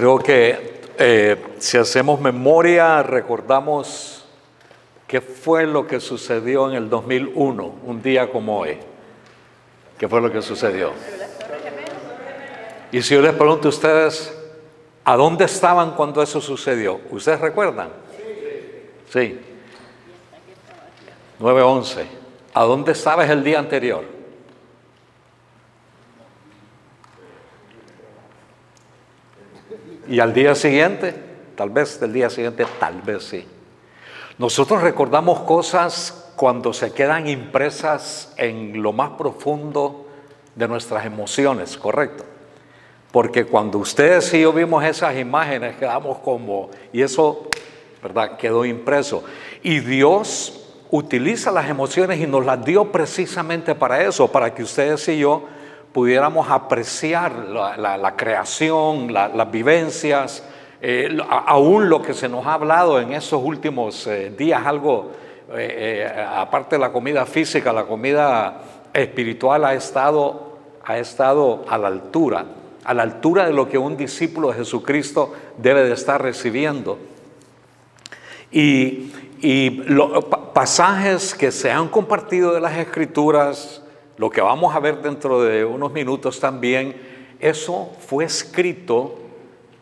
Creo 0.00 0.18
que 0.18 0.80
eh, 0.96 1.36
si 1.58 1.76
hacemos 1.76 2.22
memoria, 2.22 3.02
recordamos 3.02 4.24
qué 5.06 5.20
fue 5.20 5.66
lo 5.66 5.86
que 5.86 6.00
sucedió 6.00 6.70
en 6.70 6.74
el 6.74 6.88
2001, 6.88 7.74
un 7.84 8.00
día 8.00 8.32
como 8.32 8.60
hoy. 8.60 8.78
¿Qué 9.98 10.08
fue 10.08 10.22
lo 10.22 10.32
que 10.32 10.40
sucedió? 10.40 10.92
Y 12.90 13.02
si 13.02 13.12
yo 13.12 13.20
les 13.20 13.34
pregunto 13.34 13.68
a 13.68 13.72
ustedes, 13.72 14.34
¿a 15.04 15.16
dónde 15.16 15.44
estaban 15.44 15.90
cuando 15.90 16.22
eso 16.22 16.40
sucedió? 16.40 16.98
¿Ustedes 17.10 17.38
recuerdan? 17.38 17.90
Sí. 19.12 19.38
9-11. 21.40 22.04
¿A 22.54 22.64
dónde 22.64 22.92
estabas 22.92 23.28
el 23.28 23.44
día 23.44 23.58
anterior? 23.58 24.19
Y 30.10 30.18
al 30.18 30.34
día 30.34 30.56
siguiente, 30.56 31.14
tal 31.54 31.70
vez 31.70 32.00
del 32.00 32.12
día 32.12 32.28
siguiente, 32.28 32.66
tal 32.80 33.00
vez 33.00 33.22
sí. 33.22 33.46
Nosotros 34.38 34.82
recordamos 34.82 35.38
cosas 35.42 36.32
cuando 36.34 36.72
se 36.72 36.92
quedan 36.92 37.28
impresas 37.28 38.34
en 38.36 38.82
lo 38.82 38.92
más 38.92 39.10
profundo 39.10 40.08
de 40.56 40.66
nuestras 40.66 41.06
emociones, 41.06 41.76
¿correcto? 41.76 42.24
Porque 43.12 43.44
cuando 43.44 43.78
ustedes 43.78 44.34
y 44.34 44.40
yo 44.40 44.52
vimos 44.52 44.82
esas 44.82 45.16
imágenes, 45.16 45.76
quedamos 45.76 46.18
como, 46.18 46.70
y 46.92 47.02
eso, 47.02 47.48
¿verdad? 48.02 48.36
Quedó 48.36 48.64
impreso. 48.64 49.22
Y 49.62 49.78
Dios 49.78 50.74
utiliza 50.90 51.52
las 51.52 51.70
emociones 51.70 52.18
y 52.18 52.26
nos 52.26 52.44
las 52.44 52.64
dio 52.64 52.90
precisamente 52.90 53.76
para 53.76 54.02
eso, 54.02 54.26
para 54.26 54.52
que 54.52 54.64
ustedes 54.64 55.06
y 55.08 55.18
yo 55.18 55.44
pudiéramos 55.92 56.48
apreciar 56.50 57.32
la, 57.48 58.14
creación, 58.16 59.12
las 59.12 59.50
vivencias, 59.50 60.42
eh, 60.82 61.18
aún 61.28 61.90
lo 61.90 62.00
que 62.00 62.14
se 62.14 62.28
nos 62.28 62.46
ha 62.46 62.54
hablado 62.54 63.00
en 63.00 63.12
esos 63.12 63.42
últimos 63.44 64.06
eh, 64.06 64.32
días, 64.36 64.64
algo, 64.64 65.10
eh, 65.52 66.10
aparte 66.34 66.76
de 66.76 66.80
la 66.80 66.90
comida 66.90 67.26
física, 67.26 67.70
la 67.72 67.84
comida 67.84 68.62
espiritual 68.94 69.66
ha 69.66 69.74
estado, 69.74 70.56
ha 70.82 70.96
estado 70.96 71.66
a 71.68 71.76
la 71.76 71.88
altura, 71.88 72.46
a 72.84 72.94
la 72.94 73.02
altura 73.02 73.46
de 73.46 73.52
lo 73.52 73.68
que 73.68 73.76
un 73.76 73.96
discípulo 73.96 74.48
de 74.48 74.54
Jesucristo 74.54 75.34
debe 75.58 75.84
de 75.84 75.92
estar 75.92 76.22
recibiendo. 76.22 76.98
Y, 78.50 79.12
los 79.86 80.26
pasajes 80.52 81.34
que 81.34 81.50
se 81.50 81.70
han 81.70 81.88
compartido 81.88 82.52
de 82.52 82.60
las 82.60 82.76
escrituras, 82.76 83.82
lo 84.20 84.28
que 84.28 84.42
vamos 84.42 84.74
a 84.74 84.80
ver 84.80 85.00
dentro 85.00 85.40
de 85.40 85.64
unos 85.64 85.92
minutos 85.92 86.40
también, 86.40 86.94
eso 87.40 87.90
fue 88.06 88.26
escrito 88.26 89.14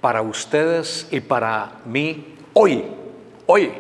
para 0.01 0.23
ustedes 0.23 1.09
y 1.11 1.19
para 1.19 1.81
mí 1.85 2.37
hoy, 2.53 2.85
hoy. 3.47 3.73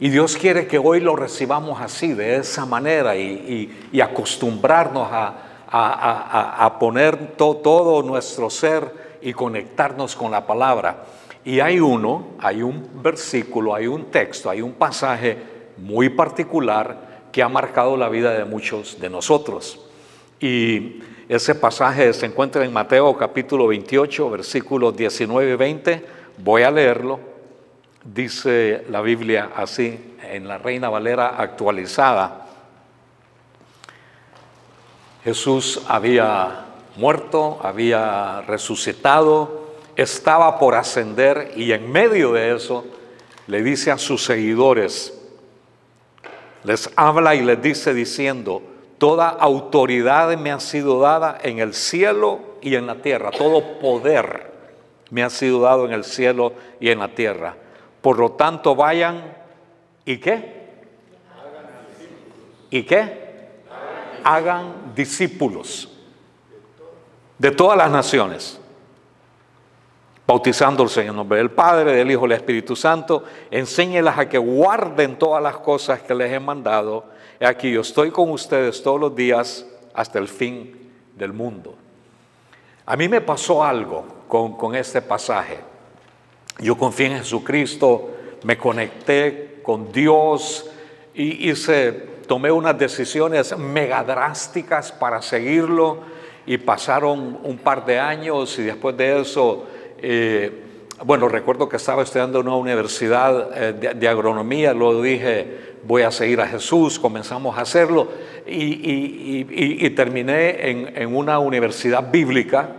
Y 0.00 0.08
Dios 0.08 0.36
quiere 0.36 0.66
que 0.66 0.78
hoy 0.78 0.98
lo 0.98 1.14
recibamos 1.14 1.80
así, 1.80 2.12
de 2.12 2.38
esa 2.38 2.66
manera, 2.66 3.14
y, 3.14 3.70
acostumbrarnos 4.02 5.08
a, 5.12 6.76
poner 6.80 7.36
todo 7.36 8.02
nuestro 8.02 8.50
ser 8.50 9.20
y 9.22 9.32
conectarnos 9.32 10.16
con 10.16 10.32
la 10.32 10.44
palabra. 10.44 11.04
Y 11.44 11.60
hay 11.60 11.78
uno, 11.78 12.30
hay 12.40 12.64
un 12.64 13.00
versículo, 13.00 13.76
hay 13.76 13.86
un 13.86 14.06
texto, 14.06 14.50
hay 14.50 14.60
un 14.60 14.72
pasaje 14.72 15.38
muy 15.76 16.08
particular 16.08 17.12
que 17.32 17.42
ha 17.42 17.48
marcado 17.48 17.96
la 17.96 18.08
vida 18.08 18.32
de 18.32 18.44
muchos 18.44 19.00
de 19.00 19.10
nosotros. 19.10 19.80
Y 20.38 21.00
ese 21.28 21.54
pasaje 21.54 22.12
se 22.12 22.26
encuentra 22.26 22.64
en 22.64 22.72
Mateo 22.72 23.16
capítulo 23.16 23.66
28, 23.66 24.30
versículos 24.30 24.94
19 24.94 25.52
y 25.52 25.56
20. 25.56 26.06
Voy 26.38 26.62
a 26.62 26.70
leerlo. 26.70 27.18
Dice 28.04 28.84
la 28.90 29.00
Biblia 29.00 29.50
así, 29.56 30.16
en 30.22 30.46
la 30.46 30.58
Reina 30.58 30.90
Valera 30.90 31.36
actualizada. 31.38 32.46
Jesús 35.24 35.80
había 35.88 36.66
muerto, 36.96 37.60
había 37.62 38.42
resucitado, 38.42 39.76
estaba 39.96 40.58
por 40.58 40.74
ascender 40.74 41.52
y 41.56 41.72
en 41.72 41.90
medio 41.90 42.32
de 42.32 42.54
eso 42.54 42.84
le 43.46 43.62
dice 43.62 43.90
a 43.90 43.98
sus 43.98 44.24
seguidores, 44.24 45.21
les 46.64 46.90
habla 46.96 47.34
y 47.34 47.42
les 47.42 47.60
dice 47.60 47.94
diciendo, 47.94 48.62
toda 48.98 49.28
autoridad 49.28 50.36
me 50.36 50.52
ha 50.52 50.60
sido 50.60 51.00
dada 51.00 51.38
en 51.42 51.58
el 51.58 51.74
cielo 51.74 52.40
y 52.60 52.74
en 52.76 52.86
la 52.86 52.96
tierra, 52.96 53.30
todo 53.30 53.78
poder 53.80 54.52
me 55.10 55.22
ha 55.22 55.30
sido 55.30 55.60
dado 55.60 55.84
en 55.84 55.92
el 55.92 56.04
cielo 56.04 56.54
y 56.80 56.88
en 56.88 57.00
la 57.00 57.08
tierra. 57.08 57.54
Por 58.00 58.18
lo 58.18 58.32
tanto, 58.32 58.74
vayan 58.74 59.22
y 60.04 60.18
qué? 60.18 60.62
¿Y 62.70 62.84
qué? 62.84 63.20
Hagan 64.24 64.94
discípulos 64.94 65.88
de 67.38 67.50
todas 67.50 67.76
las 67.76 67.90
naciones 67.90 68.61
bautizándolos 70.26 70.96
en 70.98 71.14
nombre 71.14 71.38
del 71.38 71.50
Padre, 71.50 71.92
del 71.92 72.10
Hijo 72.10 72.22
del 72.22 72.32
Espíritu 72.32 72.76
Santo, 72.76 73.24
enséñelas 73.50 74.18
a 74.18 74.28
que 74.28 74.38
guarden 74.38 75.18
todas 75.18 75.42
las 75.42 75.56
cosas 75.58 76.02
que 76.02 76.14
les 76.14 76.32
he 76.32 76.40
mandado. 76.40 77.04
He 77.40 77.46
aquí 77.46 77.72
yo 77.72 77.80
estoy 77.80 78.10
con 78.10 78.30
ustedes 78.30 78.82
todos 78.82 79.00
los 79.00 79.14
días 79.14 79.66
hasta 79.94 80.18
el 80.18 80.28
fin 80.28 80.90
del 81.16 81.32
mundo. 81.32 81.74
A 82.86 82.96
mí 82.96 83.08
me 83.08 83.20
pasó 83.20 83.62
algo 83.64 84.04
con, 84.28 84.56
con 84.56 84.74
este 84.74 85.02
pasaje. 85.02 85.58
Yo 86.58 86.76
confié 86.76 87.06
en 87.06 87.18
Jesucristo, 87.18 88.10
me 88.44 88.56
conecté 88.56 89.60
con 89.62 89.92
Dios 89.92 90.68
y 91.14 91.52
tomé 92.26 92.50
unas 92.50 92.78
decisiones 92.78 93.56
mega 93.58 94.02
drásticas 94.02 94.92
para 94.92 95.20
seguirlo 95.20 95.98
y 96.46 96.58
pasaron 96.58 97.38
un 97.42 97.58
par 97.58 97.84
de 97.84 97.98
años 97.98 98.58
y 98.58 98.62
después 98.62 98.96
de 98.96 99.20
eso 99.20 99.66
eh, 100.02 100.50
bueno, 101.04 101.28
recuerdo 101.28 101.68
que 101.68 101.76
estaba 101.76 102.02
estudiando 102.02 102.40
en 102.40 102.46
una 102.46 102.56
universidad 102.56 103.50
eh, 103.56 103.94
de, 103.94 104.08
agronomía, 104.08 104.72
luego 104.72 105.02
dije, 105.02 105.74
voy 105.84 106.02
a 106.02 106.10
seguir 106.10 106.40
a 106.40 106.46
Jesús, 106.46 106.98
comenzamos 106.98 107.58
a 107.58 107.62
hacerlo 107.62 108.08
y, 108.46 109.90
terminé 109.90 110.70
en, 110.70 111.14
una 111.14 111.38
universidad 111.38 112.10
bíblica 112.10 112.70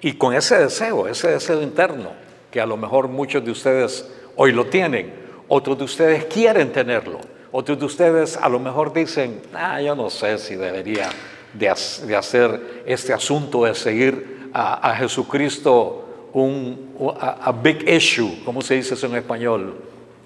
y 0.00 0.12
con 0.12 0.34
ese 0.34 0.58
deseo, 0.58 1.08
ese 1.08 1.28
deseo 1.28 1.62
interno, 1.62 2.10
que 2.50 2.60
a 2.60 2.66
lo 2.66 2.76
mejor 2.76 3.08
muchos 3.08 3.44
de 3.44 3.50
ustedes 3.50 4.12
hoy 4.36 4.52
lo 4.52 4.66
tienen, 4.66 5.12
otros 5.48 5.78
de 5.78 5.84
ustedes 5.84 6.24
quieren 6.26 6.72
tenerlo, 6.72 7.18
otros 7.50 7.78
de 7.78 7.84
ustedes 7.84 8.36
a 8.36 8.48
lo 8.48 8.60
mejor 8.60 8.92
dicen, 8.92 9.40
ah, 9.54 9.80
yo 9.80 9.96
no 9.96 10.10
sé 10.10 10.38
si 10.38 10.54
debería 10.54 11.08
de, 11.52 11.68
hacer 11.68 12.82
este 12.86 13.12
asunto 13.12 13.64
de 13.64 13.74
seguir 13.74 14.50
a, 14.52 14.90
a 14.90 14.96
Jesucristo 14.96 16.05
un 16.36 16.94
a, 17.18 17.50
big 17.50 17.88
issue, 17.88 18.42
¿cómo 18.44 18.60
se 18.60 18.74
dice 18.74 18.92
eso 18.92 19.06
en 19.06 19.16
español? 19.16 19.74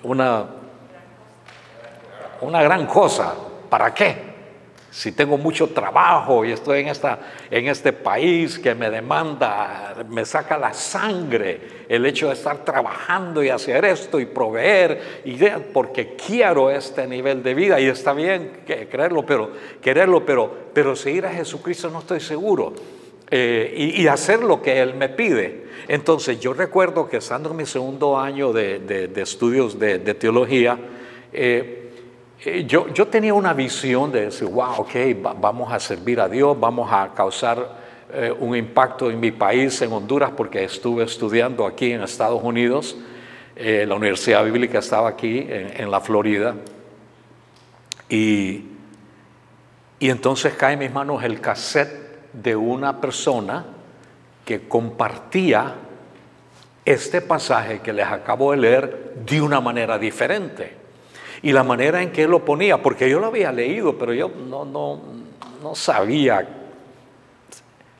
Una, 0.02 0.44
una 2.40 2.62
gran 2.62 2.86
cosa. 2.86 3.32
¿Para 3.68 3.94
qué? 3.94 4.30
Si 4.90 5.12
tengo 5.12 5.38
mucho 5.38 5.68
trabajo 5.68 6.44
y 6.44 6.50
estoy 6.50 6.80
en, 6.80 6.88
esta, 6.88 7.20
en 7.48 7.68
este 7.68 7.92
país 7.92 8.58
que 8.58 8.74
me 8.74 8.90
demanda, 8.90 10.04
me 10.08 10.24
saca 10.24 10.58
la 10.58 10.74
sangre 10.74 11.84
el 11.88 12.04
hecho 12.04 12.26
de 12.26 12.32
estar 12.32 12.64
trabajando 12.64 13.40
y 13.44 13.50
hacer 13.50 13.84
esto 13.84 14.18
y 14.18 14.26
proveer, 14.26 15.22
y 15.24 15.38
porque 15.72 16.16
quiero 16.16 16.72
este 16.72 17.06
nivel 17.06 17.40
de 17.44 17.54
vida 17.54 17.78
y 17.78 17.86
está 17.86 18.14
bien 18.14 18.62
creerlo, 18.66 19.24
pero, 19.24 19.52
quererlo, 19.80 20.26
pero, 20.26 20.52
pero 20.74 20.96
seguir 20.96 21.24
a 21.26 21.30
Jesucristo 21.30 21.88
no 21.88 22.00
estoy 22.00 22.18
seguro. 22.18 22.99
Eh, 23.32 23.92
y, 23.96 24.08
hacer 24.08 24.42
lo 24.42 24.60
que 24.60 24.80
Él 24.80 24.94
me 24.94 25.08
pide. 25.08 25.66
Entonces 25.86 26.40
yo 26.40 26.52
recuerdo 26.52 27.08
que 27.08 27.18
estando 27.18 27.50
en 27.50 27.56
mi 27.58 27.66
segundo 27.66 28.18
año 28.18 28.52
de, 28.52 29.08
estudios 29.14 29.78
de, 29.78 29.98
teología, 30.14 30.76
eh, 31.32 31.92
eh, 32.44 32.64
yo, 32.66 32.88
yo, 32.92 33.06
tenía 33.06 33.32
una 33.32 33.52
visión 33.52 34.10
de 34.10 34.22
decir, 34.22 34.48
wow, 34.48 34.78
ok, 34.78 34.90
vamos 35.40 35.72
a 35.72 35.78
servir 35.78 36.20
a 36.20 36.28
Dios, 36.28 36.58
vamos 36.58 36.90
a 36.92 37.12
causar 37.14 37.78
un 38.40 38.56
impacto 38.56 39.08
en 39.08 39.20
mi 39.20 39.30
país, 39.30 39.80
en 39.82 39.92
Honduras, 39.92 40.32
porque 40.36 40.64
estuve 40.64 41.04
estudiando 41.04 41.64
aquí 41.64 41.92
en 41.92 42.02
Estados 42.02 42.42
Unidos. 42.42 42.96
la 43.54 43.94
Universidad 43.94 44.44
Bíblica 44.44 44.80
estaba 44.80 45.08
aquí, 45.08 45.46
en, 45.48 45.80
en 45.80 45.90
la 45.92 46.00
Florida. 46.00 46.56
Y, 48.08 48.64
y 50.00 50.10
entonces 50.10 50.54
cae 50.54 50.72
en 50.72 50.80
mis 50.80 50.92
manos 50.92 51.22
el 51.22 51.40
cassette 51.40 51.99
de 52.32 52.56
una 52.56 53.00
persona 53.00 53.64
que 54.44 54.68
compartía 54.68 55.74
este 56.84 57.20
pasaje 57.20 57.80
que 57.80 57.92
les 57.92 58.06
acabo 58.06 58.52
de 58.52 58.56
leer 58.56 59.14
de 59.24 59.40
una 59.40 59.60
manera 59.60 59.98
diferente. 59.98 60.76
Y 61.42 61.52
la 61.52 61.62
manera 61.62 62.02
en 62.02 62.10
que 62.12 62.24
él 62.24 62.30
lo 62.30 62.44
ponía, 62.44 62.82
porque 62.82 63.08
yo 63.08 63.20
lo 63.20 63.26
había 63.26 63.52
leído, 63.52 63.96
pero 63.96 64.12
yo 64.12 64.28
no, 64.28 64.64
no, 64.64 65.00
no 65.62 65.74
sabía 65.74 66.46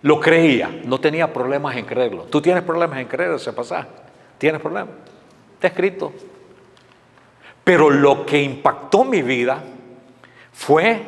Lo 0.03 0.19
creía, 0.19 0.81
no 0.85 0.99
tenía 0.99 1.33
problemas 1.33 1.77
en 1.77 1.85
creerlo. 1.85 2.25
¿Tú 2.25 2.41
tienes 2.41 2.63
problemas 2.63 2.99
en 3.01 3.07
creer 3.07 3.33
ese 3.33 3.53
pasaje? 3.53 3.89
¿Tienes 4.39 4.61
problemas? 4.61 4.95
Está 5.55 5.69
escrito. 5.69 6.13
Pero 7.63 7.91
lo 7.91 8.25
que 8.25 8.43
impactó 8.43 9.05
mi 9.05 9.23
vida 9.23 9.63
fue 10.53 11.01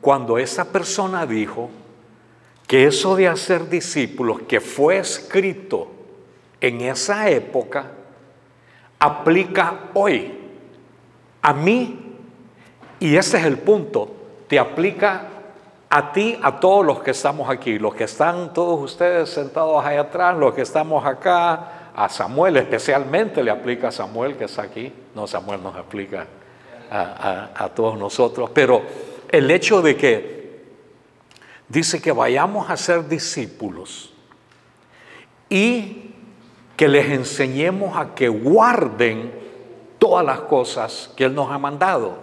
cuando 0.00 0.38
esa 0.38 0.72
persona 0.72 1.26
dijo 1.26 1.70
que 2.70 2.86
eso 2.86 3.16
de 3.16 3.26
hacer 3.26 3.68
discípulos 3.68 4.42
que 4.42 4.60
fue 4.60 4.98
escrito 4.98 5.88
en 6.60 6.82
esa 6.82 7.28
época 7.28 7.86
aplica 9.00 9.90
hoy 9.92 10.38
a 11.42 11.52
mí. 11.52 12.16
Y 13.00 13.16
ese 13.16 13.38
es 13.38 13.44
el 13.44 13.58
punto, 13.58 14.12
te 14.46 14.56
aplica 14.56 15.24
a 15.88 16.12
ti, 16.12 16.38
a 16.40 16.60
todos 16.60 16.86
los 16.86 17.00
que 17.00 17.10
estamos 17.10 17.50
aquí, 17.50 17.76
los 17.76 17.92
que 17.92 18.04
están 18.04 18.52
todos 18.52 18.80
ustedes 18.80 19.30
sentados 19.30 19.84
ahí 19.84 19.96
atrás, 19.96 20.36
los 20.36 20.54
que 20.54 20.62
estamos 20.62 21.04
acá, 21.04 21.90
a 21.92 22.08
Samuel 22.08 22.56
especialmente 22.56 23.42
le 23.42 23.50
aplica 23.50 23.88
a 23.88 23.90
Samuel 23.90 24.36
que 24.36 24.44
está 24.44 24.62
aquí, 24.62 24.92
no 25.16 25.26
Samuel 25.26 25.60
nos 25.60 25.74
aplica 25.74 26.24
a, 26.88 27.68
todos 27.74 27.98
nosotros, 27.98 28.48
pero 28.54 28.80
el 29.28 29.50
hecho 29.50 29.82
de 29.82 29.96
que 29.96 30.39
dice 31.70 32.02
que 32.02 32.12
vayamos 32.12 32.68
a 32.68 32.76
ser 32.76 33.08
discípulos 33.08 34.12
y 35.48 36.12
que 36.76 36.88
les 36.88 37.06
enseñemos 37.10 37.96
a 37.96 38.14
que 38.14 38.28
guarden 38.28 39.32
todas 39.98 40.24
las 40.24 40.40
cosas 40.40 41.12
que 41.16 41.24
Él 41.24 41.34
nos 41.34 41.50
ha 41.50 41.58
mandado. 41.58 42.18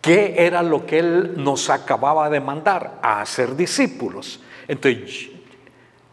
¿Qué 0.00 0.34
era 0.38 0.62
lo 0.62 0.84
que 0.86 0.98
Él 0.98 1.34
nos 1.36 1.70
acababa 1.70 2.28
de 2.28 2.40
mandar? 2.40 2.98
A 3.02 3.20
hacer 3.20 3.54
discípulos. 3.54 4.40
Entonces, 4.66 5.28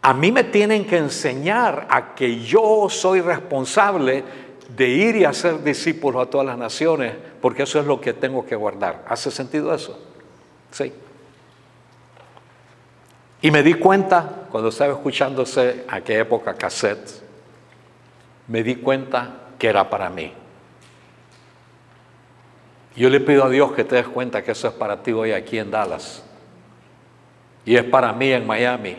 a 0.02 0.14
mí 0.14 0.30
me 0.30 0.44
tienen 0.44 0.86
que 0.86 0.98
enseñar 0.98 1.86
a 1.90 2.14
que 2.14 2.40
yo 2.40 2.88
soy 2.88 3.20
responsable 3.20 4.22
de 4.76 4.88
ir 4.88 5.16
y 5.16 5.24
hacer 5.24 5.64
discípulos 5.64 6.22
a 6.22 6.30
todas 6.30 6.46
las 6.46 6.58
naciones, 6.58 7.14
porque 7.40 7.62
eso 7.62 7.80
es 7.80 7.86
lo 7.86 8.00
que 8.00 8.12
tengo 8.12 8.44
que 8.44 8.54
guardar. 8.54 9.04
¿Hace 9.08 9.30
sentido 9.30 9.74
eso? 9.74 9.98
Sí. 10.70 10.92
Y 13.40 13.50
me 13.50 13.62
di 13.62 13.74
cuenta, 13.74 14.46
cuando 14.50 14.70
estaba 14.70 14.92
escuchándose 14.92 15.84
aquella 15.88 16.20
época 16.20 16.54
cassette, 16.54 17.22
me 18.48 18.62
di 18.62 18.76
cuenta 18.76 19.50
que 19.58 19.68
era 19.68 19.88
para 19.88 20.10
mí. 20.10 20.32
Yo 22.96 23.08
le 23.10 23.20
pido 23.20 23.44
a 23.44 23.48
Dios 23.48 23.72
que 23.72 23.84
te 23.84 23.94
des 23.94 24.08
cuenta 24.08 24.42
que 24.42 24.50
eso 24.50 24.66
es 24.66 24.74
para 24.74 25.02
ti 25.02 25.12
hoy 25.12 25.30
aquí 25.30 25.58
en 25.58 25.70
Dallas. 25.70 26.24
Y 27.64 27.76
es 27.76 27.84
para 27.84 28.12
mí 28.12 28.32
en 28.32 28.44
Miami, 28.44 28.96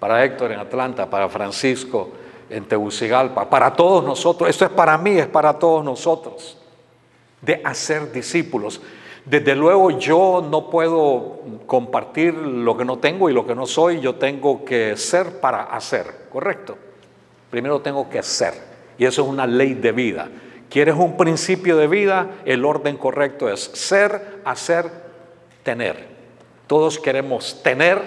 para 0.00 0.24
Héctor 0.24 0.50
en 0.50 0.58
Atlanta, 0.58 1.08
para 1.08 1.28
Francisco 1.28 2.12
en 2.50 2.64
Tegucigalpa, 2.64 3.48
para 3.48 3.72
todos 3.72 4.04
nosotros. 4.04 4.50
Esto 4.50 4.64
es 4.64 4.70
para 4.70 4.98
mí, 4.98 5.18
es 5.18 5.26
para 5.26 5.58
todos 5.58 5.84
nosotros. 5.84 6.58
De 7.40 7.60
hacer 7.64 8.10
discípulos. 8.10 8.80
Desde 9.26 9.56
luego 9.56 9.90
yo 9.98 10.46
no 10.48 10.70
puedo 10.70 11.40
compartir 11.66 12.32
lo 12.32 12.76
que 12.76 12.84
no 12.84 12.98
tengo 12.98 13.28
y 13.28 13.32
lo 13.32 13.44
que 13.44 13.56
no 13.56 13.66
soy. 13.66 14.00
Yo 14.00 14.14
tengo 14.14 14.64
que 14.64 14.96
ser 14.96 15.40
para 15.40 15.64
hacer, 15.64 16.28
¿correcto? 16.30 16.78
Primero 17.50 17.80
tengo 17.80 18.08
que 18.08 18.22
ser. 18.22 18.54
Y 18.96 19.04
eso 19.04 19.22
es 19.22 19.28
una 19.28 19.44
ley 19.44 19.74
de 19.74 19.90
vida. 19.90 20.28
¿Quieres 20.70 20.94
un 20.94 21.16
principio 21.16 21.76
de 21.76 21.88
vida? 21.88 22.36
El 22.44 22.64
orden 22.64 22.96
correcto 22.96 23.48
es 23.48 23.60
ser, 23.60 24.40
hacer, 24.44 24.90
tener. 25.64 26.06
Todos 26.68 27.00
queremos 27.00 27.60
tener. 27.64 28.00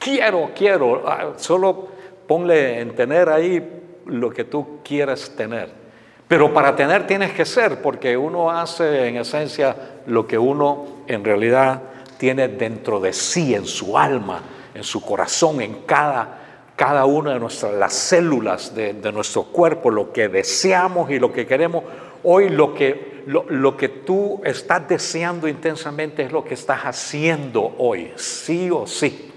Quiero, 0.00 0.50
quiero. 0.56 1.04
Ah, 1.06 1.34
solo 1.36 1.88
ponle 2.26 2.80
en 2.80 2.96
tener 2.96 3.28
ahí 3.28 3.64
lo 4.06 4.30
que 4.30 4.42
tú 4.42 4.80
quieres 4.82 5.36
tener. 5.36 5.85
Pero 6.28 6.52
para 6.52 6.74
tener 6.74 7.06
tienes 7.06 7.32
que 7.32 7.44
ser, 7.44 7.80
porque 7.82 8.16
uno 8.16 8.50
hace 8.50 9.08
en 9.08 9.16
esencia 9.16 9.76
lo 10.06 10.26
que 10.26 10.38
uno 10.38 11.02
en 11.06 11.24
realidad 11.24 11.82
tiene 12.18 12.48
dentro 12.48 12.98
de 12.98 13.12
sí, 13.12 13.54
en 13.54 13.66
su 13.66 13.96
alma, 13.96 14.42
en 14.74 14.82
su 14.82 15.00
corazón, 15.02 15.60
en 15.60 15.82
cada 15.86 16.46
cada 16.76 17.06
una 17.06 17.32
de 17.32 17.40
nuestras, 17.40 17.72
las 17.72 17.94
células 17.94 18.74
de, 18.74 18.92
nuestro 19.10 19.44
cuerpo, 19.44 19.90
lo 19.90 20.12
que 20.12 20.28
deseamos 20.28 21.10
y 21.10 21.18
lo 21.18 21.32
que 21.32 21.46
queremos. 21.46 21.82
Hoy 22.22 22.50
lo 22.50 22.74
que, 22.74 23.22
lo, 23.26 23.76
que 23.76 23.88
tú 23.88 24.42
estás 24.44 24.86
deseando 24.86 25.48
intensamente 25.48 26.22
es 26.22 26.32
lo 26.32 26.44
que 26.44 26.54
estás 26.54 26.82
haciendo 26.82 27.74
hoy, 27.78 28.12
sí 28.16 28.68
o 28.70 28.86
sí. 28.86 29.32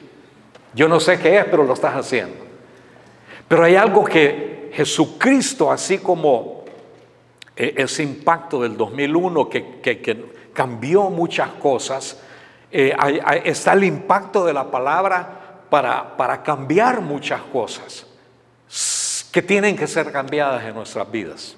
Yo 0.74 0.90
no 0.90 1.00
sé 1.00 1.18
qué 1.18 1.38
es, 1.38 1.46
pero 1.46 1.64
lo 1.64 1.74
estás 1.74 1.96
haciendo. 1.96 2.36
Pero 3.48 3.64
hay 3.64 3.76
algo 3.76 4.04
que 4.04 4.72
Jesucristo, 4.74 5.72
así 5.72 5.98
como 5.98 6.59
ese 7.60 8.04
impacto 8.04 8.62
del 8.62 8.78
2001 8.78 9.50
que, 9.50 10.40
cambió 10.54 11.10
muchas 11.10 11.50
cosas, 11.54 12.20
eh, 12.72 12.96
está 13.44 13.74
el 13.74 13.84
impacto 13.84 14.46
de 14.46 14.54
la 14.54 14.72
palabra 14.72 15.66
para, 15.70 16.42
cambiar 16.44 17.02
muchas 17.02 17.42
cosas 17.42 18.06
que 19.32 19.42
tienen 19.42 19.76
que 19.76 19.88
ser 19.88 20.12
cambiadas 20.12 20.64
en 20.64 20.74
nuestras 20.74 21.12
vidas. 21.12 21.56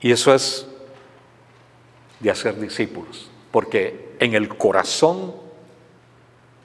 Y 0.00 0.10
eso 0.10 0.34
es 0.34 0.66
de 2.18 2.30
hacer 2.30 2.60
discípulos, 2.60 3.30
porque 3.52 4.16
en 4.18 4.34
el 4.34 4.48
corazón 4.56 5.34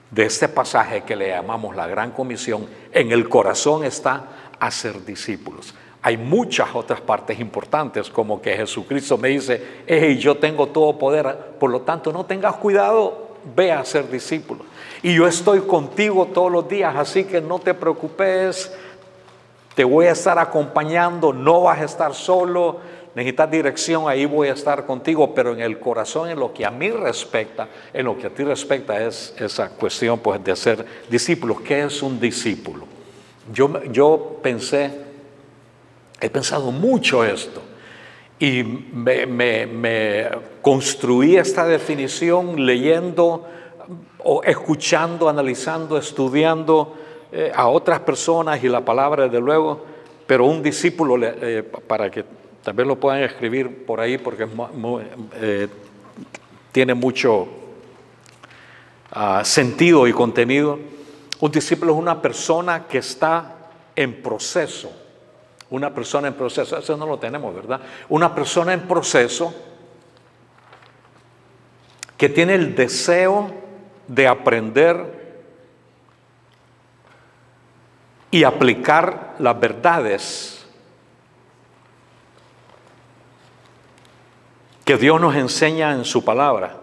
de 0.09 0.25
este 0.25 0.49
pasaje 0.49 1.03
que 1.03 1.15
le 1.15 1.29
llamamos 1.29 1.75
la 1.75 1.85
gran 1.85 2.11
comisión, 2.11 2.67
en 2.91 3.11
el 3.11 3.29
corazón 3.29 3.83
está 3.83 4.55
hacer 4.59 5.05
discípulos. 5.05 5.75
Hay 6.01 6.17
muchas 6.17 6.69
otras 6.73 7.01
partes 7.01 7.39
importantes, 7.39 8.09
como 8.09 8.41
que 8.41 8.55
Jesucristo 8.55 9.17
me 9.17 9.29
dice, 9.29 9.83
hey, 9.85 10.17
yo 10.17 10.37
tengo 10.37 10.67
todo 10.67 10.97
poder, 10.97 11.35
por 11.59 11.69
lo 11.69 11.81
tanto 11.81 12.13
no 12.13 12.25
tengas 12.25 12.55
cuidado, 12.55 13.29
ve 13.55 13.71
a 13.71 13.83
ser 13.83 14.09
discípulos. 14.09 14.65
Y 15.03 15.15
yo 15.15 15.27
estoy 15.27 15.61
contigo 15.61 16.27
todos 16.27 16.51
los 16.51 16.67
días, 16.67 16.95
así 16.95 17.25
que 17.25 17.41
no 17.41 17.59
te 17.59 17.73
preocupes, 17.73 18.73
te 19.75 19.83
voy 19.83 20.07
a 20.07 20.11
estar 20.11 20.39
acompañando, 20.39 21.33
no 21.33 21.61
vas 21.63 21.79
a 21.79 21.85
estar 21.85 22.13
solo, 22.13 22.77
necesitas 23.15 23.51
dirección, 23.51 24.07
ahí 24.07 24.25
voy 24.25 24.49
a 24.49 24.53
estar 24.53 24.85
contigo, 24.85 25.33
pero 25.33 25.53
en 25.53 25.61
el 25.61 25.79
corazón, 25.79 26.29
en 26.29 26.39
lo 26.39 26.53
que 26.53 26.65
a 26.65 26.71
mí 26.71 26.89
respecta, 26.91 27.67
en 27.93 28.05
lo 28.05 28.17
que 28.17 28.27
a 28.27 28.29
ti 28.29 28.43
respecta 28.43 29.01
es 29.05 29.33
esa 29.37 29.69
cuestión 29.69 30.19
pues, 30.19 30.43
de 30.43 30.55
ser 30.55 30.85
discípulo. 31.09 31.61
¿Qué 31.63 31.83
es 31.83 32.01
un 32.01 32.19
discípulo? 32.19 32.85
Yo, 33.53 33.83
yo 33.85 34.39
pensé, 34.41 35.08
he 36.21 36.29
pensado 36.29 36.71
mucho 36.71 37.23
esto 37.23 37.61
y 38.39 38.63
me, 38.63 40.29
construí 40.61 41.35
esta 41.35 41.65
definición 41.65 42.65
leyendo 42.65 43.45
o 44.19 44.41
escuchando, 44.43 45.27
analizando, 45.27 45.97
estudiando 45.97 46.95
eh, 47.31 47.51
a 47.53 47.67
otras 47.67 47.99
personas 47.99 48.63
y 48.63 48.69
la 48.69 48.83
palabra, 48.83 49.25
desde 49.25 49.41
luego, 49.41 49.85
pero 50.25 50.45
un 50.45 50.63
discípulo, 50.63 51.17
eh, 51.21 51.63
para 51.87 52.09
que 52.09 52.23
también 52.63 52.87
lo 52.87 52.99
puedan 52.99 53.23
escribir 53.23 53.85
por 53.85 53.99
ahí, 53.99 54.17
porque 54.17 54.47
eh, 55.35 55.67
tiene 56.71 56.93
mucho 56.93 57.47
ah, 59.11 59.41
sentido 59.43 60.07
y 60.07 60.13
contenido. 60.13 60.79
Un 61.39 61.51
discípulo 61.51 61.93
es 61.93 61.99
una 61.99 62.21
persona 62.21 62.85
que 62.87 62.99
está 62.99 63.55
en 63.95 64.21
proceso. 64.21 64.91
Una 65.71 65.93
persona 65.93 66.27
en 66.27 66.33
proceso, 66.33 66.77
eso 66.77 66.97
no 66.97 67.05
lo 67.05 67.19
tenemos, 67.19 67.53
¿verdad? 67.53 67.79
Una 68.09 68.33
persona 68.33 68.73
en 68.73 68.87
proceso 68.87 69.53
que 72.17 72.29
tiene 72.29 72.55
el 72.55 72.75
deseo 72.75 73.51
de 74.07 74.27
aprender 74.27 75.19
y 78.31 78.43
aplicar 78.43 79.35
las 79.39 79.59
verdades 79.59 80.67
que 84.83 84.97
Dios 84.97 85.21
nos 85.21 85.35
enseña 85.35 85.91
en 85.91 86.03
su 86.03 86.25
palabra. 86.25 86.75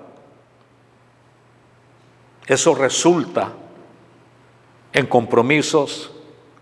Eso 2.47 2.75
resulta 2.75 3.53
en 4.93 5.07
compromisos 5.07 6.13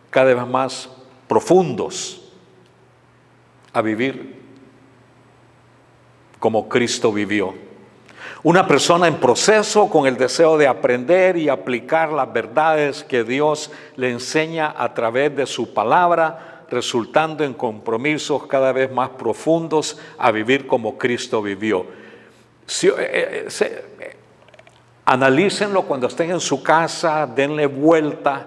cada 0.09 0.33
vez 0.33 0.47
más 0.47 0.88
profundos 1.26 2.23
a 3.73 3.83
vivir 3.83 4.43
como 6.38 6.69
Cristo 6.69 7.12
vivió. 7.12 7.54
Una 8.43 8.66
persona 8.66 9.09
en 9.09 9.16
proceso 9.16 9.88
con 9.88 10.07
el 10.07 10.19
deseo 10.19 10.59
de 10.59 10.66
aprender 10.66 11.38
y 11.38 11.49
aplicar 11.49 12.12
las 12.12 12.31
verdades 12.31 13.02
que 13.02 13.25
Dios 13.25 13.71
le 13.97 14.11
enseña 14.11 14.75
a 14.76 14.93
través 14.93 15.35
de 15.35 15.47
su 15.47 15.73
palabra, 15.73 16.66
resultando 16.71 17.45
en 17.45 17.54
compromisos 17.54 18.47
cada 18.47 18.73
vez 18.73 18.93
más 18.93 19.09
profundos 19.11 19.99
a 20.19 20.31
vivir 20.31 20.66
como 20.66 20.99
Cristo 20.99 21.40
vivió. 21.40 21.87
Eh, 22.83 23.49
eh, 23.61 24.16
Analícenlo 25.07 25.83
cuando 25.83 26.07
estén 26.07 26.31
en 26.31 26.40
su 26.40 26.62
casa, 26.62 27.26
denle 27.26 27.66
vuelta, 27.66 28.47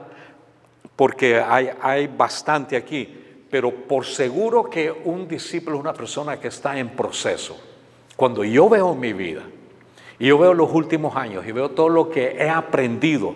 porque 0.98 1.40
hay, 1.40 1.70
hay 1.82 2.08
bastante 2.08 2.76
aquí. 2.76 3.24
Pero 3.50 3.72
por 3.72 4.06
seguro 4.06 4.66
que 4.66 4.92
un 4.92 5.26
discípulo 5.26 5.78
es 5.78 5.82
una 5.82 5.94
persona 5.94 6.38
que 6.38 6.50
está 6.50 6.78
en 6.78 6.90
proceso. 6.90 7.58
Cuando 8.18 8.44
yo 8.44 8.68
veo 8.68 8.94
mi 8.94 9.14
vida, 9.14 9.44
y 10.20 10.28
yo 10.28 10.38
veo 10.38 10.54
los 10.54 10.72
últimos 10.74 11.16
años 11.16 11.46
y 11.48 11.52
veo 11.52 11.70
todo 11.70 11.90
lo 11.90 12.10
que 12.10 12.36
he 12.40 12.50
aprendido, 12.50 13.36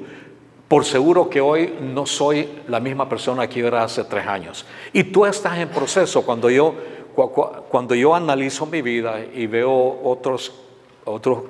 por 0.68 0.86
seguro 0.86 1.30
que 1.30 1.42
hoy 1.42 1.76
no 1.82 2.06
soy 2.06 2.48
la 2.68 2.80
misma 2.80 3.08
persona 3.08 3.48
que 3.48 3.60
era 3.60 3.84
hace 3.84 4.04
tres 4.06 4.26
años. 4.26 4.66
Y 4.94 5.04
tú 5.04 5.26
estás 5.26 5.58
en 5.58 5.70
proceso 5.70 6.24
cuando 6.24 6.50
yo, 6.50 6.74
cuando 7.70 7.94
yo 7.94 8.16
analizo 8.16 8.66
mi 8.66 8.82
vida 8.82 9.20
y 9.34 9.48
veo 9.48 10.00
otros, 10.04 10.54
otros 11.04 11.44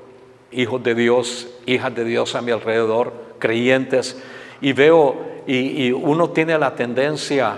hijos 0.51 0.83
de 0.83 0.95
Dios, 0.95 1.47
hijas 1.65 1.93
de 1.95 2.03
Dios 2.03 2.35
a 2.35 2.41
mi 2.41 2.51
alrededor, 2.51 3.13
creyentes, 3.37 4.21
y 4.61 4.73
veo, 4.73 5.15
y, 5.47 5.91
uno 5.91 6.29
tiene 6.29 6.57
la 6.57 6.75
tendencia 6.75 7.57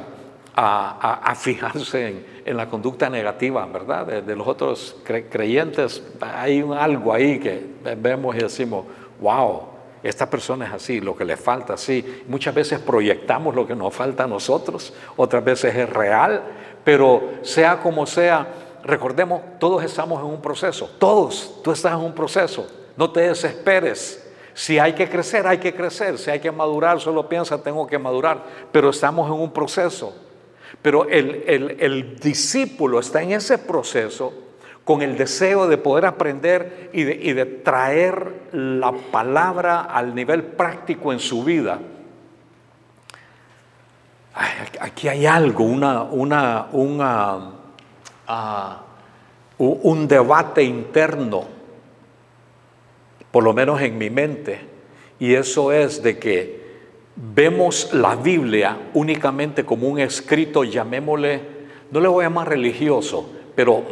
a, 0.56 1.34
fijarse 1.36 2.24
en, 2.46 2.58
la 2.58 2.70
conducta 2.70 3.10
negativa, 3.10 3.66
¿verdad? 3.66 4.24
De, 4.24 4.36
los 4.36 4.48
otros 4.48 4.96
creyentes, 5.04 6.02
hay 6.22 6.66
algo 6.78 7.14
ahí 7.14 7.40
que 7.40 7.66
vemos 7.98 8.36
y 8.36 8.40
decimos, 8.40 8.86
wow, 9.20 9.74
esta 10.02 10.30
persona 10.30 10.66
es 10.66 10.74
así, 10.74 11.00
lo 11.00 11.16
que 11.16 11.26
le 11.26 11.38
falta 11.38 11.74
así. 11.74 12.24
Muchas 12.28 12.54
veces 12.54 12.80
proyectamos 12.80 13.56
lo 13.56 13.66
que 13.66 13.76
nos 13.76 13.94
falta 13.94 14.26
a 14.26 14.28
nosotros, 14.28 14.94
otras 15.16 15.44
veces 15.44 15.76
es 15.76 15.90
real, 15.90 16.42
pero 16.84 17.32
sea 17.42 17.80
como 17.80 18.06
sea, 18.06 18.48
recordemos, 18.84 19.42
todos 19.60 19.84
estamos 19.84 20.20
en 20.20 20.28
un 20.28 20.42
proceso, 20.42 20.90
todos, 21.00 21.62
tú 21.64 21.72
estás 21.72 21.94
en 21.94 22.00
un 22.00 22.14
proceso, 22.14 22.68
no 22.98 23.12
te 23.12 23.22
desesperes. 23.22 24.23
Si 24.54 24.78
hay 24.80 24.94
que 24.94 25.10
crecer, 25.10 25.48
hay 25.48 25.58
que 25.58 25.74
crecer, 25.74 26.18
si 26.18 26.30
hay 26.30 26.40
que 26.40 26.52
madurar, 26.52 27.00
solo 27.00 27.28
piensa, 27.28 27.62
tengo 27.62 27.88
que 27.88 27.98
madurar, 27.98 28.44
pero 28.72 28.90
estamos 28.90 29.28
en 29.28 29.34
un 29.34 29.52
proceso. 29.52 30.16
Pero 30.82 31.08
el, 31.08 31.44
el 31.80 32.20
discípulo 32.20 33.00
está 33.00 33.22
en 33.22 33.32
ese 33.32 33.58
proceso 33.58 34.34
con 34.84 35.02
el 35.02 35.18
deseo 35.18 35.68
de 35.68 35.78
poder 35.78 36.06
aprender 36.06 36.90
y 36.94 37.04
de, 37.04 37.46
traer 37.46 38.50
la 38.52 38.92
palabra 38.92 39.82
al 39.82 40.14
nivel 40.14 40.44
práctico 40.44 41.14
en 41.14 41.20
su 41.20 41.44
vida. 41.44 41.80
aquí 44.82 45.08
hay 45.08 45.26
algo, 45.26 45.64
una, 45.64 46.04
una, 46.04 47.48
ah, 48.28 48.82
un 49.58 50.08
debate 50.08 50.64
interno, 50.64 51.46
por 53.34 53.44
lo 53.44 53.52
menos 53.52 53.82
en 53.82 53.98
mi 53.98 54.12
mente, 54.12 54.60
y 55.18 55.34
eso 55.34 55.72
es 55.72 56.04
de 56.04 56.20
que 56.20 56.62
vemos 57.16 57.92
la 57.92 58.16
Biblia 58.16 58.92
únicamente 58.94 59.66
como 59.66 59.88
un 59.88 59.98
escrito, 60.00 60.63
llamémosle, 60.63 61.42
no 61.90 62.00
le 62.00 62.08
voy 62.10 62.25
a 62.25 62.28
llamar 62.28 62.50
religioso, 62.50 63.28
pero 63.56 63.84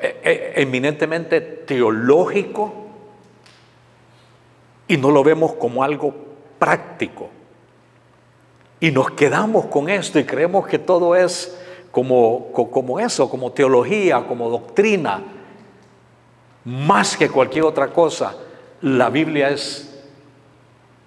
eh, 0.00 0.20
eh, 0.22 0.52
eminentemente 0.58 1.40
teológico 1.40 2.72
y 4.86 4.96
no 4.96 5.10
lo 5.10 5.24
vemos 5.24 5.54
como 5.54 5.82
algo 5.82 6.14
práctico. 6.60 7.30
Y 8.78 8.92
nos 8.92 9.10
quedamos 9.10 9.66
con 9.66 9.88
esto 9.88 10.20
y 10.20 10.24
creemos 10.24 10.68
que 10.68 10.78
todo 10.78 11.16
es 11.16 11.60
como, 11.90 12.52
como 12.52 13.00
eso, 13.00 13.28
como 13.28 13.50
teología, 13.50 14.24
como 14.28 14.48
doctrina, 14.48 15.20
más 16.64 17.16
que 17.16 17.28
cualquier 17.28 17.64
otra 17.64 17.88
cosa. 17.88 18.36
La 18.84 19.08
Biblia 19.08 19.48
es 19.48 19.90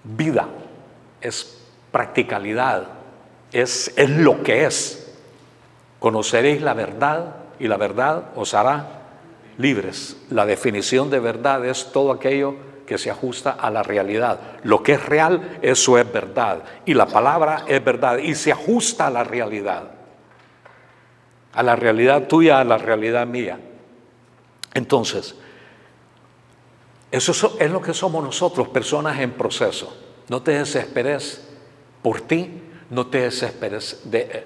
vida, 0.02 0.48
es 1.20 1.62
practicalidad, 1.92 2.88
es, 3.52 3.92
es 3.96 4.10
lo 4.10 4.42
que 4.42 4.64
es. 4.64 5.16
Conoceréis 6.00 6.60
la 6.60 6.74
verdad 6.74 7.36
y 7.60 7.68
la 7.68 7.76
verdad 7.76 8.30
os 8.34 8.52
hará 8.54 9.02
libres. 9.58 10.16
La 10.28 10.44
definición 10.44 11.08
de 11.08 11.20
verdad 11.20 11.64
es 11.66 11.92
todo 11.92 12.10
aquello 12.10 12.56
que 12.84 12.98
se 12.98 13.12
ajusta 13.12 13.52
a 13.52 13.70
la 13.70 13.84
realidad. 13.84 14.40
Lo 14.64 14.82
que 14.82 14.94
es 14.94 15.06
real, 15.06 15.60
eso 15.62 15.98
es 15.98 16.12
verdad. 16.12 16.64
Y 16.84 16.94
la 16.94 17.06
palabra 17.06 17.62
es 17.68 17.84
verdad 17.84 18.18
y 18.18 18.34
se 18.34 18.50
ajusta 18.50 19.06
a 19.06 19.10
la 19.10 19.22
realidad. 19.22 19.84
A 21.52 21.62
la 21.62 21.76
realidad 21.76 22.26
tuya, 22.26 22.58
a 22.58 22.64
la 22.64 22.76
realidad 22.78 23.24
mía. 23.24 23.60
Entonces, 24.74 25.36
eso 27.10 27.56
es 27.58 27.70
lo 27.70 27.80
que 27.80 27.94
somos 27.94 28.22
nosotros, 28.22 28.68
personas 28.68 29.18
en 29.20 29.32
proceso. 29.32 29.96
No 30.28 30.42
te 30.42 30.52
desesperes 30.52 31.42
por 32.02 32.20
ti, 32.20 32.62
no 32.90 33.06
te 33.06 33.22
desesperes, 33.22 34.02
de, 34.04 34.44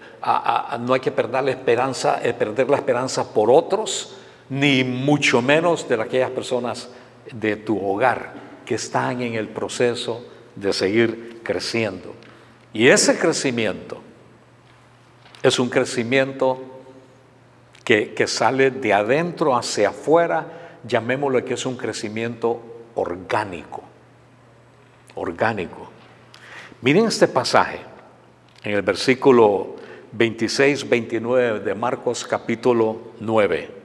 no 0.81 0.95
hay 0.95 1.01
que 1.01 1.11
perder 1.13 1.45
la 1.45 1.51
esperanza, 1.51 2.21
eh, 2.23 2.33
perder 2.33 2.69
la 2.71 2.77
esperanza 2.77 3.33
por 3.33 3.51
otros, 3.51 4.17
ni 4.49 4.85
mucho 4.85 5.43
menos 5.43 5.89
de 5.89 6.01
aquellas 6.01 6.31
personas 6.31 6.89
de 7.33 7.57
tu 7.57 7.85
hogar 7.85 8.35
que 8.65 8.75
están 8.77 9.23
en 9.23 9.35
el 9.35 9.49
proceso 9.49 10.25
de 10.55 10.73
seguir 10.73 11.41
creciendo. 11.43 12.15
Y 12.73 12.89
ese 12.89 13.19
crecimiento 13.19 14.01
es 15.43 15.59
un 15.59 15.69
crecimiento 15.69 16.61
que 17.85 18.27
sale 18.27 18.71
de 18.71 18.93
adentro 18.93 19.55
hacia 19.55 19.91
afuera, 19.91 20.62
llamémoslo 20.85 21.45
que 21.45 21.55
es 21.55 21.67
un 21.67 21.77
crecimiento 21.77 22.61
orgánico, 22.95 23.83
orgánico. 25.15 25.89
Miren 26.81 27.07
este 27.07 27.29
pasaje 27.29 27.81
en 28.65 28.75
el 28.75 28.83
versículo 28.83 29.77
26, 30.13 30.89
29 30.89 31.61
de 31.61 31.75
Marcos 31.75 32.25
capítulo 32.25 33.13
9. 33.21 33.83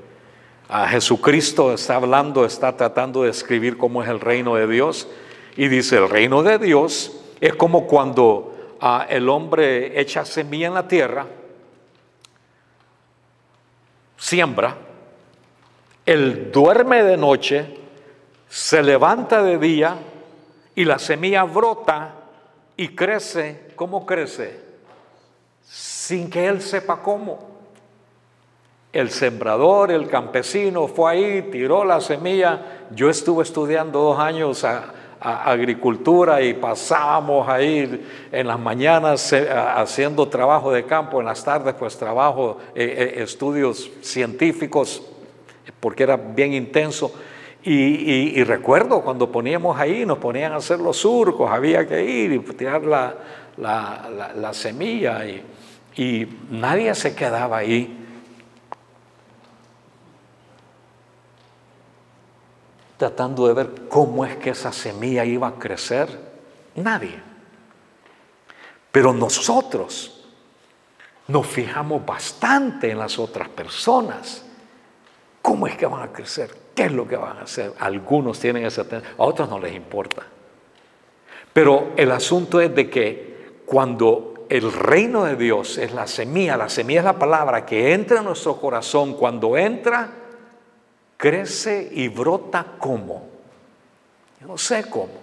A 0.69 0.87
Jesucristo 0.89 1.73
está 1.73 1.95
hablando, 1.95 2.43
está 2.43 2.75
tratando 2.75 3.23
de 3.23 3.29
escribir 3.29 3.77
cómo 3.77 4.03
es 4.03 4.09
el 4.09 4.19
reino 4.19 4.55
de 4.55 4.67
Dios 4.67 5.07
y 5.55 5.69
dice, 5.69 5.97
el 5.97 6.09
reino 6.09 6.43
de 6.43 6.57
Dios 6.57 7.13
es 7.39 7.55
como 7.55 7.87
cuando 7.87 8.75
ah, 8.81 9.05
el 9.09 9.29
hombre 9.29 9.99
echa 9.99 10.25
semilla 10.25 10.67
en 10.67 10.73
la 10.73 10.87
tierra, 10.87 11.25
siembra, 14.17 14.75
él 16.07 16.51
duerme 16.51 17.03
de 17.03 17.17
noche, 17.17 17.77
se 18.49 18.81
levanta 18.81 19.43
de 19.43 19.59
día 19.59 19.97
y 20.73 20.85
la 20.85 20.97
semilla 20.97 21.43
brota 21.43 22.15
y 22.75 22.95
crece. 22.95 23.67
¿Cómo 23.75 24.07
crece? 24.07 24.67
sin 26.07 26.29
que 26.29 26.47
él 26.47 26.61
sepa 26.61 27.01
cómo. 27.01 27.57
El 28.93 29.09
sembrador, 29.11 29.91
el 29.91 30.07
campesino 30.07 30.87
fue 30.87 31.11
ahí, 31.11 31.49
tiró 31.51 31.83
la 31.83 31.99
semilla. 31.99 32.85
Yo 32.91 33.09
estuve 33.09 33.43
estudiando 33.43 33.99
dos 33.99 34.17
años 34.17 34.63
a, 34.63 34.93
agricultura 35.19 36.41
y 36.41 36.53
pasábamos 36.53 37.49
ahí 37.49 38.07
en 38.31 38.47
las 38.47 38.59
mañanas 38.59 39.33
eh, 39.33 39.49
haciendo 39.49 40.29
trabajo 40.29 40.71
de 40.71 40.85
campo, 40.85 41.19
en 41.19 41.25
las 41.25 41.43
tardes 41.43 41.73
pues 41.73 41.97
trabajo, 41.97 42.59
eh, 42.75 43.13
eh, 43.17 43.23
estudios 43.23 43.89
científicos, 44.01 45.01
porque 45.79 46.03
era 46.03 46.17
bien 46.17 46.53
intenso. 46.53 47.13
Y, 47.63 48.41
recuerdo 48.43 49.01
cuando 49.01 49.29
poníamos 49.29 49.77
ahí, 49.77 50.05
nos 50.05 50.19
ponían 50.19 50.53
a 50.53 50.57
hacer 50.57 50.79
los 50.79 50.97
surcos, 50.97 51.51
había 51.51 51.85
que 51.85 52.01
ir 52.03 52.31
y 52.31 52.39
tirar 52.39 52.83
la, 52.85 53.15
la 53.57 54.53
semilla. 54.53 55.21
Y 55.95 56.27
nadie 56.49 56.95
se 56.95 57.13
quedaba 57.13 57.57
ahí. 57.57 58.05
tratando 62.97 63.47
de 63.47 63.53
ver 63.53 63.87
cómo 63.87 64.25
es 64.25 64.35
que 64.37 64.49
esa 64.49 64.71
semilla 64.71 65.23
iba 65.23 65.47
a 65.47 65.53
crecer. 65.53 66.27
Nadie. 66.75 67.21
Pero 68.91 69.13
nosotros 69.13 70.25
nos 71.27 71.45
fijamos 71.45 72.05
bastante 72.05 72.91
en 72.91 72.97
las 72.97 73.17
otras 73.19 73.49
personas. 73.49 74.43
¿Cómo 75.47 75.65
es 75.65 75.77
que 75.77 75.85
van 75.85 76.01
a 76.01 76.11
crecer? 76.11 76.53
¿Qué 76.75 76.83
es 76.83 76.91
lo 76.91 77.07
que 77.07 77.15
van 77.15 77.37
a 77.37 77.43
hacer? 77.43 77.71
Algunos 77.79 78.37
tienen 78.37 78.65
esa 78.65 78.83
tendencia, 78.83 79.15
a 79.17 79.23
otros 79.23 79.49
no 79.49 79.57
les 79.59 79.73
importa. 79.73 80.21
Pero 81.53 81.93
el 81.95 82.11
asunto 82.11 82.59
es 82.59 82.75
de 82.75 82.89
que 82.89 83.61
cuando 83.65 84.45
el 84.49 84.73
reino 84.73 85.23
de 85.23 85.37
Dios 85.37 85.77
es 85.77 85.93
la 85.93 86.05
semilla, 86.05 86.57
la 86.57 86.67
semilla 86.67 86.99
es 86.99 87.05
la 87.05 87.17
palabra 87.17 87.65
que 87.65 87.93
entra 87.93 88.17
en 88.17 88.25
nuestro 88.25 88.59
corazón. 88.59 89.13
Cuando 89.13 89.55
entra, 89.55 90.09
crece 91.15 91.91
y 91.93 92.09
brota 92.09 92.73
como. 92.77 93.29
Yo 94.41 94.47
no 94.47 94.57
sé 94.57 94.89
cómo. 94.89 95.13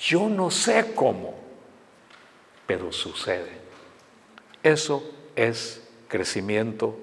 Yo 0.00 0.28
no 0.28 0.50
sé 0.50 0.94
cómo. 0.96 1.32
Pero 2.66 2.90
sucede. 2.90 3.52
Eso 4.64 5.00
es 5.36 5.88
crecimiento 6.08 6.96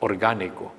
orgánico. 0.00 0.72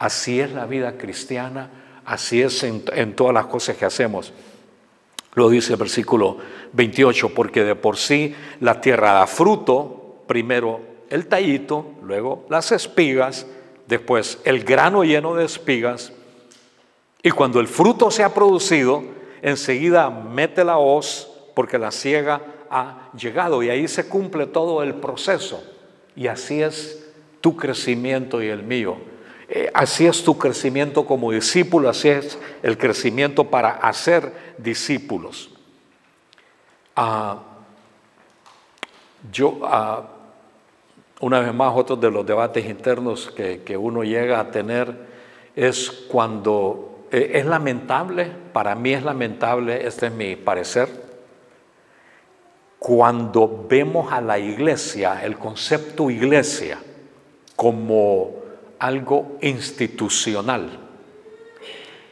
Así 0.00 0.40
es 0.40 0.50
la 0.52 0.64
vida 0.64 0.96
cristiana, 0.96 1.68
así 2.06 2.40
es 2.40 2.62
en, 2.62 3.14
todas 3.14 3.34
las 3.34 3.46
cosas 3.46 3.76
que 3.76 3.84
hacemos. 3.84 4.32
Lo 5.34 5.50
dice 5.50 5.74
el 5.74 5.78
versículo 5.78 6.38
28, 6.72 7.34
porque 7.34 7.64
de 7.64 7.74
por 7.74 7.98
sí 7.98 8.34
la 8.60 8.80
tierra 8.80 9.12
da 9.12 9.26
fruto, 9.26 10.22
primero 10.26 10.80
el 11.10 11.26
tallito, 11.26 11.84
luego 12.02 12.46
las 12.48 12.72
espigas, 12.72 13.46
después 13.88 14.38
el 14.44 14.64
grano 14.64 15.04
lleno 15.04 15.34
de 15.34 15.44
espigas, 15.44 16.14
y 17.22 17.30
cuando 17.30 17.60
el 17.60 17.68
fruto 17.68 18.10
se 18.10 18.24
ha 18.24 18.32
producido, 18.32 19.04
enseguida 19.42 20.08
mete 20.08 20.64
la 20.64 20.78
hoz, 20.78 21.30
porque 21.54 21.78
la 21.78 21.90
ciega 21.90 22.40
ha 22.70 23.10
llegado, 23.12 23.62
y 23.62 23.68
ahí 23.68 23.86
se 23.86 24.08
cumple 24.08 24.46
todo 24.46 24.82
el 24.82 24.94
proceso. 24.94 25.62
Y 26.16 26.26
así 26.26 26.62
es 26.62 27.06
tu 27.42 27.54
crecimiento 27.54 28.42
y 28.42 28.48
el 28.48 28.62
mío. 28.62 29.09
Eh, 29.52 29.68
así 29.74 30.06
es 30.06 30.22
tu 30.22 30.38
crecimiento 30.38 31.04
como 31.04 31.32
discípulo, 31.32 31.88
así 31.88 32.08
es 32.08 32.38
el 32.62 32.78
crecimiento 32.78 33.50
para 33.50 33.70
hacer 33.70 34.32
discípulos. 34.58 35.50
Ah, 36.94 37.42
yo, 39.32 39.58
ah, 39.64 40.06
una 41.18 41.40
vez 41.40 41.52
más, 41.52 41.74
otro 41.74 41.96
de 41.96 42.12
los 42.12 42.24
debates 42.24 42.64
internos 42.64 43.28
que, 43.32 43.76
uno 43.76 44.04
llega 44.04 44.38
a 44.38 44.52
tener 44.52 44.94
es 45.56 45.90
cuando 45.90 47.06
eh, 47.10 47.32
es 47.34 47.44
lamentable, 47.44 48.30
para 48.52 48.76
mí 48.76 48.92
es 48.92 49.02
lamentable, 49.02 49.84
este 49.84 50.06
es 50.06 50.12
mi 50.12 50.36
parecer, 50.36 50.88
cuando 52.78 53.66
vemos 53.68 54.12
a 54.12 54.20
la 54.20 54.38
iglesia, 54.38 55.24
el 55.24 55.36
concepto 55.36 56.08
iglesia, 56.08 56.78
como 57.56 58.39
algo 58.80 59.36
institucional. 59.42 60.68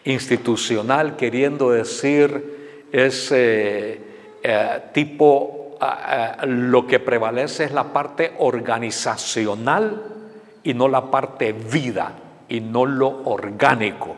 Institucional 0.05 1.17
queriendo 1.17 1.71
decir 1.71 2.87
ese 2.93 4.01
eh, 4.43 4.81
tipo, 4.93 5.77
ah, 5.81 6.37
ah, 6.39 6.47
lo 6.47 6.87
que 6.87 7.01
prevalece 7.01 7.65
es 7.65 7.73
la 7.73 7.93
parte 7.93 8.33
organizacional 8.39 10.03
y 10.63 10.75
no 10.75 10.89
la 10.89 11.11
parte 11.11 11.53
vida 11.53 12.13
y 12.49 12.61
no 12.61 12.87
lo 12.87 13.23
orgánico, 13.25 14.15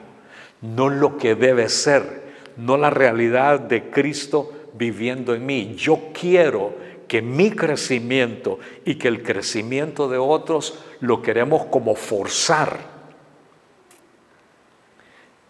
no 0.60 0.88
lo 0.88 1.16
que 1.16 1.34
debe 1.34 1.68
ser, 1.68 2.22
no 2.56 2.76
la 2.76 2.90
realidad 2.90 3.60
de 3.60 3.90
Cristo 3.90 4.52
viviendo 4.74 5.34
en 5.34 5.46
mí. 5.46 5.74
Yo 5.76 6.10
quiero 6.12 6.74
que 7.10 7.22
mi 7.22 7.50
crecimiento 7.50 8.60
y 8.84 8.94
que 8.94 9.08
el 9.08 9.24
crecimiento 9.24 10.08
de 10.08 10.16
otros 10.16 10.78
lo 11.00 11.20
queremos 11.22 11.64
como 11.64 11.96
forzar. 11.96 12.78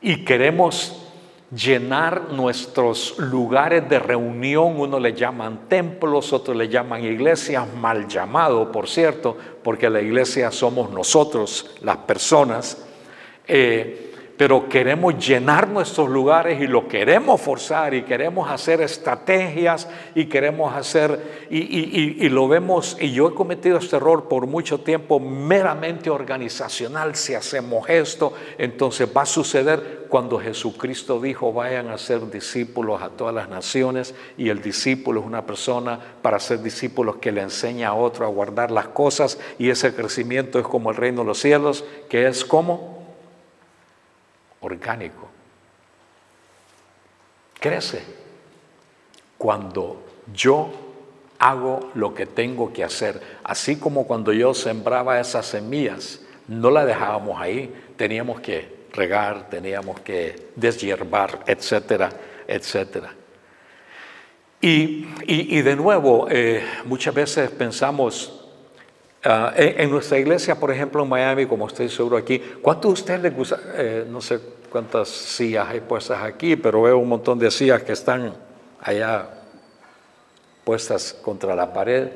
Y 0.01 0.25
queremos 0.25 1.07
llenar 1.55 2.33
nuestros 2.33 3.19
lugares 3.19 3.87
de 3.91 3.99
reunión, 3.99 4.81
uno 4.81 4.99
le 4.99 5.13
llaman 5.13 5.69
templos, 5.69 6.33
otros 6.33 6.57
le 6.57 6.71
llaman 6.71 7.05
iglesias, 7.05 7.67
mal 7.75 8.09
llamado, 8.09 8.73
por 8.73 8.89
cierto, 8.89 9.37
porque 9.63 9.91
la 9.91 10.01
iglesia 10.01 10.51
somos 10.51 10.91
nosotros, 10.91 11.77
las 11.83 11.99
personas. 11.99 12.87
Eh, 13.47 14.10
pero 14.41 14.71
queremos 14.71 15.19
llenar 15.19 15.69
nuestros 15.69 16.09
lugares 16.09 16.63
y 16.63 16.67
lo 16.67 16.89
queremos 16.89 17.39
forzar 17.43 17.93
y 17.93 18.05
queremos 18.05 18.51
hacer 18.51 18.81
estrategias 18.81 19.87
y 20.15 20.31
queremos 20.31 20.75
hacer, 20.75 21.47
y, 21.51 22.27
lo 22.31 22.49
vemos, 22.49 22.97
y 22.99 23.13
yo 23.13 23.29
he 23.29 23.35
cometido 23.35 23.77
este 23.77 23.97
error 23.97 24.29
por 24.29 24.47
mucho 24.47 24.81
tiempo, 24.81 25.21
meramente 25.21 26.09
organizacional, 26.09 27.17
si 27.17 27.35
hacemos 27.35 27.87
esto, 27.91 28.33
entonces 28.57 29.07
va 29.15 29.23
a 29.23 29.27
suceder 29.27 30.07
cuando 30.09 30.41
Jesucristo 30.41 31.21
dijo, 31.21 31.53
vayan 31.53 31.91
a 31.91 31.99
ser 31.99 32.31
discípulos 32.31 33.03
a 33.03 33.11
todas 33.11 33.35
las 33.35 33.51
naciones, 33.51 34.15
y 34.39 34.49
el 34.49 34.63
discípulo 34.63 35.21
es 35.21 35.27
una 35.27 35.45
persona 35.45 36.01
para 36.23 36.41
ser 36.41 36.63
discípulos 36.63 37.17
que 37.17 37.31
le 37.31 37.43
enseña 37.43 37.89
a 37.89 37.95
otro 37.95 38.25
a 38.25 38.31
guardar 38.31 38.71
las 38.71 38.89
cosas, 38.89 39.39
y 39.59 39.69
ese 39.69 39.95
crecimiento 39.95 40.59
es 40.59 40.67
como 40.67 40.89
el 40.91 40.97
reino 40.97 41.21
de 41.21 41.27
los 41.27 41.39
cielos, 41.41 41.85
que 42.09 42.27
es 42.27 42.43
como 42.43 43.00
orgánico. 44.61 45.29
Crece 47.59 48.03
cuando 49.37 50.03
yo 50.33 50.71
hago 51.39 51.91
lo 51.95 52.15
que 52.15 52.27
tengo 52.27 52.73
que 52.73 52.85
hacer. 52.85 53.21
Así 53.43 53.77
como 53.77 54.07
cuando 54.07 54.33
yo 54.33 54.55
sembraba 54.55 55.19
esas 55.21 55.47
semillas, 55.47 56.21
no 56.47 56.71
las 56.71 56.87
dejábamos 56.87 57.41
ahí, 57.41 57.75
teníamos 57.97 58.41
que 58.41 58.81
regar, 58.93 59.49
teníamos 59.49 60.01
que 60.01 60.51
deshiervar, 60.57 61.41
etcétera, 61.47 62.11
etcétera. 62.47 63.15
Y, 64.63 65.63
de 65.63 65.77
nuevo, 65.77 66.29
eh, 66.31 66.63
muchas 66.85 67.15
veces 67.15 67.51
pensamos, 67.51 68.40
Ah, 69.23 69.53
en, 69.55 69.91
nuestra 69.91 70.19
iglesia, 70.19 70.59
por 70.59 70.71
ejemplo, 70.71 71.03
en 71.03 71.09
Miami, 71.09 71.45
como 71.45 71.67
estoy 71.67 71.91
seguro 71.91 72.17
aquí, 72.17 72.39
¿cuánto 72.63 72.89
a 72.89 72.93
usted 72.93 73.21
les 73.21 73.37
gusta? 73.37 73.61
Eh, 73.75 74.07
no 74.09 74.23
sé 74.23 74.41
cuántas 74.71 75.09
sillas 75.09 75.69
hay 75.69 75.81
puestas 75.81 76.23
aquí, 76.23 76.57
pero 76.57 76.83
veo 76.83 76.97
un 76.97 77.09
montón 77.09 77.39
de 77.39 77.51
sillas 77.51 77.83
que 77.83 77.93
están 77.93 78.33
allá 78.81 79.29
puestas 80.65 81.13
contra 81.13 81.55
la 81.55 81.71
pared. 81.71 82.09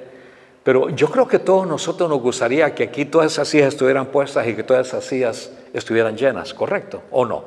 Pero 0.62 0.88
yo 0.88 1.10
creo 1.10 1.28
que 1.28 1.38
todos 1.38 1.66
nosotros 1.66 2.08
nos 2.08 2.22
gustaría 2.22 2.74
que 2.74 2.84
aquí 2.84 3.04
todas 3.04 3.32
esas 3.32 3.48
sillas 3.48 3.68
estuvieran 3.68 4.06
puestas 4.06 4.46
y 4.46 4.54
que 4.54 4.62
todas 4.62 4.86
esas 4.86 5.04
sillas 5.04 5.52
estuvieran 5.74 6.16
llenas, 6.16 6.54
¿correcto? 6.54 7.02
¿O 7.10 7.26
no? 7.26 7.44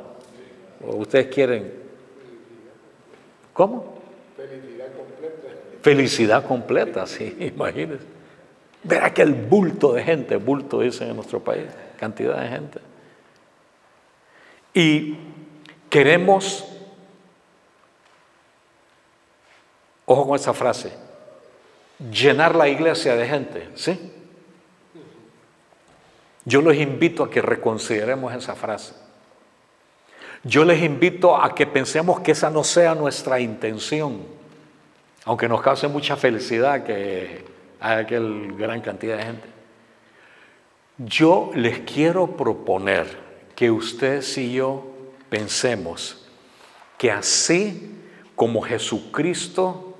¿O 0.86 0.98
ustedes 0.98 1.34
quieren? 1.34 1.74
¿Cómo? 3.54 3.98
Felicidad 4.36 4.88
completa. 4.96 5.48
Felicidad 5.82 6.46
completa, 6.46 7.08
sí, 7.08 7.36
imagínense. 7.56 8.17
Ver 8.88 9.04
aquel 9.04 9.34
bulto 9.34 9.94
de 9.94 10.04
gente, 10.04 10.38
bulto 10.38 10.80
dicen 10.80 11.10
en 11.10 11.16
nuestro 11.18 11.44
país, 11.44 11.66
cantidad 12.00 12.42
de 12.42 12.48
gente. 12.48 12.80
Y 14.74 15.18
queremos, 15.90 16.66
ojo 20.06 20.28
con 20.28 20.36
esa 20.38 20.54
frase, 20.54 20.94
llenar 22.12 22.56
la 22.56 22.70
iglesia 22.70 23.16
de 23.18 23.28
gente, 23.28 23.70
¿sí? 23.76 24.14
Yo 26.46 26.62
les 26.62 26.80
invito 26.80 27.26
a 27.26 27.30
que 27.30 27.42
reconsideremos 27.42 28.34
esa 28.34 28.56
frase. 28.56 28.94
Yo 30.46 30.64
les 30.64 30.82
invito 30.82 31.36
a 31.36 31.54
que 31.54 31.68
pensemos 31.68 32.22
que 32.22 32.32
esa 32.32 32.50
no 32.50 32.64
sea 32.64 32.96
nuestra 32.96 33.42
intención, 33.42 34.22
aunque 35.26 35.50
nos 35.50 35.62
cause 35.62 35.90
mucha 35.90 36.16
felicidad 36.16 36.86
que 36.86 37.57
a 37.80 37.98
aquel 37.98 38.56
gran 38.58 38.82
cantidad 38.82 39.18
de 39.18 39.24
gente. 39.24 39.48
Yo 40.98 41.52
les 41.54 41.80
quiero 41.80 42.36
proponer 42.36 43.06
que 43.56 43.70
ustedes 43.70 44.38
y 44.38 44.54
yo 44.54 44.88
pensemos 45.30 46.28
que 46.98 47.12
así 47.12 47.94
como 48.36 48.62
Jesucristo 48.62 49.98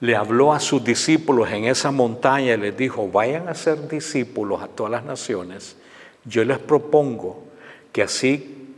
le 0.00 0.16
habló 0.16 0.52
a 0.52 0.60
sus 0.60 0.82
discípulos 0.82 1.50
en 1.50 1.64
esa 1.64 1.90
montaña 1.90 2.54
y 2.54 2.56
les 2.56 2.76
dijo, 2.76 3.08
vayan 3.08 3.48
a 3.48 3.54
ser 3.54 3.88
discípulos 3.88 4.62
a 4.62 4.68
todas 4.68 4.90
las 4.90 5.04
naciones, 5.04 5.76
yo 6.24 6.44
les 6.44 6.58
propongo 6.58 7.44
que 7.92 8.02
así 8.02 8.74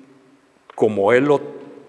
como 0.74 1.12
Él 1.12 1.24
lo 1.24 1.40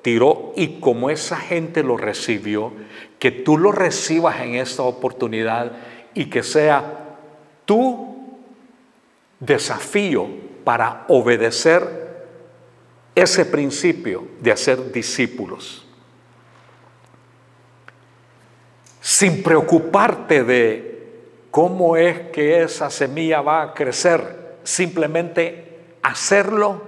tiró 0.01 0.53
y 0.55 0.79
como 0.79 1.09
esa 1.09 1.37
gente 1.37 1.83
lo 1.83 1.97
recibió, 1.97 2.71
que 3.19 3.31
tú 3.31 3.57
lo 3.57 3.71
recibas 3.71 4.39
en 4.41 4.55
esta 4.55 4.83
oportunidad 4.83 5.71
y 6.15 6.25
que 6.25 6.41
sea 6.41 7.17
tu 7.65 8.15
desafío 9.39 10.27
para 10.63 11.05
obedecer 11.09 12.05
ese 13.13 13.45
principio 13.45 14.27
de 14.39 14.51
hacer 14.51 14.91
discípulos. 14.91 15.85
Sin 19.01 19.43
preocuparte 19.43 20.43
de 20.43 20.95
cómo 21.51 21.95
es 21.95 22.31
que 22.31 22.63
esa 22.63 22.89
semilla 22.89 23.41
va 23.41 23.61
a 23.61 23.73
crecer, 23.73 24.57
simplemente 24.63 25.95
hacerlo 26.01 26.81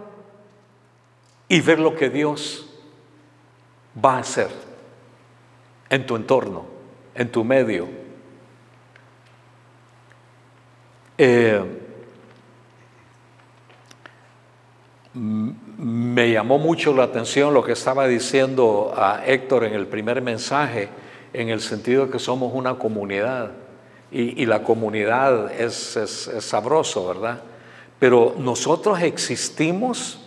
y 1.48 1.62
ver 1.62 1.80
lo 1.80 1.96
que 1.96 2.10
Dios 2.10 2.68
va 4.04 4.16
a 4.16 4.20
hacer 4.20 4.50
en 5.90 6.06
tu 6.06 6.16
entorno, 6.16 6.66
en 7.16 7.32
tu 7.32 7.44
medio, 7.44 7.88
Eh, 11.18 11.64
me 15.14 16.32
llamó 16.32 16.60
mucho 16.60 16.94
la 16.94 17.04
atención 17.04 17.54
lo 17.54 17.64
que 17.64 17.72
estaba 17.72 18.08
diciendo 18.08 18.94
a 18.96 19.26
Héctor 19.26 19.64
en 19.64 19.74
el 19.74 19.88
primer 19.88 20.22
mensaje, 20.22 20.90
en 21.34 21.50
el 21.50 21.62
sentido 21.62 22.06
de 22.06 22.12
que 22.12 22.20
somos 22.20 22.54
una 22.54 22.76
comunidad 22.76 23.52
y, 24.10 24.46
la 24.46 24.64
comunidad 24.64 25.52
es, 25.52 25.98
es, 25.98 26.30
sabroso, 26.40 27.08
¿verdad? 27.08 27.42
Pero 28.00 28.36
nosotros 28.38 29.02
existimos 29.02 30.20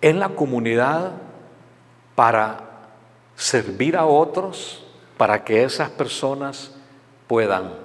en 0.00 0.20
la 0.20 0.28
comunidad 0.28 1.12
para 2.14 2.60
servir 3.34 3.96
a 3.96 4.06
otros 4.06 4.84
para 5.16 5.42
que 5.42 5.64
esas 5.64 5.90
personas 5.90 6.72
puedan 7.26 7.81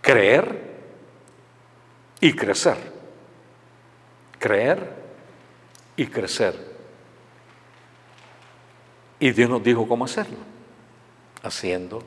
creer 0.00 0.70
y 2.20 2.32
crecer. 2.34 2.76
Creer 4.38 4.90
y 5.96 6.06
crecer. 6.06 6.54
Y 9.18 9.32
Dios 9.32 9.50
nos 9.50 9.62
dijo 9.62 9.86
cómo 9.86 10.04
hacerlo. 10.04 10.38
Haciendo 11.42 12.02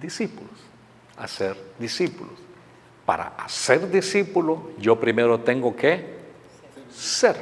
discípulos. 0.00 0.52
Hacer 1.16 1.56
discípulos. 1.78 2.34
Para 3.04 3.28
hacer 3.38 3.90
discípulos, 3.90 4.58
yo 4.78 4.98
primero 4.98 5.40
tengo 5.40 5.74
que 5.74 6.16
ser 6.90 7.36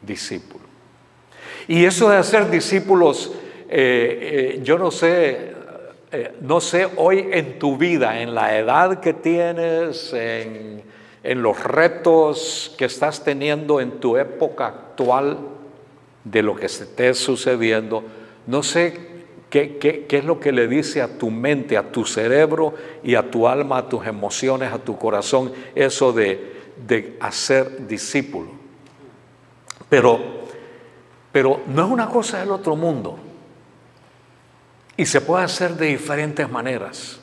discípulo. 0.00 0.64
Y 1.68 1.84
eso 1.84 2.10
de 2.10 2.16
hacer 2.16 2.50
discípulos, 2.50 3.32
eh, 3.68 4.56
eh, 4.56 4.60
yo 4.62 4.78
no 4.78 4.90
sé, 4.90 5.54
eh, 6.12 6.34
no 6.40 6.60
sé 6.60 6.88
hoy 6.96 7.28
en 7.30 7.58
tu 7.58 7.76
vida, 7.76 8.20
en 8.20 8.34
la 8.34 8.58
edad 8.58 9.00
que 9.00 9.12
tienes, 9.12 10.12
en, 10.12 10.82
en 11.22 11.42
los 11.42 11.62
retos 11.62 12.74
que 12.76 12.86
estás 12.86 13.22
teniendo 13.24 13.80
en 13.80 14.00
tu 14.00 14.16
época 14.16 14.66
actual 14.66 15.38
de 16.24 16.42
lo 16.42 16.56
que 16.56 16.68
se 16.68 16.84
esté 16.84 17.14
sucediendo, 17.14 18.04
no 18.46 18.62
sé 18.62 19.10
¿Qué, 19.50 19.78
qué, 19.78 20.06
qué 20.06 20.18
es 20.18 20.24
lo 20.24 20.38
que 20.38 20.52
le 20.52 20.68
dice 20.68 21.02
a 21.02 21.18
tu 21.18 21.28
mente, 21.28 21.76
a 21.76 21.90
tu 21.90 22.04
cerebro 22.04 22.72
y 23.02 23.16
a 23.16 23.28
tu 23.28 23.48
alma, 23.48 23.78
a 23.78 23.88
tus 23.88 24.06
emociones, 24.06 24.72
a 24.72 24.78
tu 24.78 24.96
corazón, 24.96 25.52
eso 25.74 26.12
de, 26.12 26.72
de 26.86 27.16
hacer 27.20 27.88
discípulo? 27.88 28.48
Pero, 29.88 30.20
pero 31.32 31.62
no 31.66 31.84
es 31.84 31.90
una 31.90 32.08
cosa 32.08 32.38
del 32.38 32.52
otro 32.52 32.76
mundo. 32.76 33.18
Y 35.00 35.06
se 35.06 35.22
puede 35.22 35.44
hacer 35.44 35.76
de 35.76 35.86
diferentes 35.86 36.46
maneras. 36.50 37.18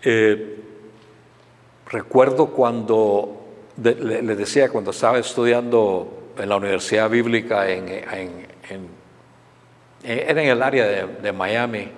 Eh, 0.00 0.60
recuerdo 1.88 2.46
cuando, 2.50 3.44
le, 3.82 4.36
decía, 4.36 4.68
cuando 4.68 4.92
estaba 4.92 5.18
estudiando 5.18 6.34
en 6.38 6.48
la 6.48 6.54
Universidad 6.54 7.10
Bíblica 7.10 7.68
en, 7.68 7.88
era 10.04 10.40
en 10.40 10.48
el 10.50 10.62
área 10.62 10.86
de, 10.86 11.32
Miami, 11.32 11.88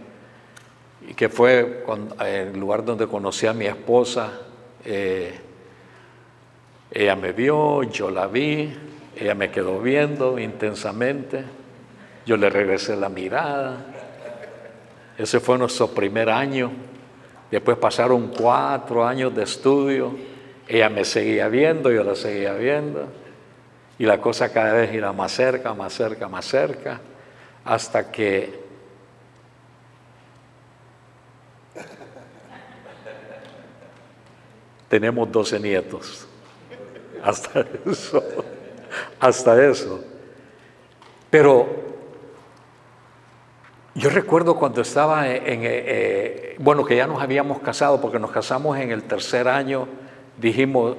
y 1.07 1.13
que 1.13 1.29
fue 1.29 1.85
el 2.25 2.59
lugar 2.59 2.87
donde 2.87 3.07
conocí 3.07 3.47
a 3.47 3.53
mi 3.53 3.67
esposa. 3.67 4.33
Eh, 4.83 5.39
ella 6.91 7.17
me 7.17 7.33
vio, 7.33 7.83
yo 7.83 8.11
la 8.11 8.29
vi, 8.29 8.75
ella 9.15 9.35
me 9.35 9.51
quedó 9.51 9.79
viendo 9.79 10.39
intensamente, 10.39 11.60
yo 12.31 12.37
le 12.37 12.49
regresé 12.49 12.95
la 12.95 13.09
mirada. 13.09 13.79
Ese 15.19 15.41
fue 15.41 15.59
nuestro 15.59 15.89
primer 15.89 16.31
año. 16.31 16.71
Después 17.51 17.77
pasaron 17.77 18.29
cuatro 18.29 19.05
años 19.05 19.35
de 19.35 19.43
estudio. 19.43 20.15
Ella 20.69 20.89
me 20.89 21.05
seguía 21.05 21.49
viendo, 21.49 21.91
yo 21.91 22.05
la 22.05 22.15
seguía 22.15 22.53
viendo. 22.53 23.09
Y 23.99 24.05
la 24.07 24.21
cosa 24.21 24.53
cada 24.53 24.75
vez 24.75 24.95
iba 24.95 25.13
más 25.13 25.33
cerca, 25.33 25.75
más 25.75 25.93
cerca, 25.93 26.29
más 26.29 26.45
cerca, 26.45 27.01
hasta 27.65 28.13
que 28.13 28.61
tenemos 34.89 35.33
12 35.33 35.59
nietos. 35.59 36.29
Hasta 37.25 37.67
eso. 37.85 38.23
Hasta 39.19 39.67
eso. 39.67 40.05
Pero 41.29 41.90
yo 43.95 44.11
recuerdo 44.11 44.57
cuando 44.57 44.83
estaba 44.83 45.29
en, 45.29 45.65
eh, 45.65 45.67
eh, 45.67 46.55
bueno, 46.59 46.85
que 46.85 46.97
ya 46.97 47.07
nos 47.07 47.21
habíamos 47.21 47.61
casado, 47.61 48.01
porque 48.01 48.19
nos 48.19 48.31
casamos 48.31 48.79
en 48.79 48.91
el 48.91 49.03
tercer 49.03 49.49
año, 49.49 49.89
dijimos, 50.37 50.97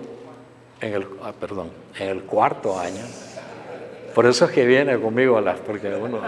en 0.81 0.93
el, 0.93 1.07
ah, 1.23 1.33
perdón, 1.39 1.69
en 1.97 2.09
el 2.09 2.23
cuarto 2.23 2.79
año. 2.79 3.03
Por 4.13 4.25
eso 4.25 4.45
es 4.45 4.51
que 4.51 4.65
viene 4.65 4.99
conmigo, 4.99 5.37
a 5.37 5.41
las, 5.41 5.59
porque 5.59 5.93
bueno, 5.95 6.19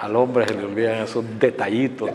al 0.00 0.16
hombre 0.16 0.46
se 0.46 0.54
le 0.54 0.64
olvidan 0.64 1.02
esos 1.02 1.24
detallitos. 1.40 2.10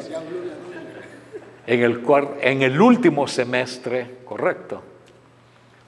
En 1.66 1.82
el, 1.82 2.02
en 2.40 2.62
el 2.62 2.80
último 2.80 3.28
semestre, 3.28 4.20
correcto, 4.24 4.82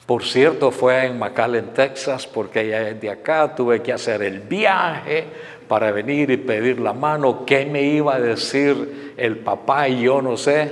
por 0.09 0.23
cierto, 0.23 0.71
fue 0.71 1.05
en 1.05 1.19
McAllen, 1.19 1.71
Texas, 1.71 2.25
porque 2.25 2.61
ella 2.61 2.89
es 2.89 2.99
de 2.99 3.11
acá, 3.11 3.53
tuve 3.53 3.83
que 3.83 3.93
hacer 3.93 4.23
el 4.23 4.39
viaje 4.39 5.23
para 5.67 5.91
venir 5.91 6.31
y 6.31 6.37
pedir 6.37 6.79
la 6.79 6.93
mano. 6.93 7.45
¿Qué 7.45 7.67
me 7.67 7.83
iba 7.83 8.15
a 8.15 8.19
decir 8.19 9.13
el 9.15 9.37
papá? 9.37 9.87
Y 9.87 10.01
yo 10.01 10.19
no 10.19 10.35
sé, 10.35 10.71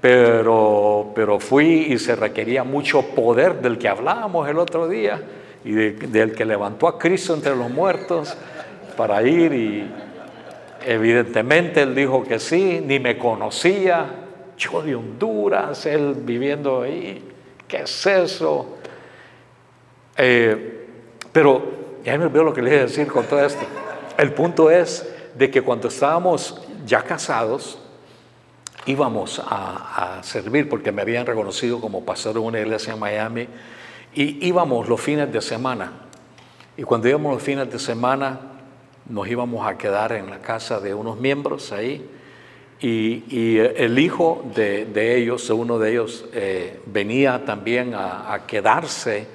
pero, 0.00 1.12
pero 1.14 1.38
fui 1.38 1.92
y 1.92 1.98
se 2.00 2.16
requería 2.16 2.64
mucho 2.64 3.02
poder 3.02 3.60
del 3.60 3.78
que 3.78 3.86
hablábamos 3.86 4.48
el 4.48 4.58
otro 4.58 4.88
día 4.88 5.22
y 5.64 5.70
del 5.70 6.32
que 6.32 6.44
levantó 6.44 6.88
a 6.88 6.98
Cristo 6.98 7.34
entre 7.34 7.54
los 7.54 7.70
muertos 7.70 8.36
para 8.96 9.22
ir 9.22 9.52
y 9.52 9.88
evidentemente 10.84 11.82
él 11.82 11.94
dijo 11.94 12.24
que 12.24 12.40
sí, 12.40 12.82
ni 12.84 12.98
me 12.98 13.16
conocía, 13.16 14.06
yo 14.58 14.82
de 14.82 14.96
Honduras, 14.96 15.86
él 15.86 16.16
viviendo 16.24 16.82
ahí 16.82 17.28
¿Qué 17.72 17.84
es 17.84 18.06
eso? 18.06 18.66
Eh, 20.18 20.88
pero 21.32 21.62
ya 22.04 22.18
me 22.18 22.26
olvidó 22.26 22.44
lo 22.44 22.52
que 22.52 22.60
le 22.60 22.68
iba 22.68 22.80
a 22.80 22.84
decir 22.84 23.06
con 23.06 23.24
todo 23.24 23.42
esto. 23.42 23.64
El 24.18 24.34
punto 24.34 24.70
es 24.70 25.08
de 25.34 25.50
que 25.50 25.62
cuando 25.62 25.88
estábamos 25.88 26.60
ya 26.84 27.02
casados, 27.02 27.78
íbamos 28.84 29.40
a, 29.42 30.20
servir 30.22 30.68
porque 30.68 30.92
me 30.92 31.00
habían 31.00 31.24
reconocido 31.24 31.80
como 31.80 32.04
pastor 32.04 32.34
de 32.34 32.40
una 32.40 32.60
iglesia 32.60 32.92
en 32.92 32.98
Miami 32.98 33.48
y 34.12 34.46
íbamos 34.46 34.86
los 34.86 35.00
fines 35.00 35.32
de 35.32 35.40
semana. 35.40 35.92
Y 36.76 36.82
cuando 36.82 37.08
íbamos 37.08 37.32
los 37.32 37.42
fines 37.42 37.72
de 37.72 37.78
semana, 37.78 38.38
nos 39.08 39.26
íbamos 39.26 39.66
a 39.66 39.78
quedar 39.78 40.12
en 40.12 40.28
la 40.28 40.40
casa 40.40 40.78
de 40.78 40.92
unos 40.92 41.18
miembros 41.18 41.72
ahí 41.72 42.06
y, 42.82 43.58
el 43.58 43.98
hijo 44.00 44.44
de, 44.54 45.16
ellos, 45.16 45.48
uno 45.50 45.78
de 45.78 45.92
ellos, 45.92 46.24
eh, 46.32 46.80
venía 46.86 47.44
también 47.44 47.94
a, 47.94 48.42
quedarse 48.46 49.26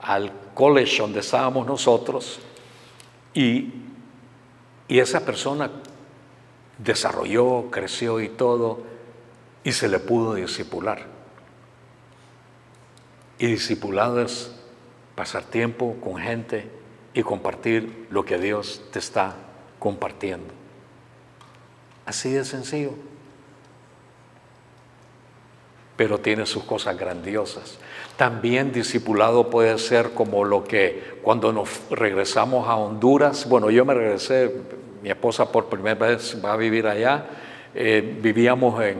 al 0.00 0.32
college 0.54 1.02
donde 1.02 1.20
estábamos 1.20 1.66
nosotros 1.66 2.40
y, 3.32 3.70
y 4.88 4.98
esa 4.98 5.24
persona 5.24 5.70
desarrolló, 6.78 7.70
creció 7.70 8.20
y 8.20 8.28
todo, 8.28 8.82
y 9.62 9.70
se 9.70 9.88
le 9.88 10.00
pudo 10.00 10.34
discipular. 10.34 11.06
Y 13.38 13.46
discipulado 13.46 14.20
es 14.20 14.52
pasar 15.14 15.44
tiempo 15.44 15.96
con 16.02 16.16
gente 16.16 16.68
y 17.14 17.22
compartir 17.22 18.08
lo 18.10 18.24
que 18.24 18.38
Dios 18.38 18.82
te 18.90 18.98
está 18.98 19.36
compartiendo. 19.78 20.65
Así 22.06 22.30
de 22.32 22.44
sencillo. 22.44 22.92
Pero 25.96 26.18
tiene 26.20 26.46
sus 26.46 26.62
cosas 26.62 26.96
grandiosas. 26.96 27.78
También 28.16 28.72
discipulado 28.72 29.50
puede 29.50 29.76
ser 29.78 30.10
como 30.10 30.44
lo 30.44 30.64
que 30.64 31.18
cuando 31.22 31.52
nos 31.52 31.68
regresamos 31.90 32.68
a 32.68 32.76
Honduras, 32.76 33.48
bueno, 33.48 33.70
yo 33.70 33.84
me 33.84 33.94
regresé, 33.94 34.54
mi 35.02 35.10
esposa 35.10 35.50
por 35.50 35.66
primera 35.66 35.94
vez 35.96 36.40
va 36.42 36.52
a 36.52 36.56
vivir 36.56 36.86
allá, 36.86 37.26
eh, 37.74 38.18
vivíamos 38.22 38.82
en, 38.82 38.98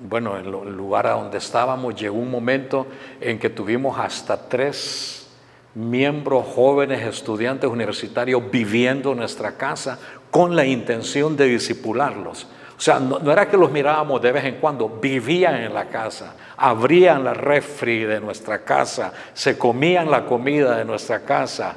bueno, 0.00 0.38
en 0.38 0.46
el 0.46 0.76
lugar 0.76 1.06
a 1.06 1.12
donde 1.12 1.38
estábamos, 1.38 1.94
llegó 1.94 2.16
un 2.16 2.30
momento 2.30 2.86
en 3.20 3.38
que 3.38 3.50
tuvimos 3.50 3.98
hasta 3.98 4.48
tres 4.48 5.28
miembros 5.76 6.46
jóvenes, 6.54 7.06
estudiantes 7.06 7.68
universitarios 7.68 8.50
viviendo 8.50 9.12
en 9.12 9.18
nuestra 9.18 9.58
casa 9.58 9.98
con 10.30 10.56
la 10.56 10.64
intención 10.64 11.36
de 11.36 11.46
disipularlos. 11.46 12.46
O 12.76 12.80
sea, 12.80 13.00
no, 13.00 13.18
era 13.32 13.48
que 13.48 13.56
los 13.56 13.70
mirábamos 13.70 14.20
de 14.20 14.32
vez 14.32 14.44
en 14.44 14.56
cuando, 14.56 14.88
vivían 14.88 15.56
en 15.56 15.72
la 15.72 15.86
casa, 15.86 16.34
abrían 16.56 17.24
la 17.24 17.32
refri 17.32 18.04
de 18.04 18.20
nuestra 18.20 18.64
casa, 18.64 19.12
se 19.32 19.56
comían 19.56 20.10
la 20.10 20.26
comida 20.26 20.76
de 20.76 20.84
nuestra 20.84 21.20
casa, 21.20 21.76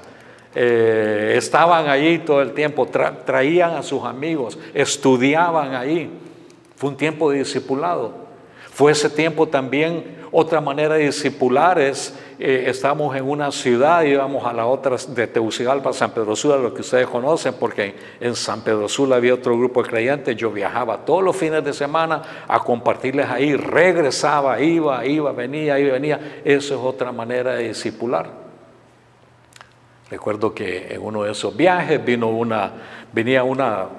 eh, 0.53 1.35
estaban 1.38 1.88
allí 1.88 2.19
todo 2.19 2.41
el 2.41 2.53
tiempo, 2.53 2.88
traían 2.88 3.75
a 3.75 3.83
sus 3.83 4.03
amigos, 4.03 4.57
estudiaban 4.73 5.73
ahí. 5.73 6.12
Fue 6.75 6.89
un 6.89 6.97
tiempo 6.97 7.31
de 7.31 7.39
discipulado. 7.39 8.28
Fue 8.79 8.93
ese 8.93 9.09
tiempo 9.09 9.45
también 9.45 10.19
otra 10.31 10.61
manera 10.61 10.95
de 10.95 11.07
discipular 11.07 11.77
es, 11.79 12.17
eh, 12.39 12.63
estamos 12.67 13.13
en 13.13 13.29
una 13.29 13.51
ciudad, 13.51 14.03
íbamos 14.03 14.45
a 14.45 14.53
la 14.53 14.67
otra 14.67 14.95
de 14.95 15.27
Tegucigalpa, 15.27 15.91
San 15.91 16.11
Pedro 16.11 16.33
Sula, 16.33 16.55
lo 16.55 16.73
que 16.73 16.79
ustedes 16.79 17.05
conocen, 17.07 17.55
porque 17.59 17.93
en 18.21 18.37
San 18.37 18.61
Pedro 18.61 18.87
Sula 18.87 19.17
había 19.17 19.33
otro 19.33 19.57
grupo 19.57 19.83
de 19.83 19.89
creyentes, 19.89 20.37
yo 20.37 20.49
viajaba 20.49 20.99
todos 20.99 21.21
los 21.21 21.35
fines 21.35 21.61
de 21.61 21.73
semana 21.73 22.21
a 22.47 22.63
compartirles 22.63 23.27
ahí, 23.27 23.53
regresaba, 23.53 24.61
iba, 24.61 25.05
iba, 25.05 25.33
venía, 25.33 25.77
iba, 25.77 25.91
venía. 25.91 26.41
Eso 26.45 26.75
es 26.75 26.79
otra 26.79 27.11
manera 27.11 27.55
de 27.55 27.67
discipular. 27.67 28.29
Recuerdo 30.09 30.55
que 30.55 30.93
en 30.93 31.01
uno 31.01 31.23
de 31.23 31.33
esos 31.33 31.53
viajes 31.53 32.05
vino 32.05 32.29
una, 32.29 32.71
venía 33.11 33.43
una 33.43 33.89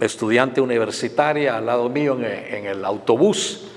estudiante 0.00 0.62
universitaria 0.62 1.58
al 1.58 1.66
lado 1.66 1.90
mío 1.90 2.16
en 2.18 2.64
el 2.64 2.82
autobús. 2.82 3.72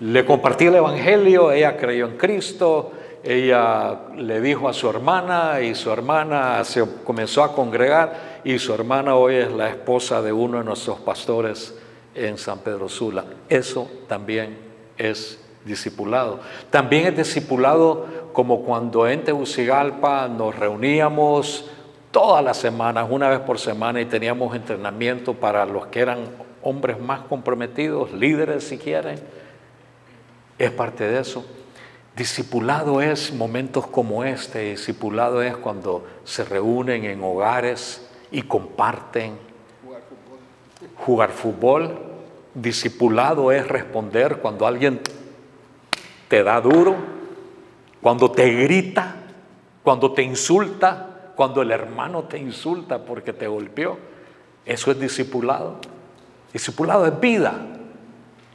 Le 0.00 0.24
compartí 0.24 0.66
el 0.66 0.76
Evangelio, 0.76 1.50
ella 1.50 1.76
creyó 1.76 2.06
en 2.06 2.16
Cristo, 2.16 2.92
ella 3.24 3.98
le 4.16 4.40
dijo 4.40 4.68
a 4.68 4.72
su 4.72 4.88
hermana 4.88 5.60
y 5.60 5.74
su 5.74 5.90
hermana 5.90 6.62
se 6.62 6.84
comenzó 7.02 7.42
a 7.42 7.52
congregar 7.52 8.40
y 8.44 8.60
su 8.60 8.72
hermana 8.72 9.16
hoy 9.16 9.34
es 9.34 9.52
la 9.52 9.68
esposa 9.68 10.22
de 10.22 10.32
uno 10.32 10.58
de 10.58 10.64
nuestros 10.64 11.00
pastores 11.00 11.74
en 12.14 12.38
San 12.38 12.60
Pedro 12.60 12.88
Sula. 12.88 13.24
Eso 13.48 13.88
también 14.06 14.56
es 14.96 15.40
discipulado. 15.64 16.38
También 16.70 17.06
es 17.06 17.16
discipulado 17.16 18.06
como 18.32 18.62
cuando 18.62 19.08
en 19.08 19.24
Tegucigalpa 19.24 20.28
nos 20.28 20.56
reuníamos 20.56 21.68
todas 22.12 22.44
las 22.44 22.56
semanas, 22.56 23.08
una 23.10 23.28
vez 23.28 23.40
por 23.40 23.58
semana, 23.58 24.00
y 24.00 24.04
teníamos 24.04 24.54
entrenamiento 24.54 25.34
para 25.34 25.66
los 25.66 25.88
que 25.88 26.00
eran 26.00 26.18
hombres 26.62 27.00
más 27.00 27.22
comprometidos, 27.22 28.12
líderes 28.12 28.62
si 28.62 28.78
quieren. 28.78 29.18
Es 30.58 30.70
parte 30.72 31.04
de 31.04 31.20
eso. 31.20 31.46
Discipulado 32.16 33.00
es 33.00 33.32
momentos 33.32 33.86
como 33.86 34.24
este, 34.24 34.70
discipulado 34.70 35.40
es 35.40 35.56
cuando 35.56 36.04
se 36.24 36.44
reúnen 36.44 37.04
en 37.04 37.22
hogares 37.22 38.08
y 38.32 38.42
comparten. 38.42 39.38
Jugar 39.84 40.02
fútbol. 40.02 40.96
Jugar 40.96 41.30
fútbol. 41.30 41.98
Discipulado 42.54 43.52
es 43.52 43.68
responder 43.68 44.38
cuando 44.38 44.66
alguien 44.66 45.00
te 46.26 46.42
da 46.42 46.60
duro, 46.60 46.96
cuando 48.02 48.32
te 48.32 48.50
grita, 48.50 49.14
cuando 49.84 50.12
te 50.12 50.22
insulta, 50.22 51.32
cuando 51.36 51.62
el 51.62 51.70
hermano 51.70 52.24
te 52.24 52.36
insulta 52.36 53.04
porque 53.04 53.32
te 53.32 53.46
golpeó. 53.46 53.96
Eso 54.66 54.90
es 54.90 54.98
discipulado. 54.98 55.76
Discipulado 56.52 57.06
es 57.06 57.20
vida. 57.20 57.64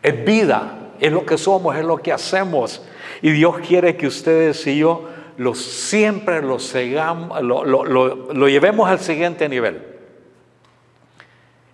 Es 0.02 0.26
vida. 0.26 0.83
Es 1.04 1.12
lo 1.12 1.26
que 1.26 1.38
somos, 1.38 1.76
es 1.76 1.84
lo 1.84 1.98
que 1.98 2.14
hacemos. 2.14 2.82
Y 3.22 3.32
Dios 3.32 3.58
quiere 3.60 3.98
que 3.98 4.08
ustedes 4.08 4.66
y 4.68 4.78
yo 4.78 5.10
siempre 5.54 6.42
lo, 6.42 6.58
llevemos 8.48 8.90
al 8.90 9.00
siguiente 9.00 9.50
nivel. 9.50 9.86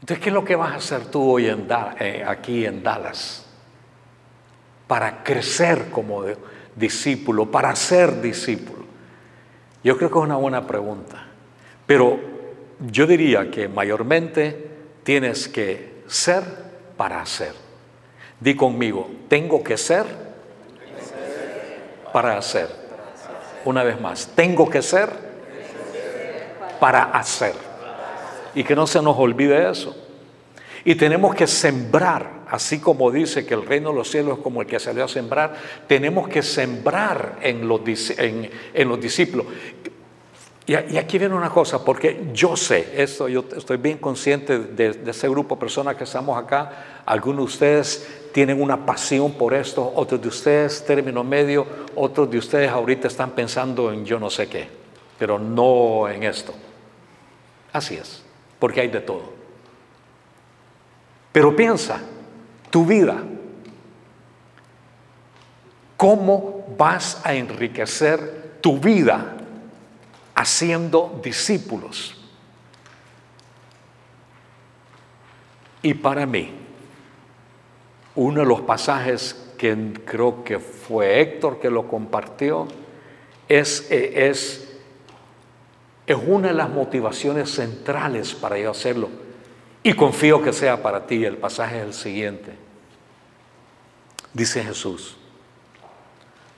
Entonces, 0.01 0.23
¿qué 0.23 0.29
es 0.29 0.33
lo 0.33 0.43
que 0.43 0.55
vas 0.55 0.71
a 0.71 0.75
hacer 0.77 1.11
tú 1.11 1.33
hoy 1.33 1.45
eh, 1.45 2.25
aquí 2.25 2.65
en 2.65 2.81
Dallas? 2.81 3.45
Para 4.87 5.21
crecer 5.21 5.91
como 5.91 6.23
discípulo, 6.75 7.51
para 7.51 7.75
ser 7.75 8.21
discípulo. 8.21 8.83
Yo 9.83 9.95
creo 9.95 10.09
que 10.09 10.17
es 10.17 10.25
una 10.25 10.37
buena 10.37 10.65
pregunta. 10.65 11.27
Pero 11.85 12.19
yo 12.79 13.05
diría 13.05 13.51
que 13.51 13.67
mayormente 13.67 14.71
tienes 15.03 15.47
que 15.47 16.01
ser 16.07 16.41
para 16.97 17.21
hacer. 17.21 17.68
Di 18.39 18.55
conmigo, 18.55 19.09
tengo 19.27 19.63
que 19.63 19.77
ser 19.77 20.05
para 22.13 22.37
hacer. 22.37 22.69
Una 23.65 23.83
vez 23.83 23.99
más, 23.99 24.29
tengo 24.35 24.69
que 24.69 24.81
ser 24.81 25.09
para 26.79 27.03
hacer. 27.03 27.53
Y 28.55 28.63
que 28.63 28.75
no 28.75 28.87
se 28.87 29.01
nos 29.01 29.17
olvide 29.17 29.69
eso. 29.69 29.95
Y 30.85 30.95
tenemos 30.95 31.35
que 31.35 31.45
sembrar, 31.45 32.45
así 32.49 32.79
como 32.79 33.11
dice 33.11 33.45
que 33.45 33.53
el 33.53 33.65
reino 33.65 33.89
de 33.89 33.95
los 33.95 34.09
cielos 34.09 34.37
es 34.37 34.43
como 34.43 34.61
el 34.61 34.67
que 34.67 34.79
salió 34.79 35.03
a 35.03 35.07
sembrar, 35.07 35.53
tenemos 35.87 36.29
que 36.29 36.41
sembrar 36.41 37.37
en 37.41 37.67
los, 37.67 37.81
en, 38.17 38.49
los 38.87 38.99
discípulos. 39.01 39.47
Y, 40.69 40.75
aquí 40.75 41.17
viene 41.17 41.33
una 41.33 41.49
cosa, 41.49 41.83
porque 41.83 42.27
yo 42.31 42.55
sé, 42.55 42.93
esto 42.95 43.27
yo 43.27 43.43
estoy 43.57 43.77
bien 43.77 43.97
consciente 43.97 44.59
de, 44.59 45.01
ese 45.07 45.27
grupo 45.27 45.55
de 45.55 45.61
personas 45.61 45.95
que 45.95 46.03
estamos 46.03 46.37
acá, 46.37 47.01
algunos 47.07 47.37
de 47.37 47.43
ustedes 47.45 48.07
tienen 48.31 48.61
una 48.61 48.85
pasión 48.85 49.31
por 49.31 49.55
esto, 49.55 49.91
otros 49.95 50.21
de 50.21 50.27
ustedes 50.27 50.85
término 50.85 51.23
medio, 51.23 51.65
otros 51.95 52.29
de 52.29 52.37
ustedes 52.37 52.69
ahorita 52.69 53.07
están 53.07 53.31
pensando 53.31 53.91
en 53.91 54.05
yo 54.05 54.19
no 54.19 54.29
sé 54.29 54.47
qué, 54.47 54.67
pero 55.17 55.39
no 55.39 56.07
en 56.07 56.21
esto. 56.21 56.53
Así 57.73 57.95
es, 57.95 58.23
porque 58.59 58.81
hay 58.81 58.89
de 58.89 59.01
todo. 59.01 59.23
Pero 61.31 61.55
piensa, 61.55 61.99
tu 62.69 62.85
vida, 62.85 63.17
¿cómo 65.97 66.75
vas 66.77 67.19
a 67.23 67.33
enriquecer 67.33 68.59
tu 68.61 68.77
vida 68.77 69.37
haciendo 70.39 71.19
discípulos? 71.21 72.15
Y 75.81 75.93
para 75.93 76.25
mí, 76.25 76.51
uno 78.15 78.39
de 78.41 78.47
los 78.47 78.61
pasajes 78.61 79.53
que 79.57 79.93
creo 80.05 80.45
que 80.45 80.59
fue 80.59 81.19
Héctor 81.19 81.59
que 81.59 81.69
lo 81.69 81.89
compartió 81.89 82.67
es, 83.49 83.91
eh, 83.91 84.29
es, 84.29 84.77
es 86.07 86.17
una 86.25 86.47
de 86.47 86.53
las 86.53 86.69
motivaciones 86.69 87.51
centrales 87.51 88.33
para 88.33 88.57
yo 88.57 88.71
hacerlo. 88.71 89.09
Y 89.83 89.93
confío 89.93 90.41
que 90.41 90.53
sea 90.53 90.81
para 90.81 91.05
ti. 91.05 91.25
El 91.25 91.37
pasaje 91.37 91.79
es 91.79 91.83
el 91.83 91.93
siguiente. 91.93 92.53
Dice 94.33 94.63
Jesús, 94.63 95.17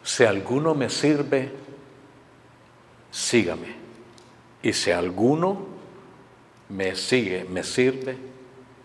si 0.03 0.23
alguno 0.23 0.75
me 0.75 0.89
sirve, 0.89 1.51
sígame. 3.11 3.75
Y 4.63 4.73
si 4.73 4.91
alguno 4.91 5.67
me 6.69 6.95
sigue, 6.95 7.43
me 7.43 7.63
sirve, 7.63 8.17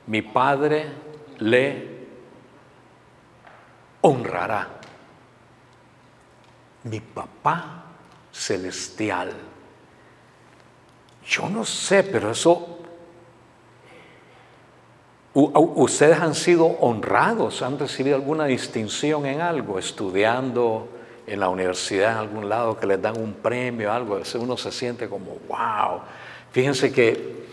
mi 0.09 0.23
Padre 0.23 0.87
le 1.39 1.97
honrará. 4.01 4.69
Mi 6.85 7.01
papá 7.01 7.85
celestial. 8.33 9.33
Yo 11.27 11.49
no 11.49 11.65
sé, 11.65 12.03
pero 12.03 12.31
eso... 12.31 12.73
Ustedes 15.35 16.19
han 16.19 16.35
sido 16.35 16.65
honrados, 16.65 17.61
han 17.61 17.79
recibido 17.79 18.17
alguna 18.17 18.47
distinción 18.47 19.27
en 19.27 19.43
algo, 19.43 19.79
estudiando 19.79 20.96
en 21.27 21.41
la 21.41 21.49
universidad 21.49 22.13
en 22.13 22.19
algún 22.19 22.49
lado 22.49 22.79
que 22.79 22.87
les 22.87 23.01
dan 23.03 23.19
un 23.19 23.35
premio, 23.35 23.93
algo, 23.93 24.21
uno 24.39 24.57
se 24.57 24.71
siente 24.71 25.09
como, 25.09 25.39
wow. 25.49 26.01
Fíjense 26.53 26.93
que 26.93 27.47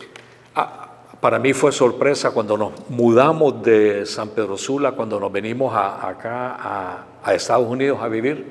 ah, 0.56 0.90
para 1.20 1.40
mí 1.40 1.54
fue 1.54 1.72
sorpresa 1.72 2.32
cuando 2.32 2.58
nos 2.58 2.90
mudamos 2.90 3.64
de 3.64 4.06
San 4.06 4.30
Pedro 4.30 4.58
Sula, 4.58 4.92
cuando 4.92 5.20
nos 5.20 5.32
venimos 5.32 5.74
acá 5.76 7.06
a, 7.24 7.34
Estados 7.34 7.68
Unidos 7.68 8.00
a 8.02 8.08
vivir. 8.08 8.46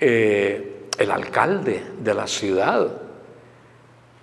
Eh, 0.00 0.88
el 0.98 1.10
alcalde 1.10 1.82
de 2.00 2.14
la 2.14 2.26
ciudad 2.26 2.88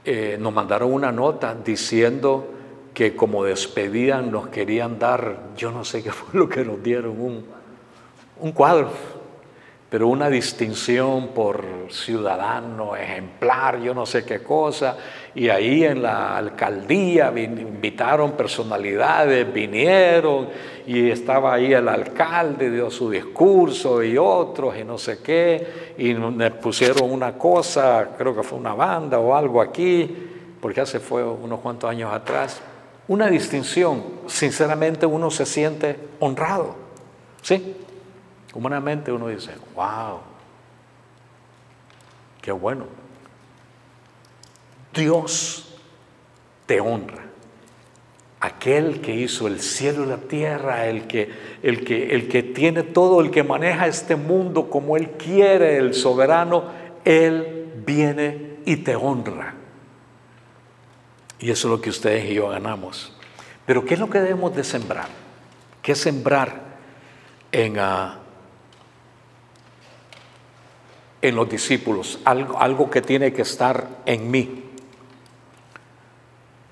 eh, 0.03 0.37
nos 0.39 0.51
mandaron 0.53 0.91
una 0.91 1.11
nota 1.11 1.55
diciendo 1.55 2.47
que 2.93 3.15
como 3.15 3.43
despedían 3.43 4.31
nos 4.31 4.47
querían 4.47 4.99
dar, 4.99 5.51
yo 5.55 5.71
no 5.71 5.85
sé 5.85 6.03
qué 6.03 6.11
fue 6.11 6.39
lo 6.39 6.49
que 6.49 6.65
nos 6.65 6.81
dieron, 6.83 7.43
un 8.39 8.51
cuadro 8.51 8.89
pero 9.93 10.07
una 10.07 10.27
distinción 10.27 11.27
por 11.35 11.63
ciudadano 11.91 12.95
ejemplar, 12.95 13.79
yo 13.79 13.93
no 13.93 14.07
sé 14.07 14.25
qué 14.25 14.41
cosa, 14.41 14.97
y 15.35 15.49
ahí 15.49 15.83
en 15.83 16.01
la 16.01 16.35
alcaldía 16.35 17.31
invitaron 17.37 18.31
personalidades, 18.31 19.53
vinieron, 19.53 20.49
y 20.87 21.11
estaba 21.11 21.53
ahí 21.53 21.73
el 21.73 21.87
alcalde, 21.87 22.71
dio 22.71 22.89
su 22.89 23.07
discurso, 23.11 24.01
y 24.01 24.17
otros, 24.17 24.75
y 24.75 24.83
no 24.83 24.97
sé 24.97 25.19
qué, 25.21 25.93
y 25.99 26.15
me 26.15 26.49
pusieron 26.49 27.11
una 27.11 27.37
cosa, 27.37 28.15
creo 28.17 28.35
que 28.35 28.41
fue 28.41 28.57
una 28.57 28.73
banda 28.73 29.19
o 29.19 29.35
algo 29.35 29.61
aquí, 29.61 30.11
porque 30.59 30.81
hace 30.81 30.99
fue 30.99 31.23
unos 31.23 31.59
cuantos 31.59 31.87
años 31.87 32.11
atrás, 32.11 32.63
una 33.07 33.27
distinción, 33.27 34.03
sinceramente 34.25 35.05
uno 35.05 35.29
se 35.29 35.45
siente 35.45 35.99
honrado, 36.19 36.73
¿sí? 37.43 37.75
Humanamente 38.53 39.11
uno 39.11 39.27
dice, 39.27 39.51
wow, 39.75 40.19
qué 42.41 42.51
bueno. 42.51 42.85
Dios 44.93 45.75
te 46.65 46.79
honra. 46.79 47.23
Aquel 48.39 48.99
que 48.99 49.15
hizo 49.15 49.47
el 49.47 49.61
cielo 49.61 50.03
y 50.03 50.07
la 50.07 50.17
tierra, 50.17 50.85
el 50.85 51.07
que, 51.07 51.31
el, 51.63 51.85
que, 51.85 52.13
el 52.13 52.27
que 52.27 52.43
tiene 52.43 52.83
todo, 52.83 53.21
el 53.21 53.31
que 53.31 53.41
maneja 53.43 53.87
este 53.87 54.17
mundo 54.17 54.69
como 54.69 54.97
Él 54.97 55.11
quiere, 55.11 55.77
el 55.77 55.93
soberano, 55.93 56.65
Él 57.05 57.71
viene 57.85 58.57
y 58.65 58.77
te 58.77 58.95
honra. 58.95 59.55
Y 61.39 61.51
eso 61.51 61.67
es 61.67 61.71
lo 61.71 61.81
que 61.81 61.89
ustedes 61.89 62.29
y 62.29 62.35
yo 62.35 62.49
ganamos. 62.49 63.17
Pero 63.65 63.85
¿qué 63.85 63.93
es 63.93 63.99
lo 63.99 64.09
que 64.09 64.19
debemos 64.19 64.53
de 64.55 64.63
sembrar? 64.63 65.07
¿Qué 65.81 65.95
sembrar 65.95 66.61
en, 67.51 67.79
uh, 67.79 68.22
en 71.23 71.37
los 71.37 71.49
discípulos, 71.49 72.19
algo, 72.25 72.59
algo 72.59 72.89
que 72.91 73.01
tiene 73.01 73.31
que 73.31 73.43
estar 73.43 73.87
en 74.05 74.29
mí. 74.29 74.65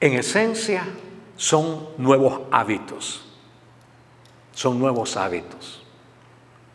En 0.01 0.13
esencia, 0.13 0.83
son 1.37 1.87
nuevos 1.97 2.41
hábitos. 2.51 3.23
Son 4.51 4.77
nuevos 4.77 5.15
hábitos. 5.15 5.81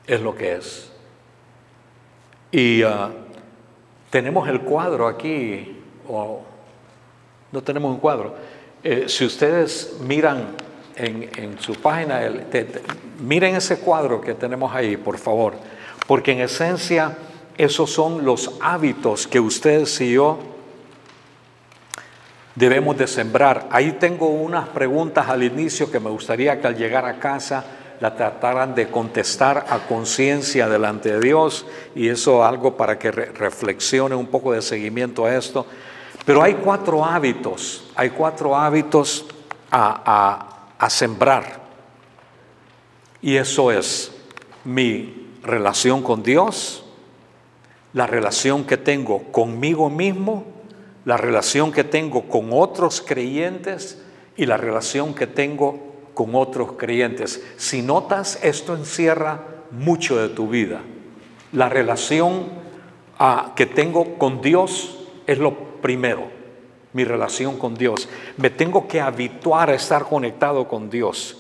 Es 0.06 0.22
lo 0.22 0.34
que 0.34 0.54
es. 0.54 0.90
Y 2.50 2.82
ah, 2.82 3.10
tenemos 4.08 4.48
el 4.48 4.62
cuadro 4.62 5.06
aquí, 5.06 5.78
o 6.08 6.40
no 7.52 7.62
tenemos 7.62 7.90
un 7.92 8.00
cuadro. 8.00 8.36
Eh, 8.82 9.04
si 9.06 9.26
ustedes 9.26 9.98
miran 10.00 10.56
en, 10.96 11.58
su 11.58 11.74
página, 11.74 12.22
miren 13.20 13.54
ese 13.54 13.80
cuadro 13.80 14.22
que 14.22 14.32
tenemos 14.32 14.74
ahí, 14.74 14.96
por 14.96 15.18
favor, 15.18 15.52
porque 16.06 16.32
en 16.32 16.40
esencia 16.40 17.14
esos 17.57 17.90
son 17.90 18.25
los 18.25 18.53
hábitos 18.61 19.27
que 19.27 19.40
ustedes 19.40 20.01
y 20.01 20.12
yo 20.12 20.38
debemos 22.55 22.97
de 22.97 23.07
sembrar. 23.07 23.69
Ahí 23.71 23.92
tengo 23.92 24.29
unas 24.29 24.69
preguntas 24.69 25.29
al 25.29 25.42
inicio 25.42 25.90
que 25.90 26.01
me 26.01 26.11
gustaría 26.11 26.61
que 26.61 26.66
al 26.66 26.77
llegar 26.77 27.05
a 27.05 27.19
casa 27.19 27.64
la 28.01 28.14
trataran 28.14 28.75
de 28.75 28.88
contestar 28.88 29.66
a 29.71 29.79
conciencia 29.87 30.69
delante 30.69 31.12
de 31.12 31.21
Dios 31.21 31.66
y 31.95 32.09
eso 32.09 32.45
algo 32.45 32.77
para 32.77 32.99
que 32.99 33.11
reflexione 33.11 34.14
un 34.14 34.27
poco 34.27 34.53
de 34.53 34.62
seguimiento 34.62 35.25
a 35.25 35.35
esto. 35.35 35.66
Pero 36.25 36.42
hay 36.42 36.55
cuatro 36.55 37.05
hábitos, 37.05 37.85
hay 37.95 38.11
cuatro 38.11 38.57
hábitos 38.57 39.27
a 39.71 40.88
sembrar. 40.88 41.61
Y 43.23 43.37
eso 43.37 43.71
es 43.71 44.12
mi 44.64 45.27
relación 45.42 46.03
con 46.03 46.23
Dios, 46.23 46.86
la 47.96 48.06
relación 48.06 48.66
que 48.66 48.76
tengo 48.76 49.22
conmigo 49.32 49.88
mismo, 49.88 50.44
la 51.06 51.16
relación 51.16 51.72
que 51.72 51.82
tengo 51.82 52.28
con 52.28 52.50
otros 52.52 53.00
creyentes 53.00 54.02
y 54.37 54.44
la 54.44 54.59
relación 54.59 55.14
que 55.14 55.26
tengo 55.26 55.94
con 56.12 56.35
otros 56.35 56.72
creyentes. 56.72 57.42
Si 57.56 57.80
notas, 57.80 58.38
esto 58.42 58.76
encierra 58.76 59.40
mucho 59.70 60.18
de 60.18 60.28
tu 60.28 60.46
vida. 60.46 60.82
La 61.52 61.70
relación 61.70 62.50
ah, 63.18 63.54
que 63.56 63.64
tengo 63.64 64.18
con 64.18 64.42
Dios 64.42 65.06
es 65.26 65.38
lo 65.38 65.80
primero 65.80 66.37
mi 66.92 67.04
relación 67.04 67.56
con 67.59 67.76
Dios. 67.76 68.11
Me 68.37 68.50
tengo 68.50 68.87
que 68.87 69.00
habituar 69.00 69.70
a 69.70 69.74
estar 69.74 70.04
conectado 70.04 70.68
con 70.68 70.90
Dios. 70.90 71.38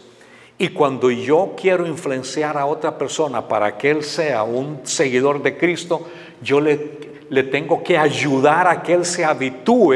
Y 0.58 0.68
cuando 0.68 1.10
yo 1.10 1.54
quiero 1.54 1.86
influenciar 1.86 2.56
a 2.56 2.64
otra 2.64 2.96
persona 2.96 3.46
para 3.46 3.76
que 3.76 3.90
él 3.90 4.02
sea 4.02 4.42
un 4.42 4.80
seguidor 4.84 5.42
de 5.42 5.58
Cristo, 5.58 6.06
yo 6.42 6.60
le, 6.60 6.90
le 7.28 7.42
tengo 7.44 7.82
que 7.82 7.98
ayudar 7.98 8.68
a 8.68 8.82
que 8.82 8.94
él 8.94 9.04
se 9.04 9.24
habitúe 9.24 9.94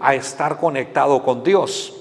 a 0.00 0.14
estar 0.14 0.58
conectado 0.58 1.22
con 1.22 1.42
Dios. 1.42 1.94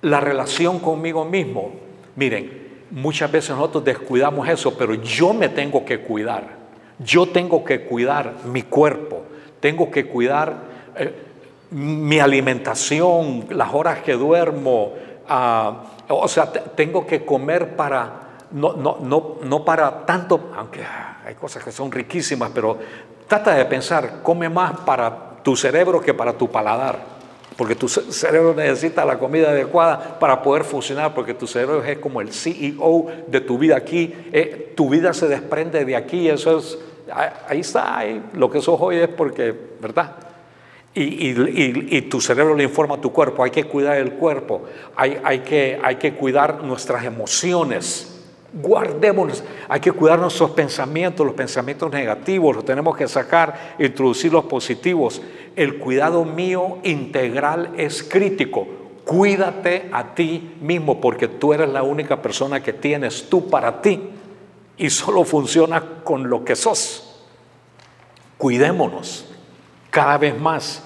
La 0.00 0.20
relación 0.20 0.78
conmigo 0.78 1.24
mismo. 1.24 1.72
Miren, 2.16 2.84
muchas 2.90 3.30
veces 3.30 3.50
nosotros 3.50 3.84
descuidamos 3.84 4.48
eso, 4.48 4.76
pero 4.76 4.94
yo 4.94 5.32
me 5.32 5.48
tengo 5.48 5.84
que 5.84 6.00
cuidar. 6.00 6.62
Yo 6.98 7.26
tengo 7.26 7.64
que 7.64 7.82
cuidar 7.82 8.34
mi 8.44 8.62
cuerpo. 8.62 9.22
Tengo 9.60 9.90
que 9.90 10.06
cuidar... 10.06 10.72
Eh, 10.96 11.30
mi 11.72 12.20
alimentación, 12.20 13.46
las 13.50 13.72
horas 13.72 14.00
que 14.00 14.12
duermo, 14.12 14.92
ah, 15.26 15.84
o 16.08 16.28
sea, 16.28 16.52
tengo 16.52 17.06
que 17.06 17.24
comer 17.24 17.74
para, 17.74 18.21
no, 18.52 18.74
no, 18.74 18.98
no, 19.00 19.36
no 19.42 19.64
para 19.64 20.04
tanto, 20.04 20.50
aunque 20.56 20.84
hay 21.24 21.34
cosas 21.34 21.64
que 21.64 21.72
son 21.72 21.90
riquísimas, 21.90 22.50
pero 22.54 22.78
trata 23.26 23.54
de 23.54 23.64
pensar, 23.64 24.20
come 24.22 24.48
más 24.48 24.80
para 24.80 25.40
tu 25.42 25.56
cerebro 25.56 26.00
que 26.00 26.14
para 26.14 26.32
tu 26.34 26.50
paladar. 26.50 27.12
Porque 27.56 27.74
tu 27.74 27.88
cerebro 27.88 28.54
necesita 28.54 29.04
la 29.04 29.18
comida 29.18 29.50
adecuada 29.50 30.18
para 30.18 30.42
poder 30.42 30.64
funcionar, 30.64 31.14
porque 31.14 31.34
tu 31.34 31.46
cerebro 31.46 31.84
es 31.84 31.98
como 31.98 32.20
el 32.20 32.32
CEO 32.32 33.06
de 33.26 33.40
tu 33.40 33.58
vida 33.58 33.76
aquí. 33.76 34.14
Eh, 34.32 34.72
tu 34.74 34.88
vida 34.88 35.12
se 35.12 35.28
desprende 35.28 35.84
de 35.84 35.94
aquí, 35.94 36.28
eso 36.28 36.58
es, 36.58 36.78
ahí 37.46 37.60
está, 37.60 37.98
ahí, 37.98 38.22
lo 38.32 38.50
que 38.50 38.60
sos 38.60 38.78
hoy 38.80 38.96
es 38.96 39.08
porque, 39.08 39.54
¿verdad? 39.80 40.16
Y, 40.94 42.02
tu 42.02 42.20
cerebro 42.20 42.54
le 42.54 42.64
informa 42.64 42.96
a 42.96 43.00
tu 43.00 43.12
cuerpo, 43.12 43.42
hay 43.44 43.50
que 43.50 43.64
cuidar 43.64 43.96
el 43.96 44.12
cuerpo, 44.12 44.64
hay, 44.94 45.18
hay, 45.24 45.38
que, 45.40 45.80
hay 45.82 45.96
que 45.96 46.14
cuidar 46.14 46.62
nuestras 46.62 47.04
emociones, 47.04 48.11
guardémonos, 48.52 49.42
hay 49.68 49.80
que 49.80 49.92
cuidar 49.92 50.18
nuestros 50.18 50.50
pensamientos, 50.50 51.24
los 51.24 51.34
pensamientos 51.34 51.90
negativos, 51.90 52.56
los 52.56 52.64
tenemos 52.64 52.96
que 52.96 53.08
sacar, 53.08 53.76
introducir 53.78 54.32
los 54.32 54.44
positivos. 54.44 55.22
El 55.56 55.78
cuidado 55.78 56.24
mío 56.24 56.78
integral 56.82 57.72
es 57.76 58.02
crítico. 58.02 58.66
Cuídate 59.04 59.88
a 59.92 60.14
ti 60.14 60.54
mismo 60.60 61.00
porque 61.00 61.28
tú 61.28 61.52
eres 61.52 61.68
la 61.70 61.82
única 61.82 62.22
persona 62.22 62.62
que 62.62 62.72
tienes 62.72 63.28
tú 63.28 63.48
para 63.50 63.82
ti 63.82 64.00
y 64.76 64.90
solo 64.90 65.24
funciona 65.24 65.82
con 66.04 66.28
lo 66.28 66.44
que 66.44 66.56
sos. 66.56 67.26
Cuidémonos 68.38 69.26
cada 69.90 70.18
vez 70.18 70.38
más. 70.38 70.82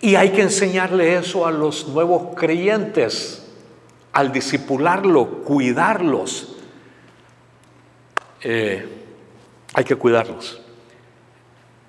Y 0.00 0.16
hay 0.16 0.30
que 0.30 0.42
enseñarle 0.42 1.16
eso 1.16 1.46
a 1.46 1.52
los 1.52 1.88
nuevos 1.88 2.34
creyentes, 2.34 3.46
al 4.12 4.32
discipularlo, 4.32 5.44
cuidarlos. 5.44 6.51
Eh, 8.42 8.86
hay 9.74 9.84
que 9.84 9.96
cuidarlos. 9.96 10.60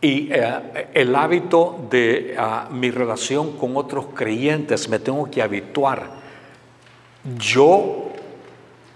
Y 0.01 0.29
eh, 0.31 0.89
el 0.93 1.15
hábito 1.15 1.87
de 1.89 2.35
ah, 2.37 2.67
mi 2.71 2.91
relación 2.91 3.57
con 3.57 3.77
otros 3.77 4.07
creyentes 4.13 4.89
me 4.89 4.99
tengo 4.99 5.29
que 5.31 5.41
habituar. 5.41 6.09
Yo 7.37 8.09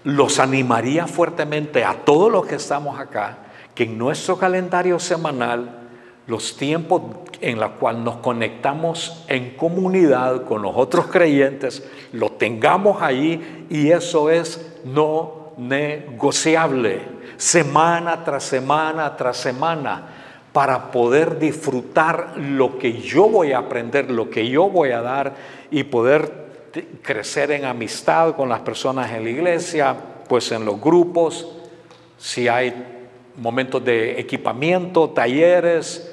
los 0.04 0.38
animaría 0.38 1.06
fuertemente 1.06 1.84
a 1.84 1.94
todos 1.94 2.30
los 2.30 2.46
que 2.46 2.56
estamos 2.56 2.98
acá 2.98 3.38
que 3.74 3.84
en 3.84 3.96
nuestro 3.96 4.38
calendario 4.38 4.98
semanal 4.98 5.88
los 6.26 6.56
tiempos 6.56 7.02
en 7.40 7.58
los 7.60 7.70
cuales 7.72 8.02
nos 8.02 8.16
conectamos 8.16 9.24
en 9.28 9.56
comunidad 9.56 10.44
con 10.44 10.62
los 10.62 10.72
otros 10.74 11.06
creyentes, 11.06 11.88
lo 12.12 12.32
tengamos 12.32 13.00
ahí 13.00 13.66
y 13.70 13.90
eso 13.90 14.30
es 14.30 14.80
no 14.84 15.52
negociable, 15.56 17.17
semana 17.38 18.22
tras 18.24 18.44
semana 18.44 19.16
tras 19.16 19.38
semana, 19.38 20.02
para 20.52 20.90
poder 20.90 21.38
disfrutar 21.38 22.34
lo 22.36 22.78
que 22.78 23.00
yo 23.00 23.28
voy 23.28 23.52
a 23.52 23.58
aprender, 23.58 24.10
lo 24.10 24.28
que 24.28 24.48
yo 24.48 24.68
voy 24.68 24.90
a 24.90 25.00
dar 25.00 25.34
y 25.70 25.84
poder 25.84 26.48
crecer 27.02 27.52
en 27.52 27.64
amistad 27.64 28.34
con 28.34 28.48
las 28.48 28.60
personas 28.60 29.12
en 29.12 29.24
la 29.24 29.30
iglesia, 29.30 29.96
pues 30.28 30.50
en 30.52 30.64
los 30.64 30.80
grupos, 30.80 31.48
si 32.18 32.48
hay 32.48 32.74
momentos 33.36 33.84
de 33.84 34.18
equipamiento, 34.18 35.10
talleres, 35.10 36.12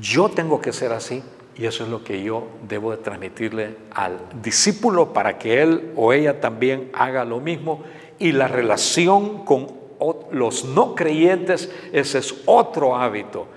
yo 0.00 0.28
tengo 0.28 0.60
que 0.60 0.72
ser 0.72 0.92
así 0.92 1.22
y 1.56 1.66
eso 1.66 1.84
es 1.84 1.90
lo 1.90 2.04
que 2.04 2.22
yo 2.22 2.46
debo 2.68 2.92
de 2.92 2.98
transmitirle 2.98 3.76
al 3.90 4.18
discípulo 4.40 5.12
para 5.12 5.36
que 5.38 5.60
él 5.60 5.92
o 5.96 6.12
ella 6.12 6.40
también 6.40 6.90
haga 6.92 7.24
lo 7.24 7.40
mismo. 7.40 7.82
Y 8.20 8.30
la 8.30 8.46
relación 8.46 9.44
con 9.44 9.66
los 10.30 10.64
no 10.64 10.94
creyentes, 10.94 11.72
ese 11.92 12.18
es 12.18 12.34
otro 12.46 12.96
hábito. 12.96 13.48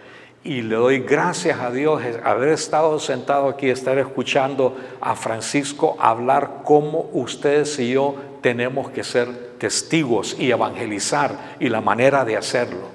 Y 0.44 0.62
le 0.62 0.76
doy 0.76 1.00
gracias 1.00 1.60
a 1.60 1.70
Dios 1.70 2.02
haber 2.24 2.50
estado 2.50 3.00
sentado 3.00 3.48
aquí, 3.48 3.70
estar 3.70 3.98
escuchando 3.98 4.76
a 5.00 5.16
Francisco 5.16 5.96
hablar 6.00 6.62
cómo 6.64 7.10
ustedes 7.14 7.78
y 7.80 7.92
yo 7.92 8.16
tenemos 8.42 8.90
que 8.90 9.04
ser 9.04 9.54
testigos 9.58 10.36
y 10.38 10.52
evangelizar 10.52 11.56
y 11.60 11.70
la 11.70 11.80
manera 11.80 12.26
de 12.26 12.36
hacerlo. 12.36 12.94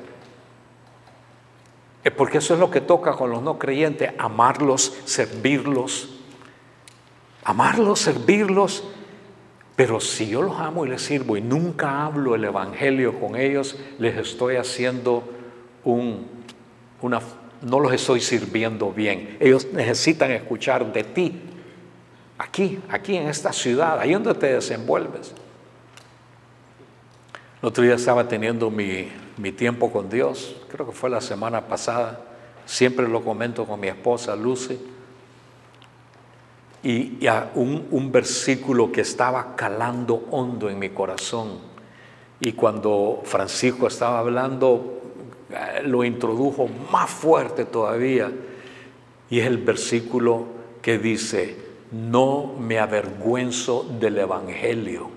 Porque 2.16 2.38
eso 2.38 2.54
es 2.54 2.61
lo 2.61 2.70
que 2.70 2.81
toca 2.81 3.12
con 3.12 3.31
los 3.31 3.42
no 3.42 3.59
creyentes, 3.59 4.12
amarlos, 4.18 4.94
servirlos. 5.04 6.11
Amarlos, 7.45 8.01
servirlos. 8.01 8.84
Pero 9.79 10.01
si 10.01 10.29
yo 10.29 10.43
los 10.43 10.59
amo 10.59 10.85
y 10.85 10.89
les 10.89 11.03
sirvo 11.03 11.37
y 11.37 11.41
nunca 11.41 12.05
hablo 12.05 12.35
el 12.35 12.45
Evangelio 12.45 13.20
con 13.20 13.37
ellos, 13.37 13.79
les 14.01 14.16
estoy 14.16 14.57
haciendo 14.57 15.22
un, 15.85 16.26
una, 17.01 17.20
no 17.62 17.79
los 17.79 17.93
estoy 17.93 18.20
sirviendo 18.20 18.91
bien. 18.91 19.37
Ellos 19.39 19.68
necesitan 19.72 20.33
escuchar 20.33 20.93
de 20.93 21.05
ti, 21.05 21.41
aquí, 22.39 22.81
aquí 22.89 23.18
en 23.18 23.29
esta 23.29 23.53
ciudad, 23.53 24.01
ahí 24.01 24.14
donde 24.14 24.35
te 24.35 24.53
desenvuelves. 24.53 25.33
El 27.62 27.68
otro 27.68 27.85
día 27.85 27.95
estaba 27.95 28.26
teniendo 28.26 28.72
mi, 28.72 29.07
mi 29.37 29.53
tiempo 29.53 29.93
con 29.93 30.11
Dios, 30.11 30.57
creo 30.68 30.87
que 30.87 30.93
fue 30.93 31.09
la 31.09 31.20
semana 31.20 31.68
pasada, 31.68 32.20
siempre 32.66 33.07
lo 33.07 33.22
comento 33.22 33.64
con 33.64 33.79
mi 33.79 33.87
esposa 33.87 34.35
Lucy, 34.35 34.76
y, 36.83 37.18
un, 37.55 37.89
un 37.91 38.12
versículo 38.12 38.93
que 38.93 39.01
estaba 39.01 39.57
calando 39.57 40.26
hondo 40.31 40.68
en 40.70 40.79
mi 40.79 40.91
corazón. 40.91 41.59
Y 42.41 42.53
cuando 42.53 43.22
Francisco 43.24 43.89
estaba 43.89 44.20
hablando, 44.20 45.01
eh, 45.51 45.83
lo 45.85 46.05
introdujo 46.05 46.68
más 46.91 47.11
fuerte 47.11 47.64
todavía. 47.64 48.31
Y 49.31 49.41
es 49.41 49.47
el 49.47 49.59
versículo 49.59 50.47
que 50.81 50.99
dice, 50.99 51.57
no 51.91 52.55
me 52.59 52.79
avergüenzo 52.79 53.85
del 53.99 54.18
Evangelio. 54.18 55.11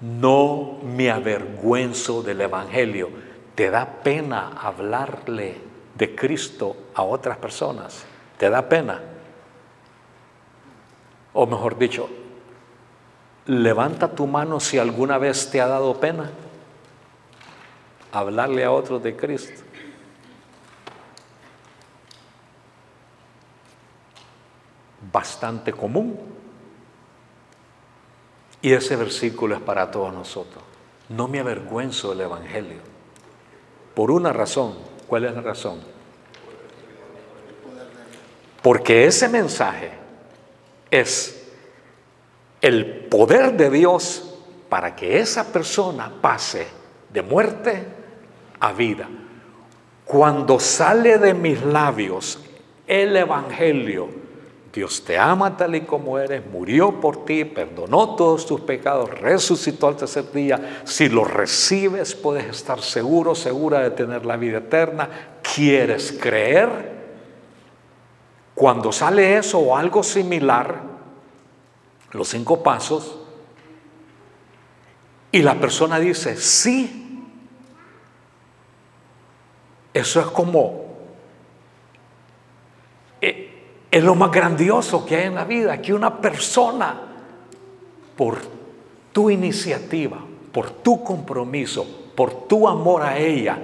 No 0.00 0.78
me 0.82 1.10
avergüenzo 1.10 2.22
del 2.22 2.40
Evangelio. 2.40 3.10
¿Te 3.54 3.70
da 3.70 3.86
pena 4.02 4.52
hablarle 4.60 5.56
de 5.94 6.14
Cristo 6.14 6.76
a 6.94 7.02
otras 7.02 7.36
personas? 7.36 8.04
¿Te 8.38 8.48
da 8.48 8.68
pena? 8.68 9.09
O 11.32 11.46
mejor 11.46 11.78
dicho, 11.78 12.08
levanta 13.46 14.08
tu 14.08 14.26
mano 14.26 14.60
si 14.60 14.78
alguna 14.78 15.18
vez 15.18 15.50
te 15.50 15.60
ha 15.60 15.66
dado 15.66 15.98
pena 15.98 16.30
hablarle 18.12 18.64
a 18.64 18.72
otros 18.72 19.02
de 19.02 19.16
Cristo. 19.16 19.62
Bastante 25.12 25.72
común. 25.72 26.18
Y 28.62 28.72
ese 28.72 28.96
versículo 28.96 29.54
es 29.54 29.60
para 29.60 29.90
todos 29.90 30.12
nosotros. 30.12 30.62
No 31.08 31.28
me 31.28 31.40
avergüenzo 31.40 32.10
del 32.10 32.22
Evangelio. 32.22 32.78
Por 33.94 34.10
una 34.10 34.32
razón. 34.32 34.74
¿Cuál 35.06 35.24
es 35.24 35.34
la 35.34 35.40
razón? 35.40 35.80
Porque 38.62 39.06
ese 39.06 39.28
mensaje 39.28 39.99
es 40.90 41.52
el 42.60 43.06
poder 43.06 43.56
de 43.56 43.70
Dios 43.70 44.34
para 44.68 44.94
que 44.94 45.18
esa 45.18 45.52
persona 45.52 46.12
pase 46.20 46.66
de 47.12 47.22
muerte 47.22 47.84
a 48.60 48.72
vida. 48.72 49.08
Cuando 50.04 50.58
sale 50.60 51.18
de 51.18 51.34
mis 51.34 51.62
labios 51.62 52.38
el 52.86 53.16
Evangelio, 53.16 54.08
Dios 54.72 55.02
te 55.04 55.18
ama 55.18 55.56
tal 55.56 55.74
y 55.74 55.80
como 55.80 56.18
eres, 56.18 56.46
murió 56.46 57.00
por 57.00 57.24
ti, 57.24 57.44
perdonó 57.44 58.14
todos 58.14 58.46
tus 58.46 58.60
pecados, 58.60 59.10
resucitó 59.10 59.88
al 59.88 59.96
tercer 59.96 60.30
día. 60.30 60.82
Si 60.84 61.08
lo 61.08 61.24
recibes, 61.24 62.14
puedes 62.14 62.46
estar 62.46 62.80
seguro, 62.80 63.34
segura 63.34 63.80
de 63.80 63.90
tener 63.90 64.24
la 64.24 64.36
vida 64.36 64.58
eterna. 64.58 65.38
¿Quieres 65.42 66.16
creer? 66.20 66.99
Cuando 68.60 68.92
sale 68.92 69.38
eso 69.38 69.58
o 69.58 69.74
algo 69.74 70.02
similar, 70.02 70.82
los 72.10 72.28
cinco 72.28 72.62
pasos, 72.62 73.16
y 75.32 75.40
la 75.40 75.54
persona 75.54 75.98
dice, 75.98 76.36
sí, 76.36 77.24
eso 79.94 80.20
es 80.20 80.26
como, 80.26 80.84
eh, 83.22 83.86
es 83.90 84.04
lo 84.04 84.14
más 84.14 84.30
grandioso 84.30 85.06
que 85.06 85.16
hay 85.16 85.28
en 85.28 85.36
la 85.36 85.44
vida, 85.44 85.80
que 85.80 85.94
una 85.94 86.18
persona, 86.18 87.00
por 88.14 88.40
tu 89.10 89.30
iniciativa, 89.30 90.18
por 90.52 90.68
tu 90.70 91.02
compromiso, 91.02 92.10
por 92.14 92.46
tu 92.46 92.68
amor 92.68 93.04
a 93.04 93.16
ella, 93.16 93.58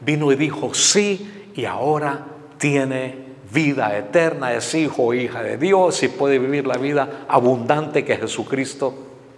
vino 0.00 0.32
y 0.32 0.34
dijo 0.34 0.74
sí 0.74 1.52
y 1.54 1.66
ahora 1.66 2.26
tiene 2.58 3.29
vida 3.52 3.96
eterna, 3.96 4.54
es 4.54 4.74
hijo 4.74 5.04
o 5.04 5.14
hija 5.14 5.42
de 5.42 5.56
Dios 5.56 6.02
y 6.02 6.08
puede 6.08 6.38
vivir 6.38 6.66
la 6.66 6.76
vida 6.76 7.24
abundante 7.28 8.04
que 8.04 8.16
Jesucristo 8.16 8.94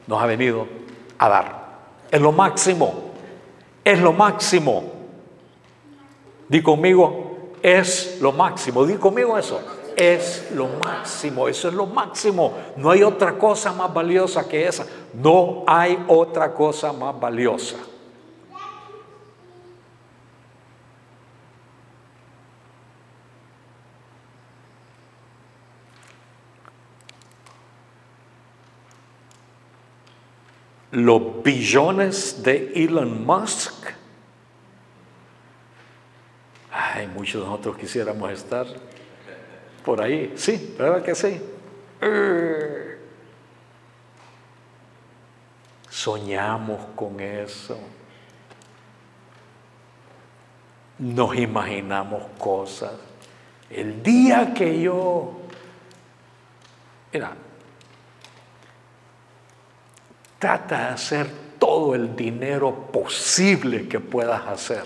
nos 0.06 0.22
ha 0.22 0.26
venido 0.26 0.66
a 1.18 1.28
dar. 1.28 1.62
Es 2.10 2.20
lo 2.20 2.32
máximo, 2.32 2.92
es 3.84 3.98
lo 4.00 4.12
máximo. 4.12 4.84
Di 6.48 6.62
conmigo, 6.62 7.52
es 7.62 8.18
lo 8.20 8.32
máximo. 8.32 8.84
Di 8.84 8.94
conmigo 8.94 9.38
eso. 9.38 9.60
Es 9.96 10.50
lo 10.54 10.68
máximo, 10.82 11.48
eso 11.48 11.68
es 11.68 11.74
lo 11.74 11.86
máximo. 11.86 12.54
No 12.76 12.90
hay 12.90 13.02
otra 13.02 13.36
cosa 13.36 13.72
más 13.72 13.92
valiosa 13.92 14.48
que 14.48 14.66
esa. 14.66 14.86
No 15.14 15.64
hay 15.66 16.02
otra 16.08 16.52
cosa 16.52 16.92
más 16.92 17.18
valiosa. 17.18 17.76
Los 30.92 31.42
billones 31.42 32.42
de 32.42 32.70
Elon 32.74 33.24
Musk. 33.24 33.86
Ay, 36.70 37.06
muchos 37.08 37.42
de 37.42 37.48
nosotros 37.48 37.78
quisiéramos 37.78 38.30
estar 38.30 38.66
por 39.84 40.00
ahí. 40.02 40.34
Sí, 40.36 40.74
¿verdad 40.78 41.02
que 41.02 41.14
sí? 41.14 41.40
Soñamos 45.88 46.84
con 46.94 47.20
eso. 47.20 47.78
Nos 50.98 51.34
imaginamos 51.36 52.22
cosas. 52.38 52.92
El 53.70 54.02
día 54.02 54.52
que 54.52 54.82
yo... 54.82 55.38
Mira, 57.14 57.34
Trata 60.42 60.76
de 60.76 60.94
hacer 60.94 61.30
todo 61.56 61.94
el 61.94 62.16
dinero 62.16 62.74
posible 62.90 63.86
que 63.86 64.00
puedas 64.00 64.44
hacer. 64.44 64.82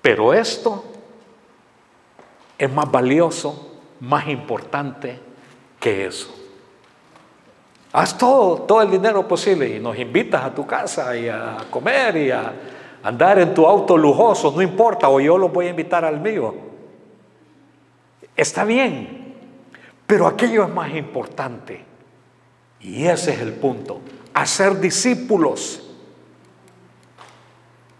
Pero 0.00 0.32
esto 0.32 0.84
es 2.56 2.72
más 2.72 2.88
valioso, 2.88 3.80
más 3.98 4.28
importante 4.28 5.18
que 5.80 6.06
eso. 6.06 6.32
Haz 7.92 8.16
todo, 8.16 8.58
todo 8.58 8.80
el 8.80 8.92
dinero 8.92 9.26
posible 9.26 9.68
y 9.68 9.80
nos 9.80 9.98
invitas 9.98 10.44
a 10.44 10.54
tu 10.54 10.64
casa 10.64 11.16
y 11.16 11.28
a 11.28 11.56
comer 11.68 12.16
y 12.16 12.30
a 12.30 12.52
andar 13.02 13.40
en 13.40 13.52
tu 13.54 13.66
auto 13.66 13.96
lujoso, 13.96 14.52
no 14.52 14.62
importa, 14.62 15.08
o 15.08 15.18
yo 15.18 15.36
lo 15.36 15.48
voy 15.48 15.66
a 15.66 15.70
invitar 15.70 16.04
al 16.04 16.20
mío. 16.20 16.54
Está 18.36 18.62
bien, 18.62 19.34
pero 20.06 20.28
aquello 20.28 20.62
es 20.62 20.70
más 20.70 20.94
importante. 20.94 21.88
Y 22.80 23.06
ese 23.06 23.32
es 23.32 23.40
el 23.40 23.52
punto, 23.54 24.00
hacer 24.34 24.80
discípulos. 24.80 25.82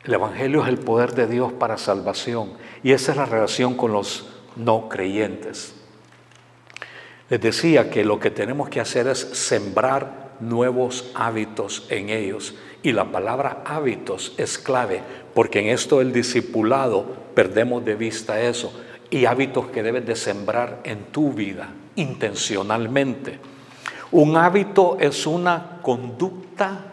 El 0.04 0.14
Evangelio 0.14 0.62
es 0.62 0.68
el 0.68 0.78
poder 0.78 1.14
de 1.14 1.26
Dios 1.26 1.52
para 1.52 1.76
salvación 1.76 2.52
y 2.82 2.92
esa 2.92 3.12
es 3.12 3.18
la 3.18 3.26
relación 3.26 3.74
con 3.74 3.92
los 3.92 4.28
no 4.56 4.88
creyentes. 4.88 5.74
Les 7.28 7.40
decía 7.40 7.90
que 7.90 8.04
lo 8.04 8.18
que 8.18 8.30
tenemos 8.30 8.68
que 8.70 8.80
hacer 8.80 9.06
es 9.06 9.18
sembrar 9.18 10.28
nuevos 10.40 11.10
hábitos 11.14 11.86
en 11.90 12.08
ellos. 12.08 12.54
Y 12.82 12.92
la 12.92 13.10
palabra 13.10 13.62
hábitos 13.66 14.34
es 14.38 14.56
clave, 14.56 15.02
porque 15.34 15.60
en 15.60 15.68
esto 15.68 15.98
del 15.98 16.12
discipulado 16.12 17.04
perdemos 17.34 17.84
de 17.84 17.96
vista 17.96 18.40
eso. 18.40 18.72
Y 19.10 19.26
hábitos 19.26 19.68
que 19.68 19.82
debes 19.82 20.06
de 20.06 20.16
sembrar 20.16 20.80
en 20.84 21.04
tu 21.06 21.32
vida 21.32 21.70
intencionalmente. 21.96 23.38
Un 24.10 24.36
hábito 24.36 24.96
es 24.98 25.26
una 25.26 25.80
conducta 25.82 26.84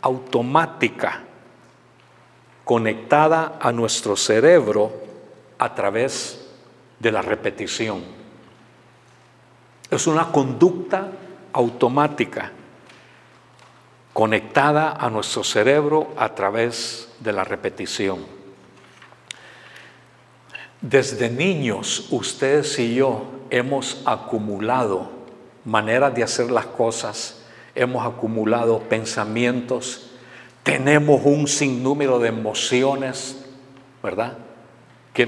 automática 0.00 1.20
conectada 2.64 3.58
a 3.60 3.72
nuestro 3.72 4.16
cerebro 4.16 4.92
a 5.58 5.74
través 5.74 6.48
de 6.98 7.12
la 7.12 7.20
repetición. 7.20 8.02
Es 9.90 10.06
una 10.06 10.32
conducta 10.32 11.12
automática 11.52 12.52
conectada 14.14 14.92
a 14.92 15.10
nuestro 15.10 15.44
cerebro 15.44 16.14
a 16.16 16.34
través 16.34 17.10
de 17.20 17.32
la 17.32 17.44
repetición. 17.44 18.20
Desde 20.80 21.28
niños, 21.28 22.08
ustedes 22.10 22.78
y 22.78 22.94
yo 22.94 23.26
hemos 23.50 24.02
acumulado 24.06 25.21
maneras 25.64 26.14
de 26.14 26.22
hacer 26.22 26.50
las 26.50 26.66
cosas, 26.66 27.42
hemos 27.74 28.06
acumulado 28.06 28.80
pensamientos, 28.80 30.10
tenemos 30.62 31.22
un 31.24 31.48
sinnúmero 31.48 32.18
de 32.18 32.28
emociones, 32.28 33.44
¿verdad? 34.02 34.38
Que 35.12 35.26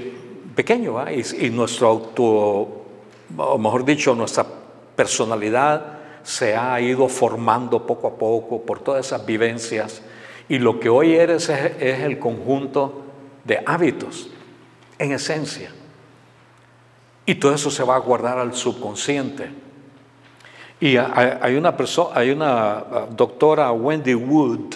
pequeño, 0.55 0.93
¿va? 0.93 1.11
Y, 1.11 1.49
nuestro 1.49 1.87
auto, 1.87 2.85
o 3.37 3.57
mejor 3.57 3.83
dicho, 3.83 4.15
nuestra 4.15 4.45
personalidad 4.95 5.99
se 6.23 6.55
ha 6.55 6.79
ido 6.79 7.07
formando 7.07 7.85
poco 7.85 8.07
a 8.07 8.15
poco 8.15 8.61
por 8.61 8.79
todas 8.79 9.05
esas 9.05 9.25
vivencias. 9.25 10.01
Y 10.47 10.59
lo 10.59 10.79
que 10.79 10.89
hoy 10.89 11.15
eres 11.15 11.49
es 11.49 11.99
el 12.01 12.17
conjunto 12.19 13.03
de 13.43 13.61
hábitos, 13.65 14.29
en 14.97 15.11
esencia. 15.11 15.71
Y 17.25 17.35
todo 17.35 17.53
eso 17.53 17.71
se 17.71 17.83
va 17.83 17.95
a 17.95 17.99
guardar 17.99 18.37
al 18.37 18.53
subconsciente. 18.53 19.64
Y 20.79 20.97
hay 20.97 21.55
una 21.55 21.75
persona, 21.75 22.09
hay 22.19 22.31
una 22.31 22.83
doctora 23.11 23.71
Wendy 23.71 24.13
Wood, 24.13 24.75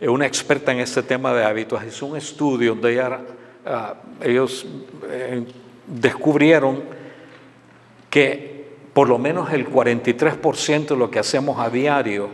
una 0.00 0.26
experta 0.26 0.72
en 0.72 0.80
este 0.80 1.02
tema 1.02 1.32
de 1.32 1.44
hábitos, 1.44 1.82
hizo 1.84 2.06
un 2.06 2.16
estudio 2.16 2.74
donde 2.74 3.00
ah, 3.66 3.94
ellos 4.20 4.66
eh, 5.08 5.44
descubrieron 5.86 6.82
que 8.10 8.68
por 8.92 9.08
lo 9.08 9.18
menos 9.18 9.52
el 9.52 9.68
43% 9.68 10.88
de 10.88 10.96
lo 10.96 11.10
que 11.10 11.18
hacemos 11.18 11.60
a 11.60 11.70
diario 11.70 12.28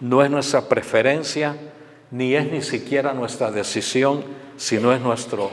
no 0.00 0.22
es 0.22 0.30
nuestra 0.30 0.68
preferencia, 0.68 1.56
ni 2.10 2.34
es 2.34 2.50
ni 2.50 2.62
siquiera 2.62 3.14
nuestra 3.14 3.50
decisión, 3.50 4.22
sino 4.56 4.92
es 4.92 5.00
nuestro 5.00 5.50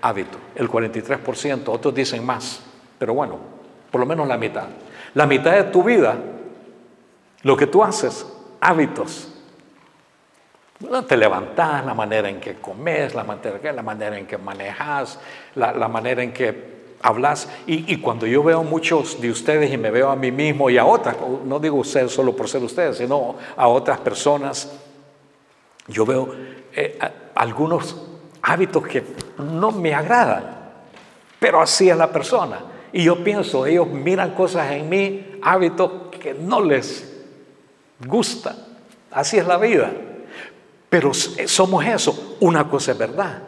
hábito. 0.00 0.38
El 0.54 0.68
43%, 0.68 1.68
otros 1.68 1.94
dicen 1.94 2.24
más, 2.24 2.62
pero 2.98 3.14
bueno, 3.14 3.38
por 3.90 4.00
lo 4.00 4.06
menos 4.06 4.26
la 4.26 4.36
mitad. 4.36 4.66
La 5.14 5.26
mitad 5.26 5.52
de 5.52 5.64
tu 5.64 5.82
vida, 5.82 6.18
lo 7.42 7.56
que 7.56 7.66
tú 7.66 7.82
haces, 7.82 8.26
hábitos. 8.60 9.28
te 11.06 11.16
levantas, 11.16 11.84
la 11.84 11.94
manera 11.94 12.28
en 12.28 12.40
que 12.40 12.54
comes, 12.54 13.14
la 13.14 13.24
manera, 13.24 13.72
la 13.72 13.82
manera 13.82 14.18
en 14.18 14.26
que 14.26 14.38
manejas, 14.38 15.18
la, 15.54 15.88
manera 15.88 16.22
en 16.22 16.32
que 16.32 16.72
hablas. 17.02 17.48
Y, 17.66 17.96
cuando 17.98 18.26
yo 18.26 18.42
veo 18.42 18.62
muchos 18.62 19.20
de 19.20 19.30
ustedes 19.30 19.72
y 19.72 19.76
me 19.76 19.90
veo 19.90 20.10
a 20.10 20.16
mí 20.16 20.30
mismo 20.30 20.70
y 20.70 20.78
a 20.78 20.84
otras, 20.84 21.16
no 21.44 21.58
digo 21.58 21.76
ustedes 21.76 22.12
solo 22.12 22.34
por 22.34 22.48
ser 22.48 22.62
ustedes, 22.62 22.98
sino 22.98 23.36
a 23.56 23.66
otras 23.68 23.98
personas, 24.00 24.72
yo 25.88 26.06
veo 26.06 26.34
eh, 26.74 26.98
algunos 27.34 27.96
hábitos 28.42 28.86
que 28.86 29.04
no 29.38 29.72
me 29.72 29.94
agradan, 29.94 30.44
pero 31.40 31.60
así 31.60 31.90
es 31.90 31.96
la 31.96 32.10
persona. 32.12 32.60
Y 32.92 33.04
yo 33.04 33.24
pienso, 33.24 33.66
ellos 33.66 33.88
miran 33.88 34.34
cosas 34.34 34.70
en 34.72 34.88
mí, 34.88 35.38
hábitos 35.42 35.90
que 36.20 36.34
no 36.34 36.60
les 36.60 37.11
gusta. 38.06 38.56
Así 39.10 39.38
es 39.38 39.46
la 39.46 39.58
vida. 39.58 39.92
Pero 40.88 41.12
somos 41.14 41.84
eso. 41.84 42.36
Una 42.40 42.68
cosa 42.68 42.92
es 42.92 42.98
verdad. 42.98 43.42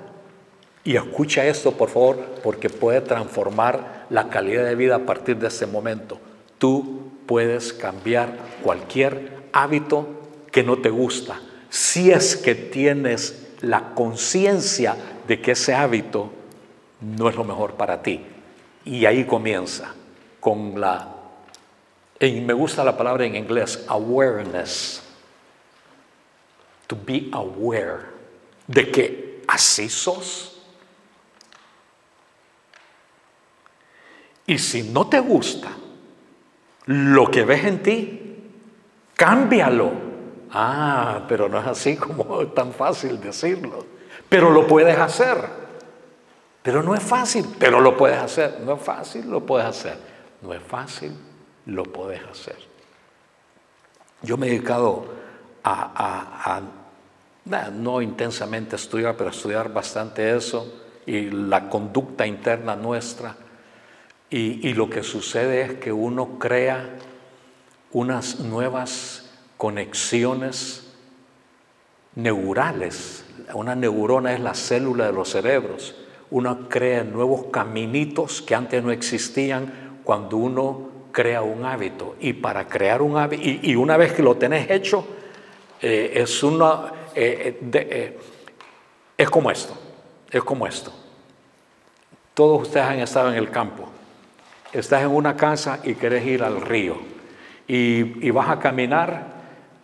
Y 0.84 0.96
escucha 0.96 1.46
esto, 1.46 1.72
por 1.72 1.88
favor, 1.88 2.16
porque 2.42 2.68
puede 2.68 3.00
transformar 3.00 4.06
la 4.10 4.28
calidad 4.28 4.64
de 4.64 4.74
vida 4.74 4.96
a 4.96 5.06
partir 5.06 5.38
de 5.38 5.48
ese 5.48 5.66
momento. 5.66 6.18
Tú 6.58 7.10
puedes 7.26 7.72
cambiar 7.72 8.36
cualquier 8.62 9.44
hábito 9.52 10.06
que 10.52 10.62
no 10.62 10.78
te 10.78 10.90
gusta. 10.90 11.40
Si 11.70 12.10
es 12.10 12.36
que 12.36 12.54
tienes 12.54 13.54
la 13.62 13.94
conciencia 13.94 14.96
de 15.26 15.40
que 15.40 15.52
ese 15.52 15.74
hábito 15.74 16.30
no 17.00 17.28
es 17.28 17.36
lo 17.36 17.44
mejor 17.44 17.74
para 17.74 18.02
ti. 18.02 18.20
Y 18.84 19.06
ahí 19.06 19.24
comienza 19.24 19.94
con 20.40 20.78
la, 20.78 21.13
y 22.20 22.40
me 22.40 22.52
gusta 22.52 22.84
la 22.84 22.96
palabra 22.96 23.24
en 23.24 23.36
inglés, 23.36 23.84
awareness. 23.88 25.02
To 26.86 26.96
be 26.96 27.28
aware 27.32 28.00
de 28.66 28.90
que 28.90 29.42
así 29.48 29.88
sos. 29.88 30.50
Y 34.46 34.58
si 34.58 34.82
no 34.82 35.08
te 35.08 35.20
gusta 35.20 35.70
lo 36.86 37.30
que 37.30 37.44
ves 37.44 37.64
en 37.64 37.82
ti, 37.82 38.36
cámbialo. 39.14 39.92
Ah, 40.52 41.24
pero 41.26 41.48
no 41.48 41.58
es 41.58 41.66
así 41.66 41.96
como 41.96 42.46
tan 42.54 42.72
fácil 42.72 43.20
decirlo. 43.20 43.86
Pero 44.28 44.50
lo 44.50 44.66
puedes 44.66 44.98
hacer. 44.98 45.64
Pero 46.62 46.82
no 46.82 46.94
es 46.94 47.02
fácil, 47.02 47.46
pero 47.58 47.80
lo 47.80 47.96
puedes 47.96 48.18
hacer. 48.18 48.60
No 48.64 48.74
es 48.74 48.82
fácil, 48.82 49.30
lo 49.30 49.44
puedes 49.44 49.66
hacer. 49.66 49.98
No 50.40 50.52
es 50.52 50.62
fácil, 50.62 51.12
lo 51.66 51.84
puedes 51.84 52.22
hacer. 52.24 52.56
Yo 54.22 54.36
me 54.36 54.46
he 54.46 54.50
dedicado 54.50 55.06
a, 55.62 56.62
no 57.72 58.02
intensamente 58.02 58.76
estudiar, 58.76 59.16
pero 59.16 59.30
estudiar 59.30 59.72
bastante 59.72 60.36
eso 60.36 60.82
y 61.06 61.30
la 61.30 61.68
conducta 61.68 62.26
interna 62.26 62.76
nuestra. 62.76 63.36
Y, 64.30 64.66
y 64.68 64.74
lo 64.74 64.88
que 64.88 65.02
sucede 65.02 65.62
es 65.62 65.74
que 65.74 65.92
uno 65.92 66.38
crea 66.38 66.96
unas 67.92 68.40
nuevas 68.40 69.30
conexiones 69.56 70.92
neurales. 72.14 73.24
Una 73.52 73.74
neurona 73.74 74.32
es 74.32 74.40
la 74.40 74.54
célula 74.54 75.06
de 75.06 75.12
los 75.12 75.30
cerebros 75.30 75.94
uno 76.34 76.68
crea 76.68 77.04
nuevos 77.04 77.44
caminitos 77.52 78.42
que 78.42 78.56
antes 78.56 78.82
no 78.82 78.90
existían 78.90 80.00
cuando 80.02 80.36
uno 80.36 80.88
crea 81.14 81.40
un 81.40 81.64
hábito. 81.64 82.16
Y 82.20 82.34
para 82.34 82.68
crear 82.68 83.00
un 83.00 83.16
hábito, 83.16 83.42
y, 83.42 83.74
una 83.76 83.96
vez 83.96 84.12
que 84.12 84.22
lo 84.22 84.36
tenés 84.36 84.68
hecho, 84.70 85.06
eh, 85.80 86.12
es. 86.16 86.42
Eh, 87.14 87.60
eh, 87.72 88.18
es 89.16 89.30
como 89.30 89.50
esto, 89.50 89.74
es 90.30 90.42
como 90.42 90.66
esto. 90.66 90.92
Todos 92.34 92.62
ustedes 92.62 92.84
han 92.84 92.98
estado 92.98 93.30
en 93.30 93.38
el 93.38 93.50
campo. 93.50 93.88
Estás 94.72 95.02
en 95.02 95.10
una 95.10 95.36
casa 95.36 95.78
y 95.84 95.94
querés 95.94 96.26
ir 96.26 96.42
al 96.42 96.60
río. 96.60 96.96
Y, 97.68 98.30
vas 98.30 98.50
a 98.50 98.58
caminar 98.58 99.32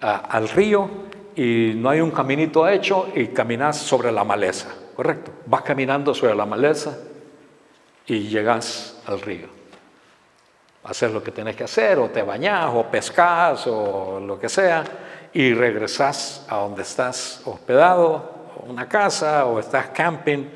al 0.00 0.48
río 0.48 0.90
y 1.36 1.74
no 1.76 1.90
hay 1.90 2.00
un 2.00 2.10
caminito 2.10 2.66
hecho 2.66 3.08
y 3.14 3.28
caminas 3.28 3.78
sobre 3.78 4.10
la 4.10 4.24
maleza. 4.24 4.68
Correcto. 4.96 5.30
Vas 5.46 5.62
caminando 5.62 6.12
sobre 6.12 6.34
la 6.34 6.44
maleza 6.44 6.98
y 8.06 8.28
llegas 8.28 9.00
al 9.06 9.20
río. 9.20 9.59
Haces 10.84 11.12
lo 11.12 11.22
que 11.22 11.30
tienes 11.30 11.56
que 11.56 11.64
hacer, 11.64 11.98
o 11.98 12.08
te 12.08 12.22
bañas, 12.22 12.70
o 12.74 12.84
pescas, 12.84 13.66
o 13.66 14.18
lo 14.20 14.38
que 14.38 14.48
sea, 14.48 14.84
y 15.32 15.52
regresas 15.52 16.46
a 16.48 16.56
donde 16.56 16.82
estás 16.82 17.42
hospedado, 17.44 18.40
una 18.66 18.88
casa, 18.88 19.44
o 19.46 19.58
estás 19.60 19.88
camping, 19.88 20.46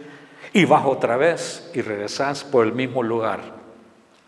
y 0.53 0.65
vas 0.65 0.85
otra 0.87 1.17
vez 1.17 1.71
y 1.75 1.83
regresas 1.83 2.45
por 2.45 2.65
el 2.65 2.73
mismo 2.73 3.03
lugar. 3.03 3.41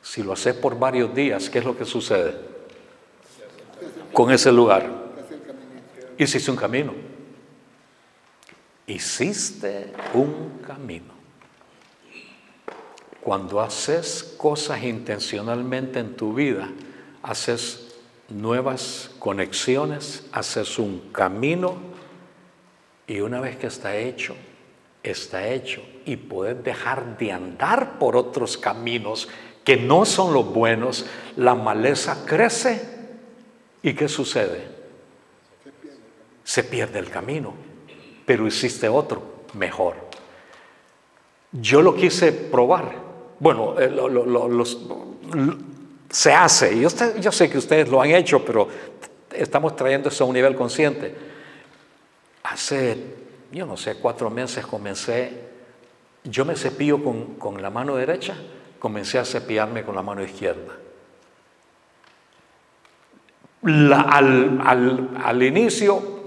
Si 0.02 0.22
lo 0.22 0.34
haces 0.34 0.54
por 0.54 0.78
varios 0.78 1.14
días, 1.14 1.48
¿qué 1.48 1.60
es 1.60 1.64
lo 1.64 1.76
que 1.76 1.84
sucede 1.84 2.34
con 4.12 4.30
ese 4.30 4.52
lugar? 4.52 4.88
Hiciste 6.18 6.50
un 6.50 6.56
camino. 6.56 6.94
Hiciste 8.86 9.92
un 10.14 10.62
camino. 10.66 11.15
Cuando 13.26 13.60
haces 13.60 14.22
cosas 14.36 14.84
intencionalmente 14.84 15.98
en 15.98 16.14
tu 16.14 16.32
vida, 16.32 16.68
haces 17.24 17.96
nuevas 18.28 19.10
conexiones, 19.18 20.24
haces 20.30 20.78
un 20.78 21.10
camino 21.10 21.74
y 23.08 23.18
una 23.18 23.40
vez 23.40 23.56
que 23.56 23.66
está 23.66 23.96
hecho, 23.96 24.36
está 25.02 25.48
hecho 25.48 25.82
y 26.04 26.14
puedes 26.14 26.62
dejar 26.62 27.18
de 27.18 27.32
andar 27.32 27.98
por 27.98 28.14
otros 28.14 28.56
caminos 28.56 29.28
que 29.64 29.76
no 29.76 30.04
son 30.04 30.32
los 30.32 30.46
buenos, 30.54 31.04
la 31.34 31.56
maleza 31.56 32.24
crece 32.26 32.80
y 33.82 33.94
¿qué 33.94 34.06
sucede? 34.06 34.68
Se 36.44 36.62
pierde 36.62 37.00
el 37.00 37.10
camino 37.10 37.66
pero 38.24 38.46
hiciste 38.46 38.88
otro 38.88 39.44
mejor. 39.54 39.96
Yo 41.50 41.82
lo 41.82 41.96
quise 41.96 42.30
probar. 42.30 43.05
Bueno, 43.38 43.74
eh, 43.78 43.90
se 46.10 46.32
hace. 46.32 46.78
Yo, 46.78 46.88
yo 47.20 47.32
sé 47.32 47.50
que 47.50 47.58
ustedes 47.58 47.88
lo 47.88 48.00
han 48.00 48.10
hecho, 48.10 48.44
pero 48.44 48.68
estamos 49.32 49.76
trayendo 49.76 50.08
eso 50.08 50.24
a 50.24 50.26
un 50.26 50.34
nivel 50.34 50.54
consciente. 50.54 51.14
Hace, 52.44 52.96
yo 53.52 53.66
no 53.66 53.76
sé, 53.76 53.96
cuatro 53.96 54.30
meses 54.30 54.66
comencé, 54.66 55.46
yo 56.24 56.44
me 56.44 56.56
cepillo 56.56 57.00
con, 57.38 57.60
la 57.60 57.70
mano 57.70 57.96
derecha, 57.96 58.36
comencé 58.78 59.18
a 59.18 59.24
cepillarme 59.24 59.84
con 59.84 59.94
la 59.94 60.02
mano 60.02 60.22
izquierda. 60.22 60.74
al, 63.62 65.42
inicio 65.42 66.24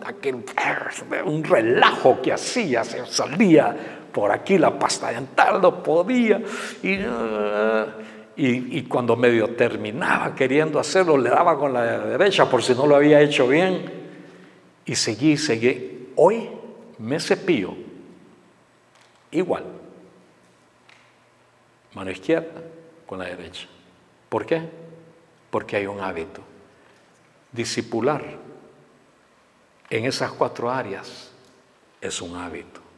un 1.26 1.44
relajo 1.44 2.22
que 2.22 2.34
hacía, 2.34 2.84
se 2.84 3.06
salía 3.06 3.99
por 4.12 4.32
aquí 4.32 4.58
la 4.58 4.78
pasta 4.78 5.12
dental, 5.12 5.62
no 5.62 5.84
podía. 5.84 6.42
Y, 6.84 6.98
y, 8.36 8.84
cuando 8.84 9.16
medio 9.16 9.50
terminaba 9.56 10.34
queriendo 10.34 10.80
hacerlo, 10.80 11.18
le 11.18 11.30
daba 11.30 11.58
con 11.58 11.74
la 11.74 12.00
derecha 12.00 12.50
por 12.50 12.64
si 12.64 12.74
no 12.74 12.88
lo 12.88 12.96
había 12.96 13.20
hecho 13.22 13.48
bien. 13.48 13.92
Y 14.86 14.96
seguí, 14.96 15.38
seguí. 15.38 16.12
Hoy 16.16 16.50
me 16.98 17.20
cepillo 17.20 17.74
igual. 19.32 19.64
Mano 21.94 22.12
izquierda 22.12 22.62
con 23.06 23.20
la 23.20 23.26
derecha. 23.26 23.68
¿Por 24.30 24.46
qué? 24.46 24.62
Porque 25.50 25.76
hay 25.76 25.88
un 25.88 26.00
hábito. 26.00 26.42
Discipular 27.52 28.24
en 29.90 30.06
esas 30.06 30.32
cuatro 30.32 30.70
áreas 30.70 31.32
es 32.00 32.22
un 32.22 32.36
hábito. 32.36 32.89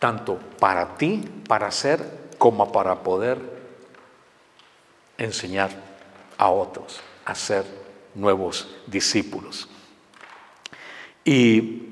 Tanto 0.00 0.40
para 0.58 0.96
ti, 0.96 1.22
para 1.46 1.68
hacer, 1.68 2.30
como 2.36 2.72
para 2.72 3.04
poder 3.04 3.38
enseñar 5.18 5.70
a 6.36 6.50
otros 6.50 7.00
a 7.24 7.34
ser 7.36 7.64
nuevos 8.16 8.68
discípulos. 8.88 9.68
Y 11.24 11.90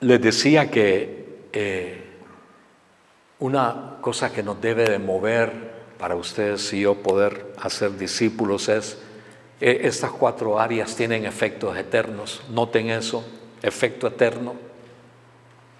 Les 0.00 0.20
decía 0.20 0.70
que 0.70 1.48
eh, 1.52 2.04
una 3.38 3.96
cosa 4.02 4.30
que 4.30 4.42
nos 4.42 4.60
debe 4.60 4.84
de 4.84 4.98
mover 4.98 5.72
para 5.98 6.16
ustedes 6.16 6.70
y 6.74 6.82
yo 6.82 6.96
poder 6.96 7.54
hacer 7.58 7.96
discípulos 7.96 8.68
es, 8.68 8.98
eh, 9.60 9.80
estas 9.84 10.10
cuatro 10.10 10.60
áreas 10.60 10.94
tienen 10.94 11.24
efectos 11.24 11.78
eternos, 11.78 12.42
noten 12.50 12.90
eso, 12.90 13.24
efecto 13.62 14.06
eterno. 14.06 14.54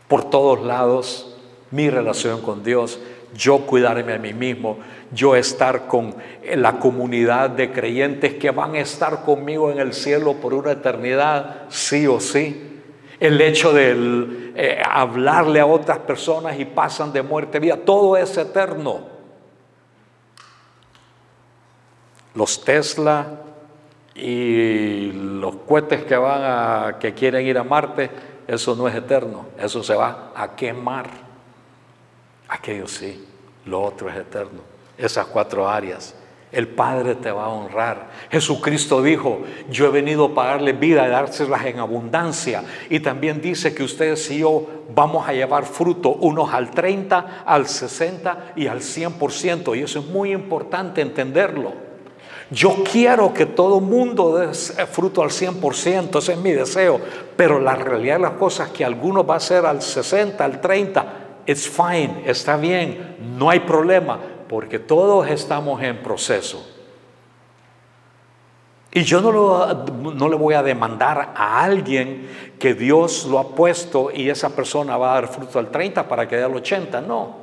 Por 0.08 0.30
todos 0.30 0.64
lados, 0.64 1.36
mi 1.70 1.90
relación 1.90 2.40
con 2.40 2.62
Dios, 2.62 3.00
yo 3.34 3.66
cuidarme 3.66 4.14
a 4.14 4.18
mí 4.18 4.32
mismo, 4.32 4.78
yo 5.12 5.36
estar 5.36 5.86
con 5.86 6.14
la 6.54 6.78
comunidad 6.78 7.50
de 7.50 7.72
creyentes 7.72 8.34
que 8.34 8.50
van 8.50 8.74
a 8.74 8.80
estar 8.80 9.24
conmigo 9.24 9.70
en 9.70 9.78
el 9.78 9.92
cielo 9.92 10.34
por 10.34 10.54
una 10.54 10.72
eternidad, 10.72 11.64
sí 11.68 12.06
o 12.06 12.20
sí. 12.20 12.80
El 13.18 13.40
hecho 13.40 13.72
de 13.72 14.52
eh, 14.54 14.82
hablarle 14.84 15.60
a 15.60 15.66
otras 15.66 15.98
personas 15.98 16.58
y 16.58 16.64
pasan 16.66 17.12
de 17.12 17.22
muerte 17.22 17.58
a 17.58 17.60
vida, 17.60 17.76
todo 17.76 18.16
es 18.16 18.36
eterno. 18.36 19.00
Los 22.34 22.62
Tesla 22.62 23.26
y 24.14 25.12
los 25.12 25.56
cohetes 25.66 26.04
que 26.04 26.16
van 26.16 26.40
a 26.42 26.98
que 26.98 27.14
quieren 27.14 27.46
ir 27.46 27.56
a 27.56 27.64
Marte, 27.64 28.10
eso 28.46 28.76
no 28.76 28.86
es 28.86 28.94
eterno, 28.94 29.46
eso 29.58 29.82
se 29.82 29.94
va 29.94 30.32
a 30.34 30.54
quemar. 30.54 31.08
Aquello 32.48 32.86
sí, 32.86 33.26
lo 33.64 33.82
otro 33.82 34.08
es 34.08 34.16
eterno. 34.16 34.60
Esas 34.96 35.26
cuatro 35.26 35.68
áreas. 35.68 36.14
El 36.52 36.68
Padre 36.68 37.16
te 37.16 37.30
va 37.30 37.46
a 37.46 37.48
honrar. 37.48 38.08
Jesucristo 38.30 39.02
dijo, 39.02 39.40
yo 39.68 39.86
he 39.86 39.90
venido 39.90 40.32
para 40.32 40.52
darle 40.52 40.72
vida 40.72 41.06
y 41.06 41.10
dárselas 41.10 41.66
en 41.66 41.80
abundancia. 41.80 42.62
Y 42.88 43.00
también 43.00 43.40
dice 43.40 43.74
que 43.74 43.82
ustedes 43.82 44.30
y 44.30 44.38
yo 44.38 44.84
vamos 44.94 45.28
a 45.28 45.32
llevar 45.32 45.64
fruto, 45.64 46.10
unos 46.10 46.54
al 46.54 46.70
30, 46.70 47.42
al 47.44 47.66
60 47.66 48.52
y 48.54 48.68
al 48.68 48.80
100%. 48.80 49.76
Y 49.76 49.82
eso 49.82 49.98
es 49.98 50.06
muy 50.06 50.32
importante 50.32 51.00
entenderlo. 51.02 51.85
Yo 52.50 52.84
quiero 52.90 53.34
que 53.34 53.46
todo 53.46 53.80
mundo 53.80 54.38
dé 54.38 54.54
fruto 54.54 55.22
al 55.22 55.30
100%, 55.30 56.18
ese 56.18 56.32
es 56.32 56.38
mi 56.38 56.52
deseo. 56.52 57.00
Pero 57.36 57.58
la 57.58 57.74
realidad 57.74 58.16
de 58.16 58.22
las 58.22 58.32
cosas 58.32 58.68
es 58.68 58.74
que 58.74 58.84
algunos 58.84 59.28
va 59.28 59.36
a 59.36 59.40
ser 59.40 59.66
al 59.66 59.82
60, 59.82 60.44
al 60.44 60.60
30, 60.60 61.06
it's 61.46 61.68
fine, 61.68 62.22
está 62.24 62.56
bien, 62.56 63.16
no 63.36 63.50
hay 63.50 63.60
problema 63.60 64.18
porque 64.48 64.78
todos 64.78 65.28
estamos 65.28 65.82
en 65.82 66.02
proceso. 66.02 66.64
Y 68.92 69.02
yo 69.02 69.20
no, 69.20 69.74
no, 70.14 70.28
le 70.28 70.36
voy 70.36 70.54
a 70.54 70.62
demandar 70.62 71.32
a 71.36 71.62
alguien 71.62 72.30
que 72.58 72.72
Dios 72.72 73.26
lo 73.26 73.38
ha 73.38 73.48
puesto 73.48 74.10
y 74.10 74.30
esa 74.30 74.56
persona 74.56 74.96
va 74.96 75.10
a 75.10 75.14
dar 75.20 75.28
fruto 75.28 75.58
al 75.58 75.70
30 75.70 76.08
para 76.08 76.26
que 76.26 76.36
dé 76.36 76.44
al 76.44 76.54
80, 76.54 77.02
no. 77.02 77.36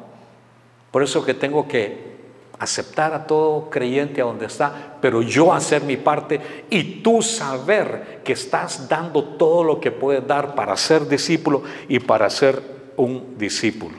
Por 0.89 1.03
eso 1.03 1.23
que 1.23 1.35
tengo 1.35 1.67
que 1.67 2.12
aceptar 2.59 3.13
a 3.13 3.25
todo 3.25 3.69
creyente 3.69 4.21
a 4.21 4.25
donde 4.25 4.45
está, 4.45 4.97
pero 5.01 5.21
yo 5.21 5.53
hacer 5.53 5.83
mi 5.83 5.97
parte 5.97 6.65
y 6.69 7.01
tú 7.01 7.21
saber 7.21 8.21
que 8.23 8.33
estás 8.33 8.87
dando 8.87 9.23
todo 9.23 9.63
lo 9.63 9.79
que 9.79 9.91
puedes 9.91 10.25
dar 10.25 10.55
para 10.55 10.77
ser 10.77 11.07
discípulo 11.07 11.63
y 11.87 11.99
para 11.99 12.29
ser 12.29 12.61
un 12.95 13.37
discípulo. 13.37 13.97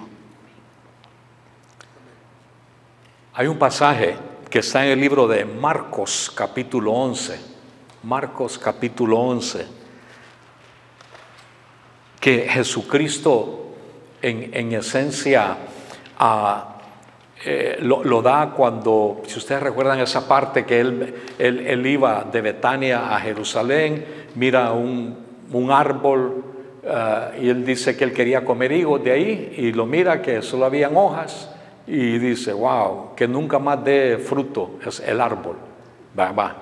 Hay 3.35 3.49
un 3.49 3.59
pasaje 3.59 4.17
que 4.49 4.61
está 4.61 4.85
en 4.85 4.93
el 4.93 5.01
libro 5.01 5.27
de 5.27 5.45
Marcos 5.45 6.31
capítulo 6.35 6.93
11, 6.93 7.41
Marcos 8.05 8.59
capítulo 8.59 9.19
11, 9.19 9.67
que 12.21 12.49
Jesucristo 12.49 13.65
en, 14.23 14.73
esencia 14.73 15.59
ah, 16.19 16.74
eh, 17.47 17.79
lo, 17.81 18.23
da 18.23 18.53
cuando, 18.57 19.21
si 19.27 19.39
ustedes 19.39 19.63
recuerdan 19.63 20.01
esa 20.01 20.27
parte 20.27 20.65
que 20.65 20.81
él, 20.81 21.15
él, 21.39 21.87
iba 21.87 22.25
de 22.25 22.41
Betania 22.41 23.15
a 23.15 23.21
Jerusalén, 23.21 24.05
mira 24.35 24.73
un, 24.73 25.23
árbol 25.71 26.43
ah, 26.89 27.33
y 27.41 27.49
él 27.49 27.65
dice 27.65 27.97
que 27.97 28.05
él 28.05 28.13
quería 28.13 28.45
comer 28.45 28.73
higos 28.73 29.05
de 29.05 29.13
ahí 29.13 29.55
y 29.59 29.73
lo 29.73 29.85
mira 29.85 30.23
que 30.23 30.41
solo 30.43 30.65
habían 30.65 30.97
hojas 30.97 31.51
y 31.87 32.19
dice, 32.19 32.53
wow, 32.53 33.15
que 33.15 33.29
nunca 33.29 33.59
más 33.59 33.85
dé 33.85 34.19
fruto 34.19 34.79
es 34.85 35.01
el 35.01 35.21
árbol. 35.21 35.57
Va, 36.19 36.33
va. 36.33 36.57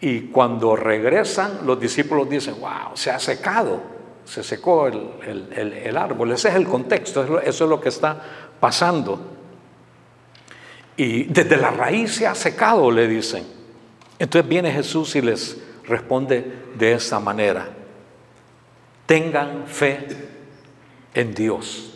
Y 0.00 0.28
cuando 0.28 0.76
regresan, 0.76 1.60
los 1.66 1.80
discípulos 1.80 2.28
dicen, 2.28 2.54
wow, 2.60 2.94
se 2.94 3.10
ha 3.10 3.18
secado, 3.18 3.80
se 4.24 4.42
secó 4.42 4.86
el, 4.86 5.96
árbol. 5.96 6.32
Ese 6.32 6.48
es 6.48 6.54
el 6.54 6.66
contexto, 6.66 7.40
eso 7.40 7.64
es 7.64 7.70
lo 7.70 7.80
que 7.80 7.88
está 7.88 8.20
pasando. 8.60 9.31
Y 10.96 11.24
desde 11.24 11.56
la 11.56 11.70
raíz 11.70 12.14
se 12.14 12.26
ha 12.26 12.34
secado, 12.34 12.90
le 12.90 13.08
dicen. 13.08 13.46
Entonces 14.18 14.48
viene 14.48 14.70
Jesús 14.70 15.16
y 15.16 15.22
les 15.22 15.58
responde 15.84 16.52
de 16.74 16.92
esta 16.92 17.18
manera. 17.18 17.68
Tengan 19.06 19.66
fe 19.66 20.06
en 21.14 21.34
Dios. 21.34 21.92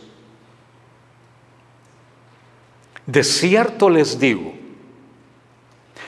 De 3.07 3.23
cierto 3.23 3.89
les 3.89 4.19
digo 4.19 4.53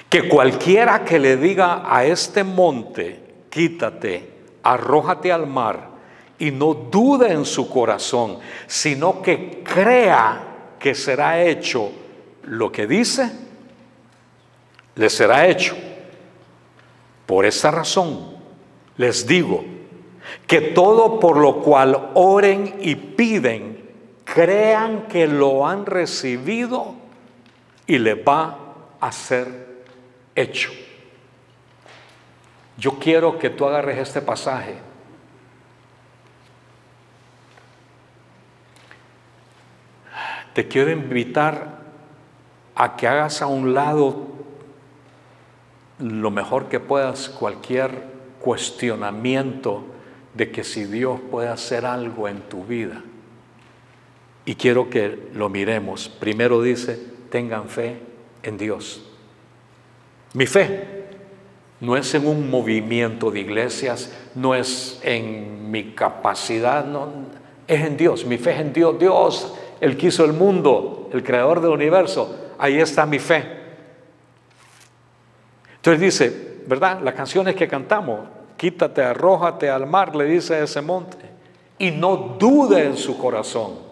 que 0.08 0.28
cualquiera 0.28 1.04
que 1.04 1.18
le 1.18 1.36
diga 1.36 1.82
a 1.84 2.04
este 2.04 2.42
monte, 2.42 3.22
quítate, 3.50 4.28
arrójate 4.62 5.30
al 5.30 5.46
mar, 5.46 5.90
y 6.38 6.50
no 6.50 6.74
dude 6.74 7.32
en 7.32 7.44
su 7.44 7.68
corazón, 7.68 8.38
sino 8.66 9.22
que 9.22 9.62
crea 9.62 10.74
que 10.78 10.94
será 10.94 11.42
hecho 11.42 11.90
lo 12.48 12.72
que 12.72 12.86
dice, 12.86 13.30
le 14.94 15.10
será 15.10 15.46
hecho. 15.46 15.76
Por 17.26 17.44
esa 17.44 17.70
razón 17.70 18.36
les 18.96 19.26
digo 19.26 19.64
que 20.46 20.60
todo 20.60 21.20
por 21.20 21.36
lo 21.36 21.60
cual 21.60 22.10
oren 22.14 22.76
y 22.80 22.94
piden, 22.94 23.86
crean 24.24 25.06
que 25.08 25.26
lo 25.26 25.66
han 25.66 25.86
recibido 25.86 26.94
y 27.86 27.98
le 27.98 28.14
va 28.14 28.58
a 29.00 29.12
ser 29.12 29.84
hecho. 30.34 30.70
Yo 32.76 32.98
quiero 32.98 33.38
que 33.38 33.50
tú 33.50 33.66
agarres 33.66 33.98
este 33.98 34.20
pasaje. 34.20 34.76
Te 40.54 40.66
quiero 40.66 40.90
invitar 40.90 41.78
a 42.78 42.94
que 42.94 43.08
hagas 43.08 43.42
a 43.42 43.48
un 43.48 43.74
lado 43.74 44.28
lo 45.98 46.30
mejor 46.30 46.68
que 46.68 46.78
puedas 46.78 47.28
cualquier 47.28 48.04
cuestionamiento 48.40 49.82
de 50.34 50.52
que 50.52 50.62
si 50.62 50.84
Dios 50.84 51.18
puede 51.28 51.48
hacer 51.48 51.84
algo 51.84 52.28
en 52.28 52.40
tu 52.42 52.64
vida. 52.64 53.02
Y 54.44 54.54
quiero 54.54 54.88
que 54.90 55.28
lo 55.34 55.48
miremos. 55.48 56.08
Primero 56.08 56.62
dice, 56.62 57.02
tengan 57.30 57.68
fe 57.68 57.98
en 58.44 58.56
Dios. 58.56 59.04
Mi 60.34 60.46
fe 60.46 61.08
no 61.80 61.96
es 61.96 62.14
en 62.14 62.28
un 62.28 62.48
movimiento 62.48 63.32
de 63.32 63.40
iglesias, 63.40 64.12
no 64.36 64.54
es 64.54 65.00
en 65.02 65.68
mi 65.72 65.94
capacidad, 65.94 66.84
no, 66.84 67.08
es 67.66 67.84
en 67.84 67.96
Dios. 67.96 68.24
Mi 68.24 68.38
fe 68.38 68.52
es 68.52 68.60
en 68.60 68.72
Dios. 68.72 68.96
Dios, 69.00 69.54
el 69.80 69.96
que 69.96 70.06
hizo 70.06 70.24
el 70.24 70.32
mundo, 70.32 71.10
el 71.12 71.24
creador 71.24 71.60
del 71.60 71.72
universo, 71.72 72.44
ahí 72.58 72.80
está 72.80 73.06
mi 73.06 73.18
fe. 73.18 73.58
Entonces 75.76 76.00
dice, 76.00 76.58
¿verdad? 76.66 77.00
Las 77.00 77.14
canciones 77.14 77.54
que 77.54 77.68
cantamos, 77.68 78.20
quítate, 78.56 79.02
arrójate 79.02 79.70
al 79.70 79.86
mar, 79.86 80.14
le 80.14 80.24
dice 80.24 80.56
a 80.56 80.64
ese 80.64 80.82
monte, 80.82 81.16
y 81.78 81.90
no 81.90 82.16
dude 82.38 82.84
en 82.84 82.96
su 82.96 83.16
corazón. 83.16 83.86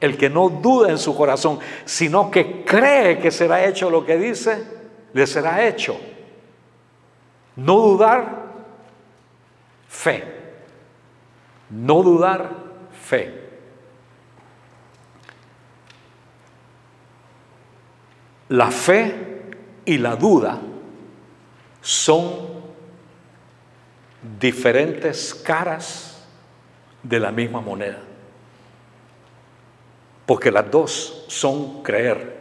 El 0.00 0.16
que 0.16 0.30
no 0.30 0.48
duda 0.48 0.90
en 0.90 0.98
su 0.98 1.16
corazón, 1.16 1.58
sino 1.84 2.30
que 2.30 2.64
cree 2.64 3.18
que 3.18 3.30
será 3.30 3.64
hecho 3.64 3.90
lo 3.90 4.04
que 4.04 4.16
dice, 4.16 4.62
le 5.12 5.26
será 5.26 5.66
hecho. 5.66 5.98
No 7.56 7.78
dudar, 7.78 8.44
fe. 9.88 10.24
No 11.70 12.02
dudar, 12.02 12.50
fe. 12.92 13.45
La 18.48 18.70
fe 18.70 19.50
y 19.84 19.98
la 19.98 20.16
duda 20.16 20.60
son 21.80 22.46
diferentes 24.38 25.34
caras 25.34 26.24
de 27.02 27.20
la 27.20 27.30
misma 27.30 27.60
moneda 27.60 27.98
porque 30.26 30.50
las 30.50 30.68
dos 30.70 31.24
son 31.28 31.82
creer. 31.84 32.36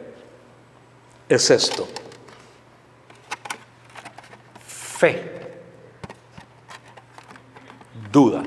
Es 1.30 1.50
esto. 1.52 1.88
Fe. 4.68 5.32
Duda. 8.12 8.44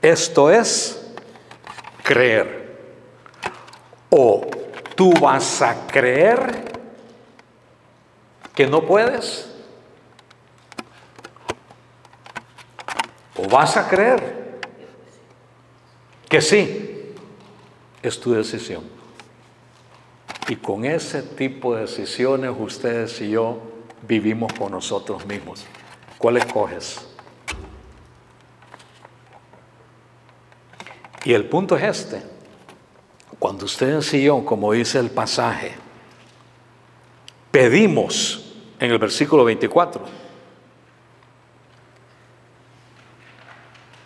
Esto 0.00 0.50
es 0.50 1.12
creer. 2.02 2.62
O 4.10 4.48
tú 4.94 5.12
vas 5.20 5.62
a 5.62 5.86
creer 5.86 6.72
que 8.54 8.66
no 8.66 8.82
puedes. 8.82 9.48
O 13.36 13.48
vas 13.48 13.76
a 13.76 13.88
creer 13.88 14.60
que 16.28 16.40
sí. 16.40 17.14
Es 18.02 18.18
tu 18.18 18.32
decisión. 18.32 18.82
Y 20.48 20.56
con 20.56 20.84
ese 20.84 21.22
tipo 21.22 21.74
de 21.74 21.82
decisiones 21.82 22.52
ustedes 22.58 23.20
y 23.20 23.30
yo 23.30 23.60
vivimos 24.02 24.52
con 24.52 24.72
nosotros 24.72 25.24
mismos. 25.24 25.64
¿Cuál 26.18 26.36
escoges? 26.36 27.06
Y 31.24 31.32
el 31.32 31.48
punto 31.48 31.76
es 31.76 31.84
este. 31.84 32.31
Cuando 33.42 33.64
ustedes 33.64 34.14
y 34.14 34.22
yo, 34.22 34.44
como 34.44 34.70
dice 34.70 35.00
el 35.00 35.10
pasaje, 35.10 35.74
pedimos 37.50 38.54
en 38.78 38.92
el 38.92 38.98
versículo 38.98 39.42
24, 39.44 40.04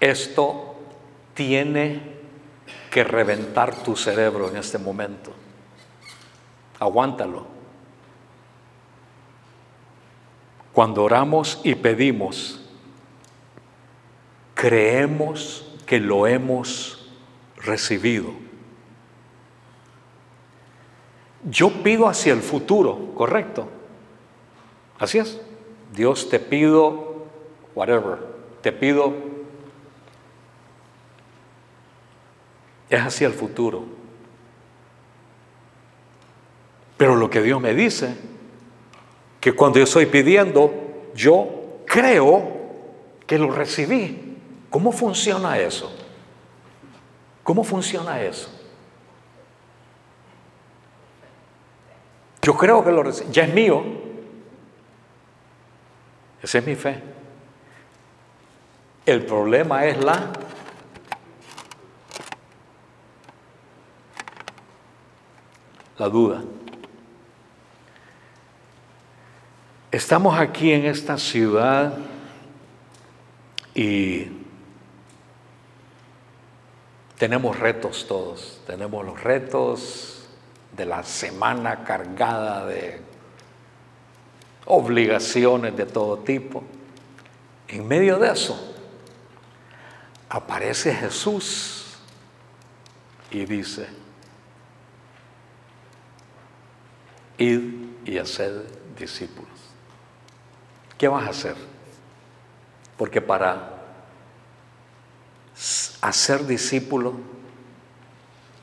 esto 0.00 0.76
tiene 1.34 2.00
que 2.90 3.04
reventar 3.04 3.74
tu 3.82 3.94
cerebro 3.94 4.48
en 4.48 4.56
este 4.56 4.78
momento. 4.78 5.34
Aguántalo. 6.78 7.46
Cuando 10.72 11.04
oramos 11.04 11.60
y 11.62 11.74
pedimos, 11.74 12.58
creemos 14.54 15.66
que 15.84 16.00
lo 16.00 16.26
hemos 16.26 17.10
recibido. 17.58 18.45
Yo 21.48 21.70
pido 21.82 22.08
hacia 22.08 22.32
el 22.32 22.40
futuro, 22.40 23.14
¿correcto? 23.14 23.68
Así 24.98 25.18
es. 25.18 25.40
Dios 25.94 26.28
te 26.28 26.40
pido, 26.40 27.26
whatever, 27.74 28.18
te 28.62 28.72
pido, 28.72 29.14
es 32.90 33.00
hacia 33.00 33.28
el 33.28 33.32
futuro. 33.32 33.84
Pero 36.96 37.14
lo 37.14 37.30
que 37.30 37.42
Dios 37.42 37.60
me 37.60 37.74
dice, 37.74 38.16
que 39.40 39.52
cuando 39.52 39.78
yo 39.78 39.84
estoy 39.84 40.06
pidiendo, 40.06 40.72
yo 41.14 41.82
creo 41.86 42.50
que 43.26 43.38
lo 43.38 43.50
recibí. 43.52 44.36
¿Cómo 44.70 44.90
funciona 44.90 45.58
eso? 45.58 45.94
¿Cómo 47.44 47.62
funciona 47.62 48.20
eso? 48.22 48.55
Yo 52.46 52.56
creo 52.56 52.84
que 52.84 52.92
lo 52.92 53.02
recibí. 53.02 53.32
Ya 53.32 53.42
es 53.42 53.52
mío. 53.52 53.82
Esa 56.40 56.58
es 56.58 56.64
mi 56.64 56.76
fe. 56.76 57.02
El 59.04 59.26
problema 59.26 59.84
es 59.84 60.04
la 60.04 60.30
la 65.98 66.08
duda. 66.08 66.44
Estamos 69.90 70.38
aquí 70.38 70.72
en 70.72 70.86
esta 70.86 71.18
ciudad 71.18 71.98
y 73.74 74.28
tenemos 77.18 77.58
retos 77.58 78.06
todos, 78.06 78.62
tenemos 78.68 79.04
los 79.04 79.20
retos 79.20 80.15
de 80.76 80.86
la 80.86 81.02
semana 81.02 81.84
cargada 81.84 82.66
de 82.66 83.00
obligaciones 84.66 85.76
de 85.76 85.86
todo 85.86 86.18
tipo. 86.18 86.62
En 87.68 87.86
medio 87.88 88.18
de 88.18 88.30
eso 88.30 88.74
aparece 90.28 90.94
Jesús 90.94 91.96
y 93.30 93.44
dice, 93.44 93.88
id 97.38 97.60
y 98.04 98.18
haced 98.18 98.62
discípulos. 98.98 99.50
¿Qué 100.98 101.08
vas 101.08 101.26
a 101.26 101.30
hacer? 101.30 101.56
Porque 102.96 103.20
para 103.20 103.76
hacer 106.00 106.46
discípulo, 106.46 107.14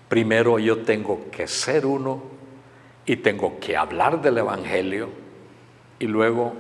primero 0.10 0.60
yo 0.60 0.80
tengo 0.80 1.30
que 1.32 1.48
ser 1.48 1.86
uno 1.86 2.24
y 3.06 3.18
tengo 3.18 3.60
que 3.60 3.76
hablar 3.76 4.22
del 4.22 4.38
Evangelio 4.38 5.10
y 6.00 6.08
luego 6.08 6.54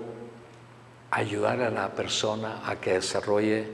ayudar 1.12 1.62
a 1.62 1.70
la 1.70 1.94
persona 1.94 2.62
a 2.66 2.76
que 2.78 2.94
desarrolle 2.94 3.68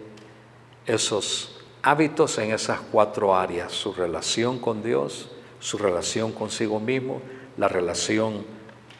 esos 0.85 1.61
hábitos 1.81 2.37
en 2.37 2.51
esas 2.51 2.79
cuatro 2.91 3.35
áreas, 3.35 3.71
su 3.71 3.93
relación 3.93 4.59
con 4.59 4.83
Dios, 4.83 5.29
su 5.59 5.77
relación 5.77 6.31
consigo 6.31 6.79
mismo, 6.79 7.21
la 7.57 7.67
relación 7.67 8.45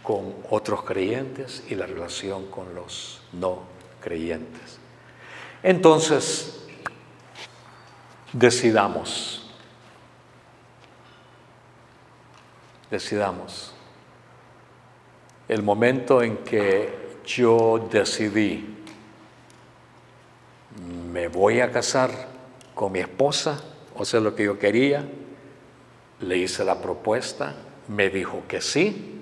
con 0.03 0.34
otros 0.49 0.84
creyentes 0.84 1.63
y 1.70 1.76
la 1.76 1.86
relación 1.86 2.47
con 2.47 2.74
los 2.74 3.22
no 3.34 3.63
creyentes. 4.01 4.80
Entonces, 5.61 6.65
decidamos, 8.34 9.38
decidamos. 12.89 13.73
El 15.47 15.63
momento 15.63 16.21
en 16.21 16.37
que 16.37 17.17
yo 17.25 17.87
decidí, 17.91 18.77
me 21.11 21.27
voy 21.27 21.59
a 21.59 21.71
casar 21.71 22.11
con 22.73 22.91
mi 22.91 22.99
esposa, 22.99 23.61
o 23.95 24.05
sea, 24.05 24.19
lo 24.19 24.35
que 24.35 24.45
yo 24.45 24.57
quería, 24.57 25.03
le 26.21 26.37
hice 26.37 26.63
la 26.63 26.81
propuesta, 26.81 27.55
me 27.87 28.09
dijo 28.09 28.43
que 28.47 28.61
sí, 28.61 29.21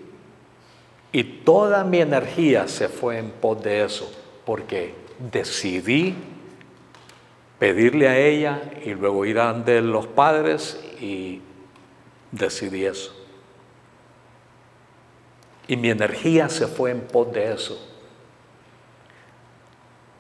y 1.11 1.24
toda 1.24 1.84
mi 1.84 1.99
energía 1.99 2.68
se 2.68 2.89
fue 2.89 3.18
en 3.18 3.32
pos 3.32 3.63
de 3.63 3.84
eso, 3.84 4.11
porque 4.45 4.93
decidí 5.32 6.15
pedirle 7.57 8.07
a 8.07 8.18
ella 8.18 8.61
y 8.86 8.93
luego 8.93 9.26
ir 9.26 9.39
a 9.39 9.53
los 9.53 10.07
padres 10.07 10.80
y 11.01 11.41
decidí 12.32 12.86
eso. 12.86 13.16
Y 15.68 15.76
mi 15.76 15.89
energía 15.89 16.49
se 16.49 16.68
fue 16.68 16.91
en 16.91 17.01
pos 17.01 17.32
de 17.34 17.53
eso. 17.53 17.78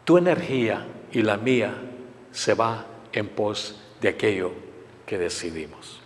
Tu 0.03 0.17
energía 0.17 0.85
y 1.11 1.21
la 1.21 1.37
mía 1.37 1.73
se 2.31 2.53
va 2.53 2.85
en 3.13 3.27
pos 3.29 3.79
de 4.01 4.09
aquello 4.09 4.51
que 5.05 5.17
decidimos. 5.17 5.99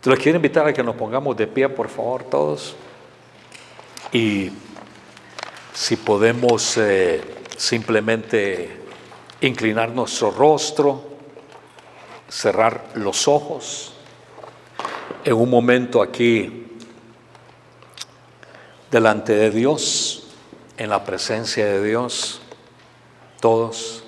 Te 0.00 0.10
los 0.10 0.18
quiero 0.18 0.36
invitar 0.36 0.66
a 0.66 0.72
que 0.72 0.82
nos 0.82 0.96
pongamos 0.96 1.36
de 1.36 1.46
pie, 1.46 1.68
por 1.68 1.88
favor, 1.88 2.24
todos. 2.24 2.74
Y 4.12 4.50
si 5.72 5.96
podemos 5.96 6.76
eh, 6.76 7.20
simplemente 7.56 8.80
inclinar 9.40 9.90
nuestro 9.90 10.30
rostro, 10.30 11.04
cerrar 12.28 12.84
los 12.94 13.28
ojos, 13.28 13.94
en 15.24 15.34
un 15.34 15.50
momento 15.50 16.02
aquí 16.02 16.61
delante 18.92 19.34
de 19.34 19.50
Dios, 19.50 20.22
en 20.76 20.90
la 20.90 21.02
presencia 21.02 21.64
de 21.64 21.82
Dios, 21.82 22.42
todos. 23.40 24.04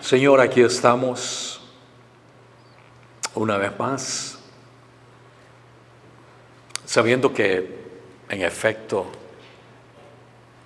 Señor, 0.00 0.40
aquí 0.40 0.62
estamos 0.62 1.60
una 3.34 3.58
vez 3.58 3.78
más, 3.78 4.38
sabiendo 6.86 7.34
que 7.34 7.84
en 8.30 8.40
efecto 8.40 9.06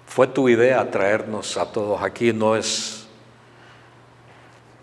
fue 0.07 0.27
tu 0.27 0.49
idea 0.49 0.91
traernos 0.91 1.57
a 1.57 1.73
todos 1.73 2.03
aquí, 2.03 2.33
no 2.33 2.55
es, 2.55 3.00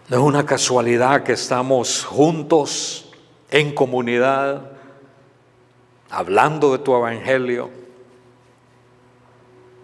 no 0.10 0.18
es 0.18 0.24
una 0.24 0.45
casualidad 0.45 1.24
que 1.24 1.34
estamos 1.34 2.03
juntos 2.05 3.12
en 3.49 3.74
comunidad, 3.74 4.72
hablando 6.10 6.72
de 6.72 6.80
tu 6.80 6.95
evangelio, 6.95 7.70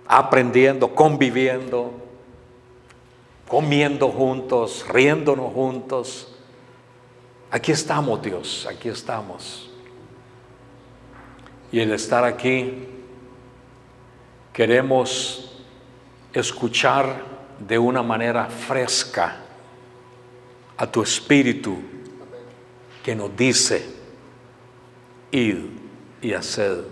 aprendiendo, 0.07 0.93
conviviendo 0.93 2.03
comiendo 3.53 4.09
juntos, 4.09 4.84
riéndonos 4.89 5.53
juntos. 5.53 6.28
Aquí 7.51 7.71
estamos, 7.71 8.19
Dios, 8.19 8.67
aquí 8.67 8.89
estamos. 8.89 9.69
Y 11.71 11.80
el 11.80 11.91
estar 11.91 12.24
aquí, 12.24 12.88
queremos 14.51 15.61
escuchar 16.34 17.15
de 17.59 17.78
una 17.78 18.01
manera 18.01 18.45
fresca 18.45 19.43
a 20.78 20.88
tu 20.91 21.01
espíritu 21.01 21.78
que 23.03 23.15
nos 23.15 23.36
dice, 23.36 23.86
id 25.32 25.57
y 26.21 26.34
haced 26.34 26.84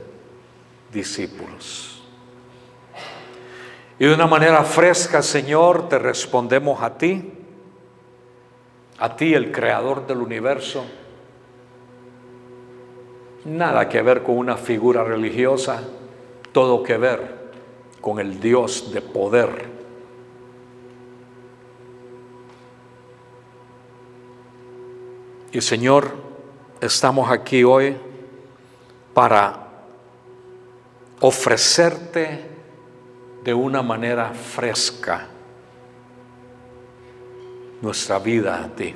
discípulos. 0.92 2.04
Y 3.98 4.06
de 4.06 4.14
una 4.14 4.28
manera 4.28 4.64
fresca, 4.64 5.22
Señor, 5.22 5.88
te 5.88 6.00
respondemos 6.00 6.82
a 6.82 6.98
ti, 6.98 7.32
a 8.98 9.16
ti 9.16 9.34
el 9.34 9.52
creador 9.52 10.08
del 10.08 10.18
universo. 10.18 10.84
Nada 13.46 13.88
que 13.88 14.02
ver 14.02 14.24
con 14.24 14.38
una 14.38 14.58
figura 14.58 15.04
religiosa, 15.04 15.84
todo 16.52 16.84
que 16.84 16.98
ver 16.98 17.52
con 18.02 18.20
el 18.20 18.40
Dios 18.40 18.92
de 18.92 19.02
poder. 19.02 19.71
Y 25.54 25.60
Señor, 25.60 26.14
estamos 26.80 27.30
aquí 27.30 27.64
hoy 27.66 27.98
para 29.14 29.68
ofrecerte 31.20 32.46
de 33.44 33.54
una 33.54 33.82
manera 33.82 34.34
fresca 34.34 35.28
nuestra 37.82 38.18
vida 38.20 38.64
a 38.64 38.68
ti. 38.70 38.96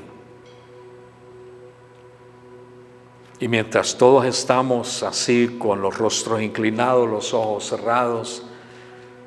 Y 3.41 3.49
mientras 3.49 3.97
todos 3.97 4.25
estamos 4.25 5.03
así 5.03 5.57
con 5.59 5.81
los 5.81 5.97
rostros 5.97 6.41
inclinados, 6.41 7.09
los 7.09 7.33
ojos 7.33 7.67
cerrados 7.67 8.45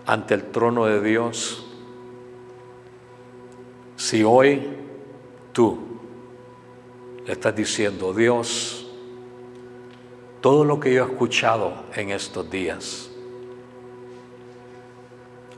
ante 0.07 0.33
el 0.33 0.45
trono 0.45 0.87
de 0.87 1.03
Dios, 1.03 1.67
si 3.97 4.25
hoy 4.25 4.67
tú 5.53 5.98
le 7.29 7.35
estás 7.35 7.55
diciendo, 7.55 8.15
Dios, 8.15 8.87
todo 10.41 10.65
lo 10.65 10.81
que 10.81 10.95
yo 10.95 11.05
he 11.05 11.11
escuchado 11.11 11.75
en 11.95 12.11
estos 12.11 12.51
días, 12.51 13.11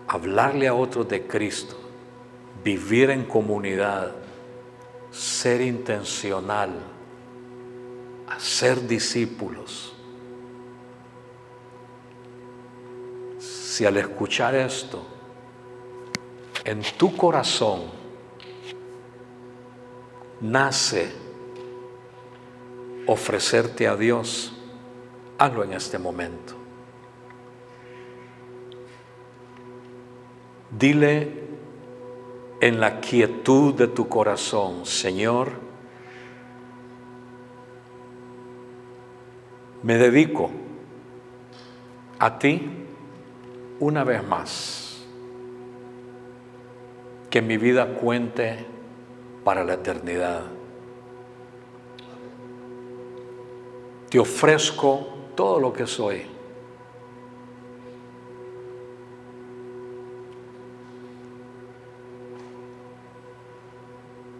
hablarle 0.09 0.67
a 0.67 0.75
otros 0.75 1.09
de 1.09 1.29
Cristo, 1.29 1.77
vivir 2.65 3.11
en 3.11 3.25
comunidad, 3.25 4.11
ser 5.13 5.61
intencional, 5.61 6.71
hacer 8.27 8.89
discípulos. 8.89 9.93
Si 13.39 13.87
al 13.87 13.97
escuchar 13.97 14.57
esto, 14.57 15.05
en 16.65 16.83
tu 16.99 17.17
corazón 17.17 17.83
nace 20.41 21.30
ofrecerte 23.11 23.89
a 23.89 23.97
Dios, 23.97 24.57
Hazlo 25.37 25.65
en 25.65 25.73
este 25.73 25.99
momento. 25.99 26.55
Dile 30.71 31.33
en 32.61 32.79
la 32.79 33.01
quietud 33.01 33.75
de 33.75 33.89
tu 33.89 34.07
corazón, 34.07 34.87
Señor, 34.87 35.49
me 39.83 39.95
dedico 39.97 40.51
a 42.19 42.39
ti 42.39 42.71
una 43.81 44.05
vez 44.05 44.23
más. 44.23 45.05
Que 47.29 47.43
mi 47.43 47.57
vida 47.57 47.95
cuente 47.95 48.67
para 49.43 49.65
la 49.65 49.75
eternidad. 49.75 50.60
Te 54.11 54.19
ofrezco 54.19 55.07
todo 55.37 55.61
lo 55.61 55.73
que 55.73 55.87
soy. 55.87 56.27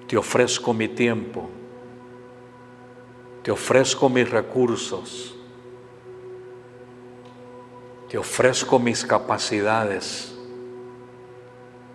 Te 0.09 0.17
ofrezco 0.17 0.75
mi 0.75 0.89
tiempo, 0.89 1.49
te 3.45 3.53
ofrezco 3.53 4.09
mis 4.09 4.29
recursos, 4.29 5.37
te 8.09 8.19
ofrezco 8.19 8.81
mis 8.81 9.05
capacidades, 9.05 10.37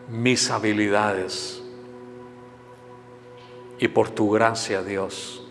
mis 0.10 0.50
habilidades. 0.50 1.62
Y 3.78 3.90
por 3.90 4.10
tu 4.10 4.32
gracia, 4.32 4.82
Dios, 4.82 5.45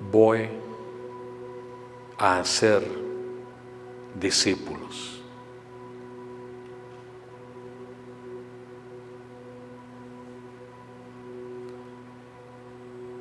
voy 0.00 0.48
a 2.18 2.38
hacer 2.38 2.82
discípulos. 4.14 5.20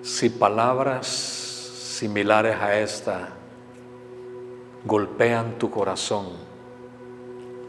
Si 0.02 0.30
palabras 0.30 1.08
similares 1.08 2.56
a 2.58 2.80
esta 2.80 3.30
golpean 4.86 5.58
tu 5.58 5.70
corazón, 5.70 6.28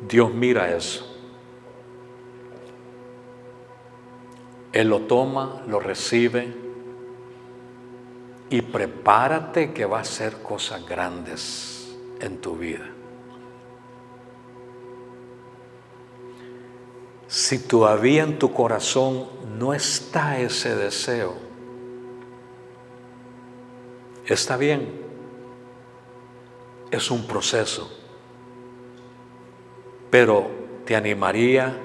Dios 0.08 0.32
mira 0.32 0.74
eso. 0.74 1.06
Él 4.72 4.88
lo 4.88 5.00
toma, 5.02 5.62
lo 5.66 5.80
recibe 5.80 6.69
y 8.50 8.62
prepárate 8.62 9.72
que 9.72 9.84
va 9.84 9.98
a 9.98 10.02
hacer 10.02 10.42
cosas 10.42 10.84
grandes 10.84 11.96
en 12.20 12.38
tu 12.38 12.56
vida. 12.56 12.90
Si 17.28 17.60
todavía 17.60 18.24
en 18.24 18.40
tu 18.40 18.52
corazón 18.52 19.28
no 19.56 19.72
está 19.72 20.40
ese 20.40 20.74
deseo, 20.74 21.36
está 24.26 24.56
bien, 24.56 25.00
es 26.90 27.08
un 27.12 27.28
proceso, 27.28 27.88
pero 30.10 30.50
te 30.84 30.96
animaría 30.96 31.78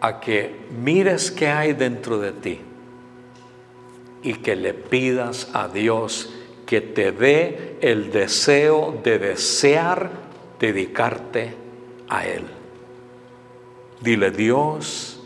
a 0.00 0.20
que 0.20 0.66
mires 0.70 1.30
qué 1.30 1.48
hay 1.48 1.74
dentro 1.74 2.18
de 2.18 2.32
ti 2.32 2.60
y 4.24 4.34
que 4.36 4.56
le 4.56 4.74
pidas 4.74 5.50
a 5.52 5.68
Dios 5.68 6.34
que 6.66 6.80
te 6.80 7.12
dé 7.12 7.76
el 7.80 8.10
deseo 8.10 8.98
de 9.04 9.18
desear 9.18 10.10
dedicarte 10.58 11.54
a 12.08 12.26
Él. 12.26 12.44
Dile, 14.00 14.30
Dios, 14.30 15.20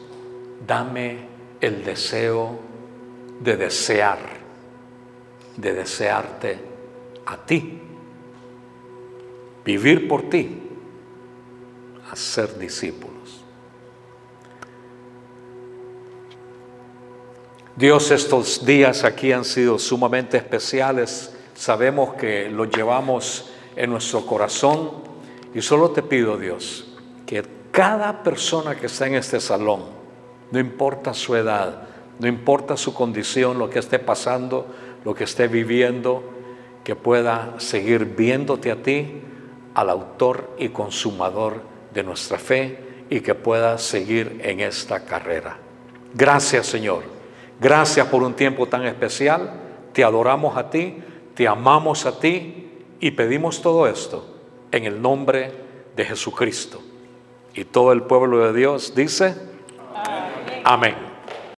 dame 0.66 1.18
el 1.60 1.84
deseo 1.84 2.58
de 3.40 3.56
desear, 3.56 4.18
de 5.56 5.74
desearte 5.74 6.58
a 7.26 7.36
ti, 7.36 7.80
vivir 9.64 10.08
por 10.08 10.28
ti, 10.28 10.60
hacer 12.10 12.58
discípulo. 12.58 13.07
Dios, 17.78 18.10
estos 18.10 18.66
días 18.66 19.04
aquí 19.04 19.30
han 19.30 19.44
sido 19.44 19.78
sumamente 19.78 20.36
especiales. 20.36 21.32
Sabemos 21.54 22.14
que 22.14 22.50
los 22.50 22.68
llevamos 22.70 23.52
en 23.76 23.90
nuestro 23.90 24.26
corazón 24.26 24.90
y 25.54 25.62
solo 25.62 25.90
te 25.90 26.02
pido, 26.02 26.36
Dios, 26.36 26.88
que 27.24 27.44
cada 27.70 28.24
persona 28.24 28.74
que 28.74 28.86
está 28.86 29.06
en 29.06 29.14
este 29.14 29.38
salón, 29.38 29.84
no 30.50 30.58
importa 30.58 31.14
su 31.14 31.36
edad, 31.36 31.82
no 32.18 32.26
importa 32.26 32.76
su 32.76 32.92
condición, 32.92 33.60
lo 33.60 33.70
que 33.70 33.78
esté 33.78 34.00
pasando, 34.00 34.66
lo 35.04 35.14
que 35.14 35.22
esté 35.22 35.46
viviendo, 35.46 36.24
que 36.82 36.96
pueda 36.96 37.54
seguir 37.58 38.06
viéndote 38.06 38.72
a 38.72 38.82
ti, 38.82 39.22
al 39.74 39.90
autor 39.90 40.52
y 40.58 40.70
consumador 40.70 41.62
de 41.94 42.02
nuestra 42.02 42.38
fe, 42.38 43.04
y 43.08 43.20
que 43.20 43.36
pueda 43.36 43.78
seguir 43.78 44.40
en 44.42 44.58
esta 44.58 45.04
carrera. 45.04 45.58
Gracias, 46.12 46.66
Señor 46.66 47.17
Gracias 47.60 48.06
por 48.06 48.22
un 48.22 48.34
tiempo 48.34 48.66
tan 48.66 48.84
especial. 48.84 49.52
Te 49.92 50.04
adoramos 50.04 50.56
a 50.56 50.70
ti, 50.70 51.02
te 51.34 51.48
amamos 51.48 52.06
a 52.06 52.18
ti 52.18 52.70
y 53.00 53.10
pedimos 53.12 53.62
todo 53.62 53.86
esto 53.86 54.24
en 54.70 54.84
el 54.84 55.00
nombre 55.00 55.52
de 55.96 56.04
Jesucristo. 56.04 56.80
Y 57.54 57.64
todo 57.64 57.92
el 57.92 58.02
pueblo 58.02 58.46
de 58.46 58.52
Dios 58.52 58.94
dice, 58.94 59.34
amén. 59.94 60.62
amén. 60.64 61.07